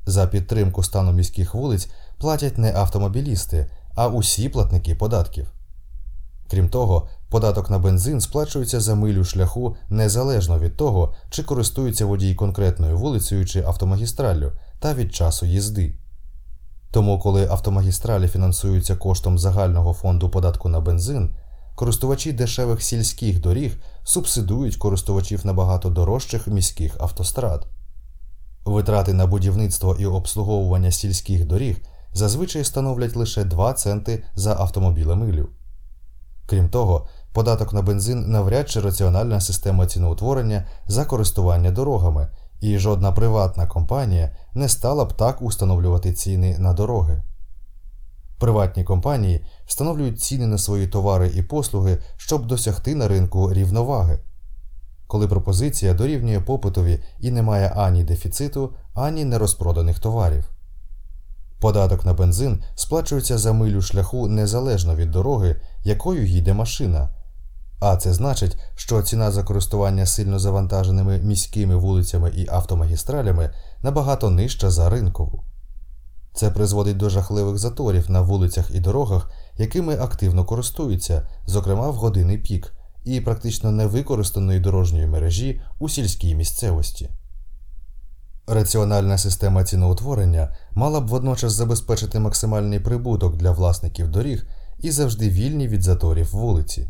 За 0.06 0.28
підтримку 0.28 0.84
стану 0.84 1.12
міських 1.12 1.54
вулиць 1.54 1.90
платять 2.22 2.58
не 2.58 2.74
автомобілісти, 2.74 3.72
а 3.96 4.08
усі 4.08 4.50
платники 4.50 4.96
податків. 4.96 5.52
Крім 6.50 6.70
того, 6.70 7.08
податок 7.30 7.70
на 7.70 7.80
бензин 7.80 8.22
сплачується 8.22 8.80
за 8.80 8.96
милю 8.96 9.24
шляху 9.24 9.76
незалежно 9.90 10.60
від 10.60 10.78
того, 10.78 11.14
чи 11.30 11.44
користується 11.44 12.06
водій 12.06 12.36
конкретною 12.36 12.98
вулицею 12.98 13.46
чи 13.46 13.64
автомагістраллю 13.64 14.52
та 14.80 14.94
від 14.94 15.16
часу 15.16 15.46
їзди. 15.46 15.96
Тому, 16.92 17.20
коли 17.20 17.48
автомагістралі 17.48 18.28
фінансуються 18.28 18.96
коштом 18.96 19.40
загального 19.40 19.94
фонду 19.94 20.30
податку 20.30 20.70
на 20.70 20.80
бензин, 20.80 21.36
користувачі 21.76 22.32
дешевих 22.32 22.82
сільських 22.82 23.42
доріг 23.42 23.78
субсидують 24.04 24.76
користувачів 24.76 25.46
набагато 25.46 25.90
дорожчих 25.90 26.48
міських 26.48 26.98
автострад. 27.00 27.68
Витрати 28.66 29.14
на 29.14 29.28
будівництво 29.28 29.96
і 30.00 30.06
обслуговування 30.06 30.92
сільських 30.92 31.46
доріг 31.46 31.78
зазвичай 32.14 32.64
становлять 32.64 33.16
лише 33.16 33.44
2 33.44 33.74
центи 33.74 34.24
за 34.36 34.56
автомобіле 34.56 35.16
милю. 35.16 35.50
Крім 36.46 36.70
того, 36.70 37.08
податок 37.34 37.74
на 37.74 37.82
бензин 37.82 38.32
навряд 38.32 38.70
чи 38.70 38.80
раціональна 38.80 39.42
система 39.42 39.86
ціноутворення 39.86 40.66
за 40.88 41.06
користування 41.06 41.72
дорогами, 41.72 42.28
і 42.62 42.78
жодна 42.78 43.12
приватна 43.12 43.68
компанія 43.68 44.36
не 44.54 44.70
стала 44.70 45.06
б 45.06 45.14
так 45.14 45.42
установлювати 45.42 46.14
ціни 46.14 46.58
на 46.60 46.74
дороги. 46.74 47.22
Приватні 48.40 48.84
компанії 48.84 49.46
встановлюють 49.66 50.22
ціни 50.22 50.48
на 50.48 50.58
свої 50.58 50.88
товари 50.88 51.28
і 51.36 51.44
послуги, 51.44 51.98
щоб 52.18 52.46
досягти 52.46 52.96
на 52.96 53.08
ринку 53.08 53.54
рівноваги. 53.54 54.20
Коли 55.08 55.28
пропозиція 55.28 55.94
дорівнює 55.94 56.40
попитові 56.40 57.04
і 57.20 57.32
немає 57.32 57.74
ані 57.76 58.04
дефіциту, 58.04 58.74
ані 58.94 59.26
нерозпроданих 59.26 60.00
товарів. 60.00 60.51
Податок 61.62 62.06
на 62.06 62.14
бензин 62.14 62.64
сплачується 62.76 63.38
за 63.38 63.54
милю 63.54 63.82
шляху 63.82 64.28
незалежно 64.28 64.96
від 64.96 65.12
дороги, 65.12 65.56
якою 65.84 66.26
їде 66.26 66.54
машина. 66.54 67.10
А 67.80 67.96
це 67.96 68.14
значить, 68.14 68.58
що 68.76 69.02
ціна 69.02 69.32
за 69.32 69.44
користування 69.44 70.06
сильно 70.06 70.40
завантаженими 70.40 71.18
міськими 71.18 71.76
вулицями 71.76 72.32
і 72.36 72.48
автомагістралями 72.50 73.54
набагато 73.84 74.30
нижча 74.30 74.70
за 74.70 74.90
ринкову. 74.90 75.44
Це 76.34 76.52
призводить 76.52 76.98
до 76.98 77.10
жахливих 77.10 77.58
заторів 77.58 78.12
на 78.12 78.22
вулицях 78.22 78.72
і 78.74 78.80
дорогах, 78.80 79.32
якими 79.58 79.98
активно 79.98 80.46
користуються, 80.46 81.28
зокрема 81.46 81.90
в 81.90 81.96
години 81.96 82.38
пік, 82.38 82.74
і 83.04 83.22
практично 83.22 83.72
невикористаної 83.72 84.60
дорожньої 84.60 85.08
мережі 85.08 85.62
у 85.80 85.90
сільській 85.90 86.36
місцевості. 86.36 87.10
Раціональна 88.48 89.18
система 89.18 89.64
ціноутворення 89.64 90.56
мала 90.72 91.02
б 91.02 91.08
водночас 91.08 91.54
забезпечити 91.54 92.20
максимальний 92.20 92.80
прибуток 92.80 93.38
для 93.38 93.52
власників 93.52 94.08
доріг 94.12 94.48
і 94.80 94.92
завжди 94.92 95.30
вільні 95.30 95.68
від 95.68 95.82
заторів 95.84 96.32
вулиці. 96.32 96.88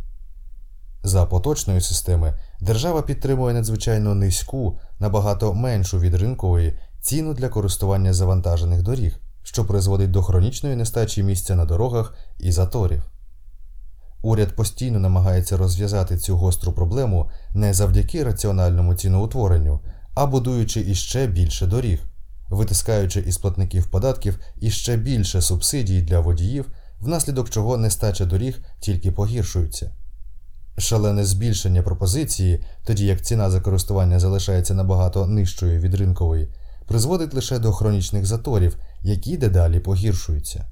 За 1.03 1.25
поточної 1.25 1.81
системи 1.81 2.33
держава 2.61 3.01
підтримує 3.01 3.53
надзвичайно 3.53 4.15
низьку, 4.15 4.79
набагато 4.99 5.53
меншу 5.53 5.99
від 5.99 6.15
ринкової 6.15 6.79
ціну 7.01 7.33
для 7.33 7.49
користування 7.49 8.13
завантажених 8.13 8.81
доріг, 8.83 9.19
що 9.43 9.65
призводить 9.65 10.11
до 10.11 10.23
хронічної 10.23 10.75
нестачі 10.75 11.23
місця 11.23 11.55
на 11.55 11.65
дорогах 11.65 12.15
і 12.39 12.51
заторів. 12.51 13.03
Уряд 14.21 14.55
постійно 14.55 14.99
намагається 14.99 15.57
розв'язати 15.57 16.17
цю 16.17 16.37
гостру 16.37 16.71
проблему 16.71 17.29
не 17.53 17.73
завдяки 17.73 18.23
раціональному 18.23 18.95
ціноутворенню, 18.95 19.79
а 20.15 20.25
будуючи 20.25 20.81
іще 20.81 21.27
більше 21.27 21.67
доріг, 21.67 21.99
витискаючи 22.49 23.19
із 23.19 23.37
платників 23.37 23.87
податків 23.87 24.39
іще 24.59 24.97
більше 24.97 25.41
субсидій 25.41 26.01
для 26.01 26.19
водіїв, 26.19 26.65
внаслідок 26.99 27.49
чого 27.49 27.77
нестача 27.77 28.25
доріг 28.25 28.59
тільки 28.79 29.11
погіршується. 29.11 29.91
Шалене 30.77 31.25
збільшення 31.25 31.81
пропозиції, 31.81 32.63
тоді 32.83 33.05
як 33.05 33.21
ціна 33.21 33.49
за 33.51 33.61
користування 33.61 34.19
залишається 34.19 34.73
набагато 34.73 35.27
нижчою 35.27 35.79
від 35.79 35.95
ринкової, 35.95 36.47
призводить 36.87 37.33
лише 37.33 37.59
до 37.59 37.71
хронічних 37.71 38.25
заторів, 38.25 38.77
які 39.01 39.37
дедалі 39.37 39.79
погіршуються. 39.79 40.65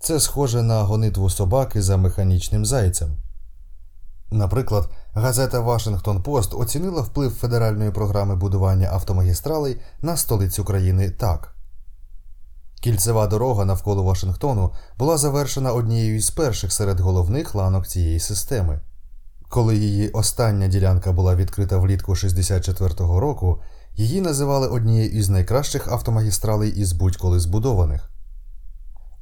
Це 0.00 0.20
схоже 0.20 0.62
на 0.62 0.82
гонитву 0.82 1.30
собаки 1.30 1.82
за 1.82 1.96
механічним 1.96 2.66
зайцем. 2.66 3.16
Наприклад, 4.30 4.88
газета 5.12 5.60
Вашингтон 5.60 6.22
Пост 6.22 6.54
оцінила 6.54 7.02
вплив 7.02 7.32
федеральної 7.32 7.90
програми 7.90 8.36
будування 8.36 8.88
автомагістралей 8.92 9.80
на 10.02 10.16
столицю 10.16 10.64
країни 10.64 11.10
так. 11.10 11.54
Кільцева 12.80 13.26
дорога 13.26 13.64
навколо 13.64 14.02
Вашингтону 14.02 14.72
була 14.98 15.18
завершена 15.18 15.72
однією 15.72 16.20
з 16.20 16.30
перших 16.30 16.72
серед 16.72 17.00
головних 17.00 17.54
ланок 17.54 17.86
цієї 17.86 18.20
системи. 18.20 18.80
Коли 19.48 19.76
її 19.76 20.08
остання 20.08 20.68
ділянка 20.68 21.12
була 21.12 21.34
відкрита 21.34 21.78
влітку 21.78 22.12
64-го 22.12 23.20
року, 23.20 23.60
її 23.94 24.20
називали 24.20 24.68
однією 24.68 25.10
із 25.10 25.28
найкращих 25.28 25.88
автомагістралей 25.88 26.70
із 26.70 26.92
будь-коли 26.92 27.40
збудованих. 27.40 28.10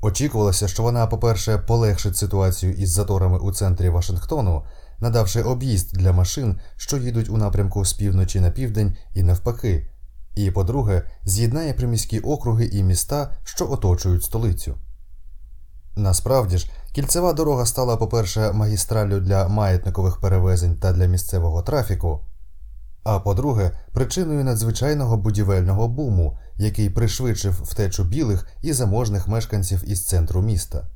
Очікувалося, 0.00 0.68
що 0.68 0.82
вона, 0.82 1.06
по-перше, 1.06 1.58
полегшить 1.58 2.16
ситуацію 2.16 2.72
із 2.72 2.90
заторами 2.90 3.38
у 3.38 3.52
центрі 3.52 3.88
Вашингтону, 3.88 4.62
надавши 5.02 5.42
об'їзд 5.42 5.92
для 5.92 6.12
машин, 6.12 6.60
що 6.76 6.96
їдуть 6.96 7.30
у 7.30 7.36
напрямку 7.36 7.84
з 7.84 7.92
півночі 7.92 8.40
на 8.40 8.50
південь 8.50 8.96
і 9.14 9.22
навпаки, 9.22 9.90
і, 10.34 10.50
по-друге, 10.50 11.02
з'єднає 11.24 11.72
приміські 11.72 12.18
округи 12.18 12.64
і 12.66 12.82
міста, 12.82 13.32
що 13.44 13.70
оточують 13.70 14.24
столицю. 14.24 14.74
Насправді 15.96 16.58
ж, 16.58 16.70
кільцева 16.92 17.32
дорога 17.32 17.66
стала, 17.66 17.96
по-перше, 17.96 18.52
магістраллю 18.52 19.20
для 19.20 19.48
маятникових 19.48 20.20
перевезень 20.20 20.76
та 20.76 20.92
для 20.92 21.06
місцевого 21.06 21.62
трафіку, 21.62 22.20
а 23.04 23.20
по-друге, 23.20 23.70
причиною 23.92 24.44
надзвичайного 24.44 25.16
будівельного 25.16 25.88
буму, 25.88 26.38
який 26.56 26.90
пришвидшив 26.90 27.62
втечу 27.62 28.04
білих 28.04 28.46
і 28.62 28.72
заможних 28.72 29.28
мешканців 29.28 29.90
із 29.90 30.06
центру 30.06 30.42
міста. 30.42 30.86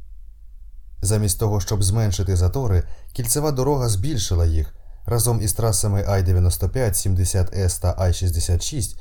Замість 1.02 1.38
того, 1.38 1.60
щоб 1.60 1.82
зменшити 1.82 2.36
затори, 2.36 2.82
кільцева 3.12 3.52
дорога 3.52 3.88
збільшила 3.88 4.46
їх 4.46 4.74
разом 5.06 5.40
із 5.40 5.52
трасами 5.52 6.04
Ай-95, 6.08 6.72
70С 6.74 7.80
та 7.80 7.94
Ай-66. 7.98 8.98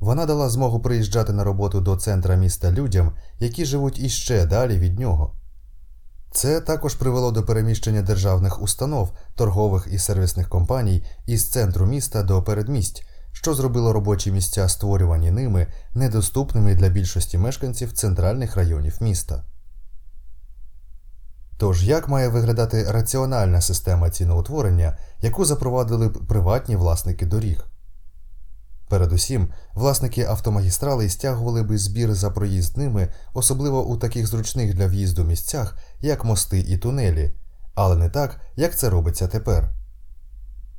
Вона 0.00 0.26
дала 0.26 0.48
змогу 0.48 0.80
приїжджати 0.80 1.32
на 1.32 1.44
роботу 1.44 1.80
до 1.80 1.96
центра 1.96 2.36
міста 2.36 2.72
людям, 2.72 3.12
які 3.38 3.64
живуть 3.64 3.98
іще 3.98 4.46
далі 4.46 4.78
від 4.78 4.98
нього. 4.98 5.32
Це 6.32 6.60
також 6.60 6.94
привело 6.94 7.32
до 7.32 7.42
переміщення 7.42 8.02
державних 8.02 8.62
установ, 8.62 9.12
торгових 9.34 9.88
і 9.90 9.98
сервісних 9.98 10.48
компаній 10.48 11.04
із 11.26 11.48
центру 11.48 11.86
міста 11.86 12.22
до 12.22 12.42
передмість, 12.42 13.06
що 13.32 13.54
зробило 13.54 13.92
робочі 13.92 14.32
місця, 14.32 14.68
створювані 14.68 15.30
ними, 15.30 15.66
недоступними 15.94 16.74
для 16.74 16.88
більшості 16.88 17.38
мешканців 17.38 17.92
центральних 17.92 18.56
районів 18.56 18.96
міста. 19.00 19.44
Тож 21.58 21.88
як 21.88 22.08
має 22.08 22.28
виглядати 22.28 22.92
раціональна 22.92 23.60
система 23.60 24.10
ціноутворення, 24.10 24.98
яку 25.20 25.44
запровадили 25.44 26.08
б 26.08 26.26
приватні 26.26 26.76
власники 26.76 27.26
доріг? 27.26 27.66
Передусім, 28.88 29.48
власники 29.74 30.22
автомагістралей 30.22 31.08
стягували 31.08 31.62
би 31.62 31.78
збір 31.78 32.14
за 32.14 32.30
проїзд 32.30 32.76
ними, 32.76 33.08
особливо 33.34 33.86
у 33.86 33.96
таких 33.96 34.26
зручних 34.26 34.74
для 34.74 34.86
в'їзду 34.86 35.24
місцях, 35.24 35.78
як 36.00 36.24
мости 36.24 36.58
і 36.58 36.78
тунелі, 36.78 37.34
але 37.74 37.96
не 37.96 38.08
так, 38.08 38.40
як 38.56 38.78
це 38.78 38.90
робиться 38.90 39.28
тепер. 39.28 39.72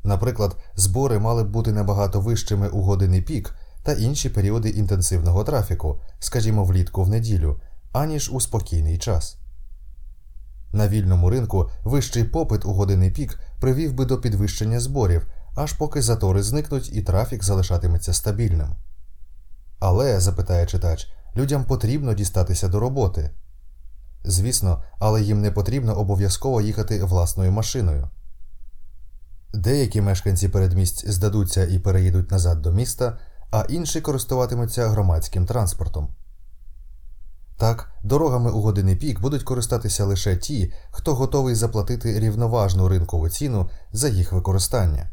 Наприклад, 0.03 0.57
збори 0.75 1.19
мали 1.19 1.43
б 1.43 1.49
бути 1.49 1.71
набагато 1.71 2.21
вищими 2.21 2.67
у 2.67 2.81
години 2.81 3.21
пік 3.21 3.55
та 3.83 3.93
інші 3.93 4.29
періоди 4.29 4.69
інтенсивного 4.69 5.43
трафіку, 5.43 5.99
скажімо, 6.19 6.63
влітку 6.63 7.03
в 7.03 7.09
неділю, 7.09 7.61
аніж 7.91 8.29
у 8.33 8.39
спокійний 8.39 8.97
час. 8.97 9.37
На 10.71 10.87
вільному 10.87 11.29
ринку 11.29 11.69
вищий 11.83 12.23
попит 12.23 12.65
у 12.65 12.73
години 12.73 13.11
пік 13.11 13.39
привів 13.59 13.93
би 13.93 14.05
до 14.05 14.17
підвищення 14.17 14.79
зборів, 14.79 15.27
аж 15.55 15.73
поки 15.73 16.01
затори 16.01 16.43
зникнуть 16.43 16.89
і 16.93 17.01
трафік 17.01 17.43
залишатиметься 17.43 18.13
стабільним. 18.13 18.75
Але, 19.79 20.19
запитає 20.19 20.65
читач, 20.65 21.07
людям 21.35 21.65
потрібно 21.65 22.13
дістатися 22.13 22.67
до 22.67 22.79
роботи. 22.79 23.31
Звісно, 24.23 24.83
але 24.99 25.21
їм 25.21 25.41
не 25.41 25.51
потрібно 25.51 25.93
обов'язково 25.93 26.61
їхати 26.61 27.03
власною 27.03 27.51
машиною. 27.51 28.09
Деякі 29.53 30.01
мешканці 30.01 30.49
передмість 30.49 31.11
здадуться 31.11 31.65
і 31.65 31.79
переїдуть 31.79 32.31
назад 32.31 32.61
до 32.61 32.71
міста, 32.71 33.17
а 33.51 33.65
інші 33.69 34.01
користуватимуться 34.01 34.87
громадським 34.87 35.45
транспортом. 35.45 36.07
Так, 37.57 37.91
дорогами 38.03 38.51
у 38.51 38.61
години 38.61 38.95
пік 38.95 39.21
будуть 39.21 39.43
користатися 39.43 40.05
лише 40.05 40.35
ті, 40.35 40.73
хто 40.91 41.15
готовий 41.15 41.55
заплатити 41.55 42.19
рівноважну 42.19 42.87
ринкову 42.87 43.29
ціну 43.29 43.69
за 43.91 44.09
їх 44.09 44.31
використання. 44.31 45.11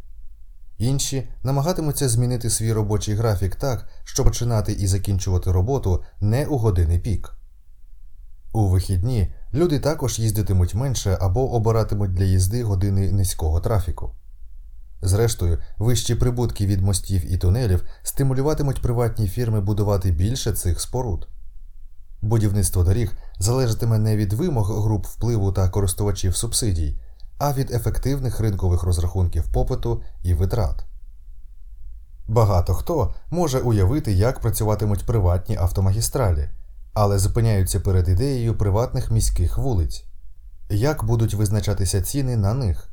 Інші 0.78 1.28
намагатимуться 1.42 2.08
змінити 2.08 2.50
свій 2.50 2.72
робочий 2.72 3.14
графік 3.14 3.56
так, 3.56 3.88
щоб 4.04 4.26
починати 4.26 4.72
і 4.72 4.86
закінчувати 4.86 5.52
роботу 5.52 6.02
не 6.20 6.46
у 6.46 6.58
години 6.58 6.98
пік. 6.98 7.34
У 8.52 8.68
вихідні 8.68 9.34
люди 9.54 9.78
також 9.78 10.18
їздитимуть 10.18 10.74
менше 10.74 11.18
або 11.20 11.52
обиратимуть 11.52 12.14
для 12.14 12.24
їзди 12.24 12.62
години 12.62 13.12
низького 13.12 13.60
трафіку. 13.60 14.14
Зрештою, 15.02 15.58
вищі 15.78 16.14
прибутки 16.14 16.66
від 16.66 16.80
мостів 16.80 17.32
і 17.32 17.38
тунелів 17.38 17.84
стимулюватимуть 18.02 18.82
приватні 18.82 19.28
фірми 19.28 19.60
будувати 19.60 20.10
більше 20.10 20.52
цих 20.52 20.80
споруд. 20.80 21.28
Будівництво 22.24 22.84
доріг 22.84 23.16
залежатиме 23.38 23.98
не 23.98 24.16
від 24.16 24.32
вимог 24.32 24.82
груп 24.82 25.06
впливу 25.06 25.52
та 25.52 25.68
користувачів 25.68 26.36
субсидій, 26.36 26.98
а 27.38 27.52
від 27.52 27.70
ефективних 27.70 28.40
ринкових 28.40 28.82
розрахунків 28.82 29.44
попиту 29.52 30.02
і 30.22 30.34
витрат. 30.34 30.84
Багато 32.28 32.74
хто 32.74 33.14
може 33.30 33.60
уявити, 33.60 34.12
як 34.12 34.40
працюватимуть 34.40 35.06
приватні 35.06 35.56
автомагістралі, 35.56 36.48
але 36.94 37.18
зупиняються 37.18 37.80
перед 37.80 38.08
ідеєю 38.08 38.58
приватних 38.58 39.10
міських 39.10 39.58
вулиць, 39.58 40.04
як 40.70 41.04
будуть 41.04 41.34
визначатися 41.34 42.02
ціни 42.02 42.36
на 42.36 42.54
них, 42.54 42.88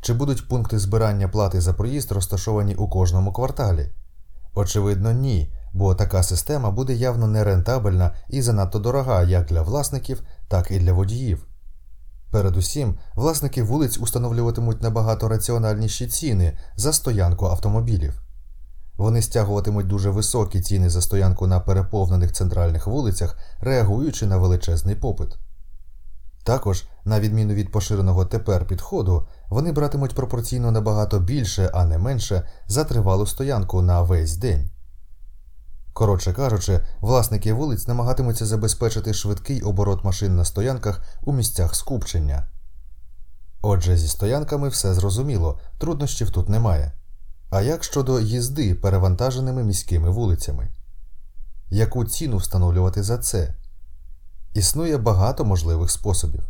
чи 0.00 0.12
будуть 0.12 0.48
пункти 0.48 0.78
збирання 0.78 1.28
плати 1.28 1.60
за 1.60 1.72
проїзд 1.72 2.12
розташовані 2.12 2.74
у 2.74 2.88
кожному 2.88 3.32
кварталі? 3.32 3.88
Очевидно, 4.54 5.12
ні, 5.12 5.52
бо 5.72 5.94
така 5.94 6.22
система 6.22 6.70
буде 6.70 6.94
явно 6.94 7.26
нерентабельна 7.26 8.14
і 8.28 8.42
занадто 8.42 8.78
дорога 8.78 9.22
як 9.22 9.46
для 9.46 9.62
власників, 9.62 10.22
так 10.48 10.70
і 10.70 10.78
для 10.78 10.92
водіїв. 10.92 11.46
Передусім, 12.30 12.98
власники 13.14 13.62
вулиць 13.62 13.98
установлюватимуть 13.98 14.82
набагато 14.82 15.28
раціональніші 15.28 16.06
ціни 16.06 16.58
за 16.76 16.92
стоянку 16.92 17.46
автомобілів. 17.46 18.22
Вони 18.96 19.22
стягуватимуть 19.22 19.86
дуже 19.86 20.10
високі 20.10 20.60
ціни 20.60 20.90
за 20.90 21.02
стоянку 21.02 21.46
на 21.46 21.60
переповнених 21.60 22.32
центральних 22.32 22.86
вулицях, 22.86 23.36
реагуючи 23.60 24.26
на 24.26 24.36
величезний 24.36 24.96
попит. 24.96 25.28
Також, 26.44 26.84
на 27.04 27.20
відміну 27.20 27.54
від 27.54 27.72
поширеного 27.72 28.24
тепер 28.24 28.66
підходу, 28.66 29.26
вони 29.48 29.72
братимуть 29.72 30.14
пропорційно 30.14 30.70
набагато 30.70 31.18
більше, 31.18 31.70
а 31.74 31.84
не 31.84 31.98
менше 31.98 32.48
за 32.66 32.84
тривалу 32.84 33.26
стоянку 33.26 33.82
на 33.82 34.02
весь 34.02 34.36
день. 34.36 34.70
Коротше 35.92 36.32
кажучи, 36.32 36.80
власники 37.00 37.52
вулиць 37.52 37.88
намагатимуться 37.88 38.46
забезпечити 38.46 39.14
швидкий 39.14 39.62
оборот 39.62 40.04
машин 40.04 40.36
на 40.36 40.44
стоянках 40.44 41.02
у 41.22 41.32
місцях 41.32 41.74
скупчення. 41.74 42.48
Отже, 43.62 43.96
зі 43.96 44.08
стоянками 44.08 44.68
все 44.68 44.94
зрозуміло, 44.94 45.60
труднощів 45.78 46.30
тут 46.30 46.48
немає. 46.48 46.92
А 47.50 47.60
як 47.60 47.84
щодо 47.84 48.20
їзди 48.20 48.74
перевантаженими 48.74 49.64
міськими 49.64 50.10
вулицями? 50.10 50.68
Яку 51.70 52.04
ціну 52.04 52.36
встановлювати 52.36 53.02
за 53.02 53.18
це? 53.18 53.54
Існує 54.54 54.98
багато 54.98 55.44
можливих 55.44 55.90
способів. 55.90 56.42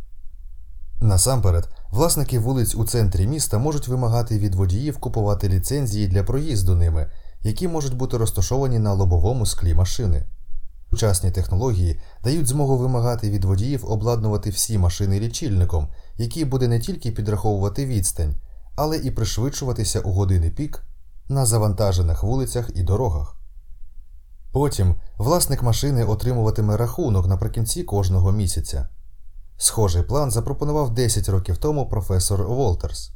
Насамперед, 1.01 1.69
власники 1.91 2.39
вулиць 2.39 2.75
у 2.75 2.85
центрі 2.85 3.27
міста 3.27 3.57
можуть 3.57 3.87
вимагати 3.87 4.39
від 4.39 4.55
водіїв 4.55 4.97
купувати 4.97 5.49
ліцензії 5.49 6.07
для 6.07 6.23
проїзду 6.23 6.75
ними 6.75 7.11
які 7.43 7.67
можуть 7.67 7.97
бути 7.97 8.17
розташовані 8.17 8.79
на 8.79 8.93
лобовому 8.93 9.45
склі 9.45 9.73
машини. 9.73 10.25
Сучасні 10.89 11.31
технології 11.31 11.99
дають 12.23 12.47
змогу 12.47 12.77
вимагати 12.77 13.29
від 13.29 13.43
водіїв 13.43 13.91
обладнувати 13.91 14.49
всі 14.49 14.77
машини 14.77 15.19
лічильником, 15.19 15.87
який 16.17 16.45
буде 16.45 16.67
не 16.67 16.79
тільки 16.79 17.11
підраховувати 17.11 17.85
відстань, 17.85 18.35
але 18.75 18.97
і 18.97 19.11
пришвидшуватися 19.11 19.99
у 19.99 20.11
години 20.11 20.49
пік 20.49 20.83
на 21.29 21.45
завантажених 21.45 22.23
вулицях 22.23 22.69
і 22.75 22.83
дорогах. 22.83 23.37
Потім 24.51 24.95
власник 25.17 25.63
машини 25.63 26.05
отримуватиме 26.05 26.77
рахунок 26.77 27.27
наприкінці 27.27 27.83
кожного 27.83 28.31
місяця. 28.31 28.87
Схожий 29.57 30.03
план 30.03 30.31
запропонував 30.31 30.93
10 30.93 31.29
років 31.29 31.57
тому 31.57 31.89
професор 31.89 32.47
Волтерс. 32.47 33.12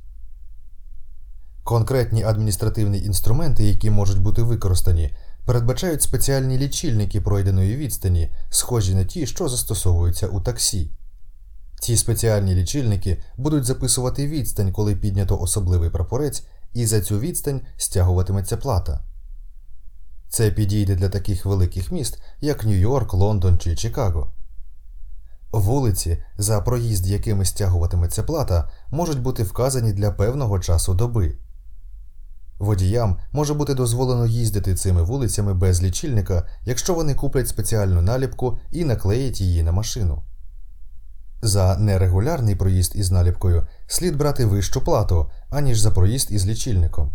Конкретні 1.67 2.23
адміністративні 2.23 2.99
інструменти, 3.01 3.63
які 3.63 3.89
можуть 3.89 4.21
бути 4.21 4.41
використані, 4.41 5.15
передбачають 5.45 6.01
спеціальні 6.01 6.57
лічильники 6.57 7.21
пройденої 7.21 7.75
відстані, 7.75 8.31
схожі 8.49 8.95
на 8.95 9.03
ті, 9.03 9.27
що 9.27 9.49
застосовуються 9.49 10.27
у 10.27 10.41
таксі. 10.41 10.91
Ці 11.79 11.97
спеціальні 11.97 12.55
лічильники 12.55 13.23
будуть 13.37 13.65
записувати 13.65 14.27
відстань, 14.27 14.71
коли 14.71 14.95
піднято 14.95 15.39
особливий 15.39 15.89
прапорець, 15.89 16.43
і 16.73 16.85
за 16.85 17.01
цю 17.01 17.19
відстань 17.19 17.61
стягуватиметься 17.77 18.57
плата. 18.57 19.03
Це 20.29 20.51
підійде 20.51 20.95
для 20.95 21.09
таких 21.09 21.45
великих 21.45 21.91
міст, 21.91 22.21
як 22.41 22.63
Нью-Йорк, 22.65 23.13
Лондон 23.13 23.57
чи 23.57 23.75
Чикаго. 23.75 24.33
Вулиці, 25.51 26.23
за 26.37 26.61
проїзд 26.61 27.07
якими 27.07 27.45
стягуватиметься 27.45 28.23
плата, 28.23 28.69
можуть 28.91 29.21
бути 29.21 29.43
вказані 29.43 29.93
для 29.93 30.11
певного 30.11 30.59
часу 30.59 30.93
доби. 30.93 31.37
Водіям 32.59 33.17
може 33.31 33.53
бути 33.53 33.73
дозволено 33.73 34.25
їздити 34.25 34.75
цими 34.75 35.03
вулицями 35.03 35.53
без 35.53 35.83
лічильника, 35.83 36.47
якщо 36.65 36.93
вони 36.93 37.15
куплять 37.15 37.47
спеціальну 37.47 38.01
наліпку 38.01 38.59
і 38.71 38.85
наклеять 38.85 39.41
її 39.41 39.63
на 39.63 39.71
машину. 39.71 40.23
За 41.41 41.77
нерегулярний 41.77 42.55
проїзд 42.55 42.95
із 42.95 43.11
наліпкою 43.11 43.67
слід 43.87 44.17
брати 44.17 44.45
вищу 44.45 44.81
плату, 44.81 45.31
аніж 45.49 45.79
за 45.79 45.91
проїзд 45.91 46.31
із 46.31 46.47
лічильником. 46.47 47.11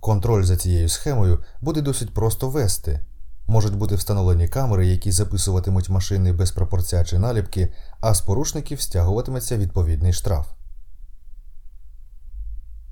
Контроль 0.00 0.44
за 0.44 0.56
цією 0.56 0.88
схемою 0.88 1.38
буде 1.60 1.80
досить 1.80 2.14
просто 2.14 2.48
вести. 2.48 3.00
Можуть 3.46 3.76
бути 3.76 3.94
встановлені 3.94 4.48
камери, 4.48 4.86
які 4.86 5.12
записуватимуть 5.12 5.88
машини 5.88 6.32
без 6.32 6.50
пропорця 6.50 7.04
чи 7.04 7.18
наліпки, 7.18 7.72
а 8.00 8.14
з 8.14 8.20
порушників 8.20 8.80
стягуватиметься 8.80 9.56
відповідний 9.56 10.12
штраф. 10.12 10.57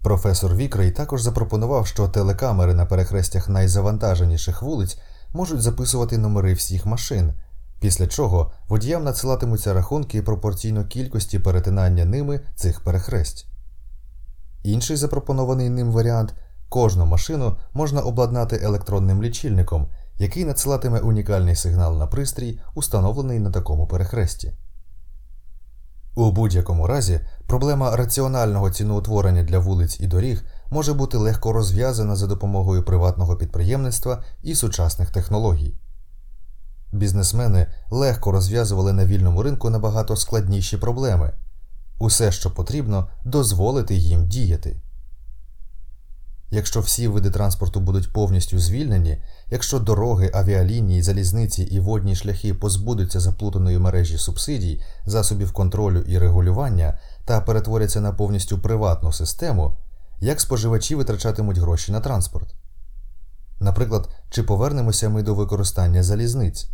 Професор 0.06 0.54
Вікрей 0.54 0.90
також 0.90 1.22
запропонував, 1.22 1.86
що 1.86 2.08
телекамери 2.08 2.74
на 2.74 2.86
перехрестях 2.86 3.48
найзавантаженіших 3.48 4.62
вулиць 4.62 4.98
можуть 5.32 5.62
записувати 5.62 6.18
номери 6.18 6.54
всіх 6.54 6.86
машин, 6.86 7.32
після 7.80 8.06
чого 8.06 8.52
водіям 8.68 9.04
надсилатимуться 9.04 9.74
рахунки 9.74 10.22
пропорційно 10.22 10.84
кількості 10.84 11.38
перетинання 11.38 12.04
ними 12.04 12.40
цих 12.54 12.80
перехресть. 12.80 13.46
Інший 14.62 14.96
запропонований 14.96 15.70
ним 15.70 15.92
варіант 15.92 16.34
кожну 16.68 17.06
машину 17.06 17.56
можна 17.72 18.00
обладнати 18.00 18.60
електронним 18.62 19.22
лічильником, 19.22 19.88
який 20.18 20.44
надсилатиме 20.44 21.00
унікальний 21.00 21.56
сигнал 21.56 21.98
на 21.98 22.06
пристрій, 22.06 22.60
установлений 22.74 23.38
на 23.38 23.50
такому 23.50 23.86
перехресті. 23.86 24.52
У 26.18 26.30
будь-якому 26.30 26.86
разі 26.86 27.20
проблема 27.46 27.96
раціонального 27.96 28.70
ціноутворення 28.70 29.42
для 29.42 29.58
вулиць 29.58 30.00
і 30.00 30.06
доріг 30.06 30.44
може 30.70 30.94
бути 30.94 31.16
легко 31.18 31.52
розв'язана 31.52 32.16
за 32.16 32.26
допомогою 32.26 32.84
приватного 32.84 33.36
підприємництва 33.36 34.24
і 34.42 34.54
сучасних 34.54 35.10
технологій. 35.10 35.74
Бізнесмени 36.92 37.66
легко 37.90 38.32
розв'язували 38.32 38.92
на 38.92 39.04
вільному 39.04 39.42
ринку 39.42 39.70
набагато 39.70 40.16
складніші 40.16 40.76
проблеми 40.76 41.32
усе, 41.98 42.32
що 42.32 42.50
потрібно, 42.50 43.08
дозволити 43.24 43.94
їм 43.94 44.28
діяти. 44.28 44.76
Якщо 46.50 46.80
всі 46.80 47.08
види 47.08 47.30
транспорту 47.30 47.80
будуть 47.80 48.12
повністю 48.12 48.58
звільнені, 48.58 49.22
якщо 49.50 49.78
дороги, 49.78 50.30
авіалінії, 50.34 51.02
залізниці 51.02 51.62
і 51.62 51.80
водні 51.80 52.16
шляхи 52.16 52.54
позбудуться 52.54 53.20
заплутаної 53.20 53.78
мережі 53.78 54.18
субсидій, 54.18 54.80
засобів 55.06 55.52
контролю 55.52 56.00
і 56.00 56.18
регулювання 56.18 56.98
та 57.24 57.40
перетворяться 57.40 58.00
на 58.00 58.12
повністю 58.12 58.58
приватну 58.58 59.12
систему, 59.12 59.76
як 60.20 60.40
споживачі 60.40 60.94
витрачатимуть 60.94 61.58
гроші 61.58 61.92
на 61.92 62.00
транспорт? 62.00 62.54
Наприклад, 63.60 64.08
чи 64.30 64.42
повернемося 64.42 65.08
ми 65.08 65.22
до 65.22 65.34
використання 65.34 66.02
залізниць? 66.02 66.68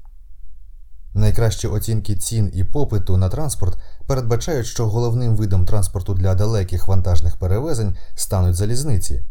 Найкращі 1.14 1.68
оцінки 1.68 2.16
цін 2.16 2.51
і 2.55 2.64
попиту 2.64 3.16
на 3.16 3.29
транспорт 3.29 3.79
передбачають, 4.07 4.66
що 4.66 4.89
головним 4.89 5.37
видом 5.37 5.66
транспорту 5.66 6.14
для 6.14 6.35
далеких 6.35 6.89
вантажних 6.89 7.37
перевезень 7.37 7.97
стануть 8.14 8.57
залізниці, 8.57 9.23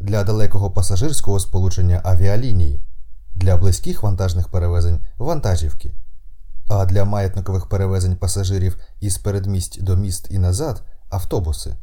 для 0.00 0.24
далекого 0.24 0.70
пасажирського 0.70 1.40
сполучення 1.40 2.00
авіалінії, 2.04 2.80
для 3.34 3.56
близьких 3.56 4.02
вантажних 4.02 4.48
перевезень 4.48 5.00
вантажівки, 5.18 5.94
а 6.68 6.86
для 6.86 7.04
маятникових 7.04 7.68
перевезень 7.68 8.16
пасажирів 8.16 8.78
із 9.00 9.18
передмість 9.18 9.82
до 9.82 9.96
міст 9.96 10.26
і 10.30 10.38
назад 10.38 10.82
автобуси. 11.08 11.76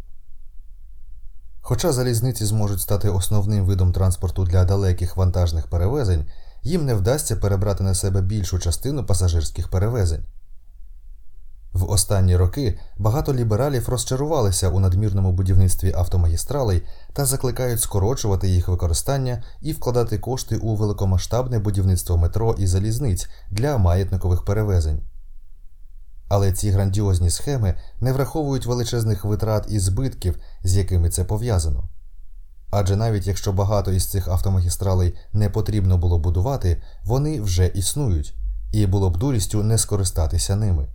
Хоча 1.61 1.91
залізниці 1.91 2.45
зможуть 2.45 2.81
стати 2.81 3.09
основним 3.09 3.65
видом 3.65 3.91
транспорту 3.91 4.43
для 4.43 4.65
далеких 4.65 5.17
вантажних 5.17 5.67
перевезень, 5.67 6.25
їм 6.63 6.85
не 6.85 6.93
вдасться 6.93 7.35
перебрати 7.35 7.83
на 7.83 7.95
себе 7.95 8.21
більшу 8.21 8.59
частину 8.59 9.05
пасажирських 9.05 9.69
перевезень. 9.69 10.23
В 11.73 11.91
останні 11.91 12.35
роки 12.35 12.77
багато 12.97 13.33
лібералів 13.33 13.89
розчарувалися 13.89 14.69
у 14.69 14.79
надмірному 14.79 15.31
будівництві 15.31 15.93
автомагістралей 15.93 16.83
та 17.13 17.25
закликають 17.25 17.81
скорочувати 17.81 18.49
їх 18.49 18.67
використання 18.67 19.43
і 19.61 19.73
вкладати 19.73 20.17
кошти 20.17 20.57
у 20.57 20.75
великомасштабне 20.75 21.59
будівництво 21.59 22.17
метро 22.17 22.55
і 22.57 22.67
залізниць 22.67 23.29
для 23.51 23.77
маятникових 23.77 24.45
перевезень. 24.45 25.01
Але 26.27 26.51
ці 26.51 26.69
грандіозні 26.69 27.29
схеми 27.29 27.75
не 28.01 28.13
враховують 28.13 28.65
величезних 28.65 29.25
витрат 29.25 29.65
і 29.69 29.79
збитків, 29.79 30.39
з 30.63 30.77
якими 30.77 31.09
це 31.09 31.23
пов'язано. 31.23 31.89
Адже 32.71 32.95
навіть 32.95 33.27
якщо 33.27 33.53
багато 33.53 33.91
із 33.91 34.05
цих 34.05 34.27
автомагістралей 34.27 35.15
не 35.33 35.49
потрібно 35.49 35.97
було 35.97 36.19
будувати, 36.19 36.83
вони 37.03 37.41
вже 37.41 37.67
існують, 37.67 38.33
і 38.71 38.87
було 38.87 39.09
б 39.09 39.17
дурістю 39.17 39.63
не 39.63 39.77
скористатися 39.77 40.55
ними. 40.55 40.87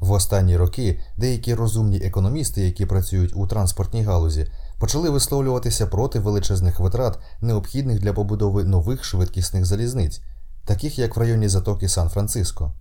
В 0.00 0.12
останні 0.12 0.56
роки 0.56 1.00
деякі 1.16 1.54
розумні 1.54 1.96
економісти, 1.96 2.60
які 2.60 2.86
працюють 2.86 3.36
у 3.36 3.46
транспортній 3.46 4.02
галузі, 4.02 4.50
почали 4.78 5.10
висловлюватися 5.10 5.86
проти 5.86 6.18
величезних 6.18 6.80
витрат, 6.80 7.18
необхідних 7.40 8.00
для 8.00 8.12
побудови 8.12 8.64
нових 8.64 9.04
швидкісних 9.04 9.64
залізниць, 9.64 10.20
таких 10.64 10.98
як 10.98 11.16
в 11.16 11.20
районі 11.20 11.48
затоки 11.48 11.88
Сан-Франциско. 11.88 12.72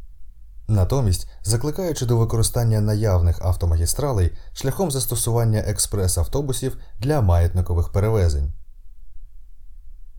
Натомість, 0.67 1.29
закликаючи 1.43 2.05
до 2.05 2.17
використання 2.17 2.81
наявних 2.81 3.41
автомагістралей 3.41 4.31
шляхом 4.53 4.91
застосування 4.91 5.59
експрес-автобусів 5.59 6.77
для 6.99 7.21
маятникових 7.21 7.91
перевезень. 7.91 8.53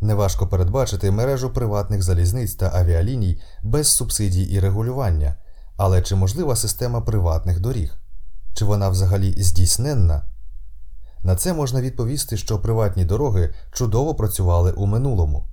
Неважко 0.00 0.46
передбачити 0.46 1.10
мережу 1.10 1.50
приватних 1.50 2.02
залізниць 2.02 2.54
та 2.54 2.70
авіаліній 2.74 3.40
без 3.62 3.88
субсидій 3.88 4.42
і 4.42 4.60
регулювання, 4.60 5.36
але 5.78 6.02
чи 6.02 6.14
можлива 6.14 6.56
система 6.56 7.00
приватних 7.00 7.60
доріг? 7.60 7.98
Чи 8.54 8.64
вона 8.64 8.88
взагалі 8.88 9.42
здійсненна? 9.42 10.22
На 11.22 11.36
це 11.36 11.52
можна 11.52 11.80
відповісти, 11.80 12.36
що 12.36 12.58
приватні 12.58 13.04
дороги 13.04 13.54
чудово 13.72 14.14
працювали 14.14 14.72
у 14.72 14.86
минулому. 14.86 15.44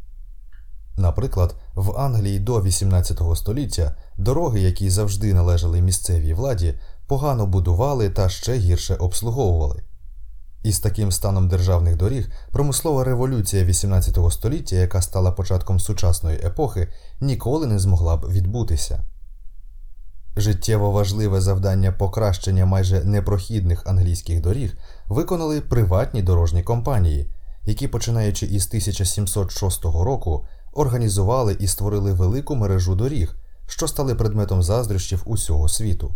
Наприклад, 0.98 1.56
в 1.76 1.98
Англії 1.98 2.40
до 2.40 2.62
18 2.62 3.22
століття 3.36 3.96
дороги, 4.18 4.60
які 4.60 4.90
завжди 4.90 5.34
належали 5.34 5.82
місцевій 5.82 6.34
владі, 6.34 6.80
погано 7.08 7.46
будували 7.48 8.10
та 8.10 8.30
ще 8.30 8.54
гірше 8.58 8.96
обслуговували. 8.96 9.84
І 10.64 10.72
з 10.72 10.80
таким 10.80 11.12
станом 11.12 11.48
державних 11.48 11.98
доріг 11.98 12.32
промислова 12.52 13.04
революція 13.04 13.64
18 13.64 14.18
століття, 14.32 14.76
яка 14.76 15.02
стала 15.02 15.32
початком 15.32 15.80
сучасної 15.80 16.38
епохи, 16.38 16.88
ніколи 17.20 17.68
не 17.68 17.80
змогла 17.80 18.18
б 18.18 18.30
відбутися. 18.30 19.04
Життєво 20.38 20.92
важливе 20.92 21.42
завдання 21.42 21.92
покращення 21.92 22.66
майже 22.66 23.04
непрохідних 23.04 23.88
англійських 23.88 24.42
доріг 24.42 24.78
виконали 25.08 25.62
приватні 25.62 26.22
дорожні 26.22 26.64
компанії, 26.64 27.32
які, 27.66 27.88
починаючи 27.88 28.46
із 28.46 28.68
1706 28.68 29.86
року, 29.86 30.46
організували 30.74 31.58
і 31.60 31.68
створили 31.68 32.14
велику 32.14 32.56
мережу 32.56 32.96
доріг, 32.96 33.36
що 33.68 33.88
стали 33.88 34.16
предметом 34.16 34.64
заздрощів 34.64 35.24
усього 35.26 35.70
світу. 35.70 36.16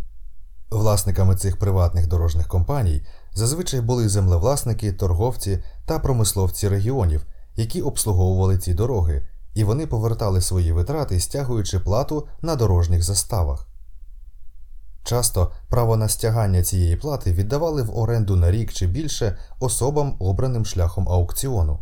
Власниками 0.72 1.36
цих 1.36 1.58
приватних 1.58 2.08
дорожніх 2.08 2.48
компаній 2.48 3.06
зазвичай 3.34 3.82
були 3.82 4.10
землевласники, 4.10 4.94
торговці 4.94 5.64
та 5.86 6.00
промисловці 6.00 6.70
регіонів, 6.70 7.26
які 7.56 7.82
обслуговували 7.82 8.58
ці 8.58 8.74
дороги, 8.74 9.28
і 9.54 9.64
вони 9.64 9.88
повертали 9.88 10.42
свої 10.42 10.72
витрати, 10.72 11.20
стягуючи 11.20 11.80
плату 11.80 12.28
на 12.42 12.56
дорожніх 12.56 13.04
заставах. 13.04 13.69
Часто 15.10 15.52
право 15.70 15.98
на 15.98 16.10
стягання 16.10 16.64
цієї 16.64 16.96
плати 16.96 17.34
віддавали 17.34 17.82
в 17.84 17.98
оренду 17.98 18.36
на 18.36 18.52
рік 18.52 18.74
чи 18.74 18.88
більше 18.88 19.38
особам, 19.60 20.16
обраним 20.20 20.66
шляхом 20.66 21.10
аукціону. 21.10 21.80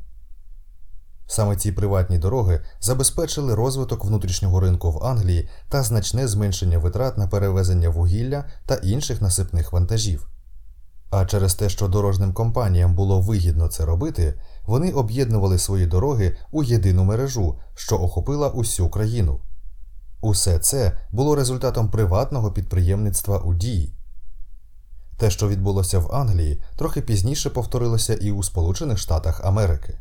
Саме 1.25 1.55
ці 1.55 1.71
приватні 1.71 2.17
дороги 2.17 2.61
забезпечили 2.79 3.55
розвиток 3.55 4.05
внутрішнього 4.05 4.59
ринку 4.59 4.91
в 4.91 5.03
Англії 5.03 5.49
та 5.69 5.83
значне 5.83 6.27
зменшення 6.27 6.77
витрат 6.77 7.17
на 7.17 7.27
перевезення 7.27 7.89
вугілля 7.89 8.45
та 8.65 8.75
інших 8.75 9.21
насипних 9.21 9.73
вантажів. 9.73 10.27
А 11.09 11.25
через 11.25 11.55
те, 11.55 11.69
що 11.69 11.87
дорожним 11.87 12.33
компаніям 12.33 12.95
було 12.95 13.21
вигідно 13.21 13.67
це 13.67 13.85
робити, 13.85 14.41
вони 14.63 14.91
об'єднували 14.91 15.57
свої 15.57 15.85
дороги 15.85 16.37
у 16.51 16.63
єдину 16.63 17.03
мережу, 17.03 17.59
що 17.75 17.95
охопила 17.95 18.49
усю 18.49 18.89
країну. 18.89 19.39
Усе 20.21 20.59
це 20.59 20.99
було 21.11 21.35
результатом 21.35 21.89
приватного 21.89 22.51
підприємництва 22.51 23.39
у 23.39 23.53
дії. 23.53 23.93
Те, 25.17 25.29
що 25.29 25.47
відбулося 25.47 25.99
в 25.99 26.15
Англії, 26.15 26.61
трохи 26.75 27.01
пізніше 27.01 27.49
повторилося 27.49 28.13
і 28.13 28.31
у 28.31 28.43
Сполучених 28.43 28.97
Штатах 28.97 29.45
Америки. 29.45 29.99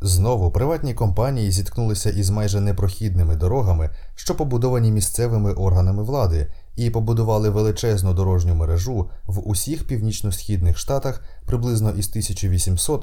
Знову 0.00 0.50
приватні 0.50 0.94
компанії 0.94 1.50
зіткнулися 1.50 2.10
із 2.10 2.30
майже 2.30 2.60
непрохідними 2.60 3.36
дорогами, 3.36 3.90
що 4.14 4.34
побудовані 4.34 4.92
місцевими 4.92 5.52
органами 5.52 6.02
влади, 6.02 6.52
і 6.76 6.90
побудували 6.90 7.50
величезну 7.50 8.14
дорожню 8.14 8.54
мережу 8.54 9.10
в 9.24 9.48
усіх 9.48 9.86
північно-східних 9.86 10.78
штатах 10.78 11.22
приблизно 11.46 11.90
із 11.90 12.08
1800 12.08 13.02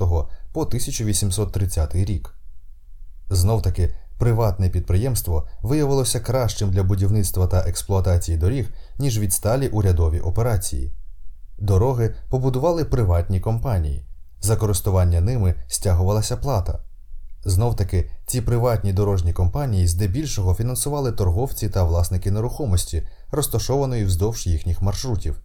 по 0.54 0.62
1830 0.62 1.96
рік. 1.96 2.36
Знов 3.30 3.62
таки, 3.62 3.96
приватне 4.18 4.70
підприємство 4.70 5.48
виявилося 5.62 6.20
кращим 6.20 6.72
для 6.72 6.84
будівництва 6.84 7.48
та 7.48 7.60
експлуатації 7.60 8.38
доріг, 8.38 8.74
ніж 8.98 9.20
відсталі 9.20 9.68
урядові 9.68 10.20
операції. 10.20 10.94
Дороги 11.58 12.16
побудували 12.30 12.86
приватні 12.86 13.40
компанії. 13.40 14.06
За 14.42 14.56
користування 14.56 15.22
ними 15.22 15.56
стягувалася 15.68 16.38
плата. 16.38 16.80
Знов 17.46 17.76
таки, 17.76 18.12
ці 18.26 18.42
приватні 18.42 18.94
дорожні 18.94 19.34
компанії 19.34 19.88
здебільшого 19.88 20.54
фінансували 20.54 21.12
торговці 21.12 21.70
та 21.70 21.84
власники 21.84 22.32
нерухомості, 22.32 23.08
розташованої 23.32 24.06
вздовж 24.06 24.48
їхніх 24.48 24.82
маршрутів, 24.82 25.40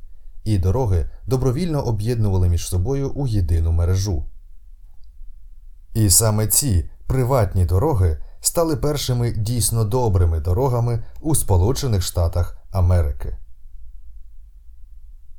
і 0.45 0.59
дороги 0.59 1.11
добровільно 1.27 1.83
об'єднували 1.83 2.49
між 2.49 2.69
собою 2.69 3.11
у 3.11 3.27
єдину 3.27 3.73
мережу. 3.73 4.25
І 5.95 6.11
саме 6.11 6.47
ці 6.47 6.91
приватні 7.07 7.64
дороги 7.64 8.19
стали 8.41 8.76
першими 8.76 9.32
дійсно 9.32 9.84
добрими 9.84 10.41
дорогами 10.41 11.05
у 11.20 11.34
Сполучених 11.34 12.03
Штатах 12.03 12.59
Америки. 12.70 13.36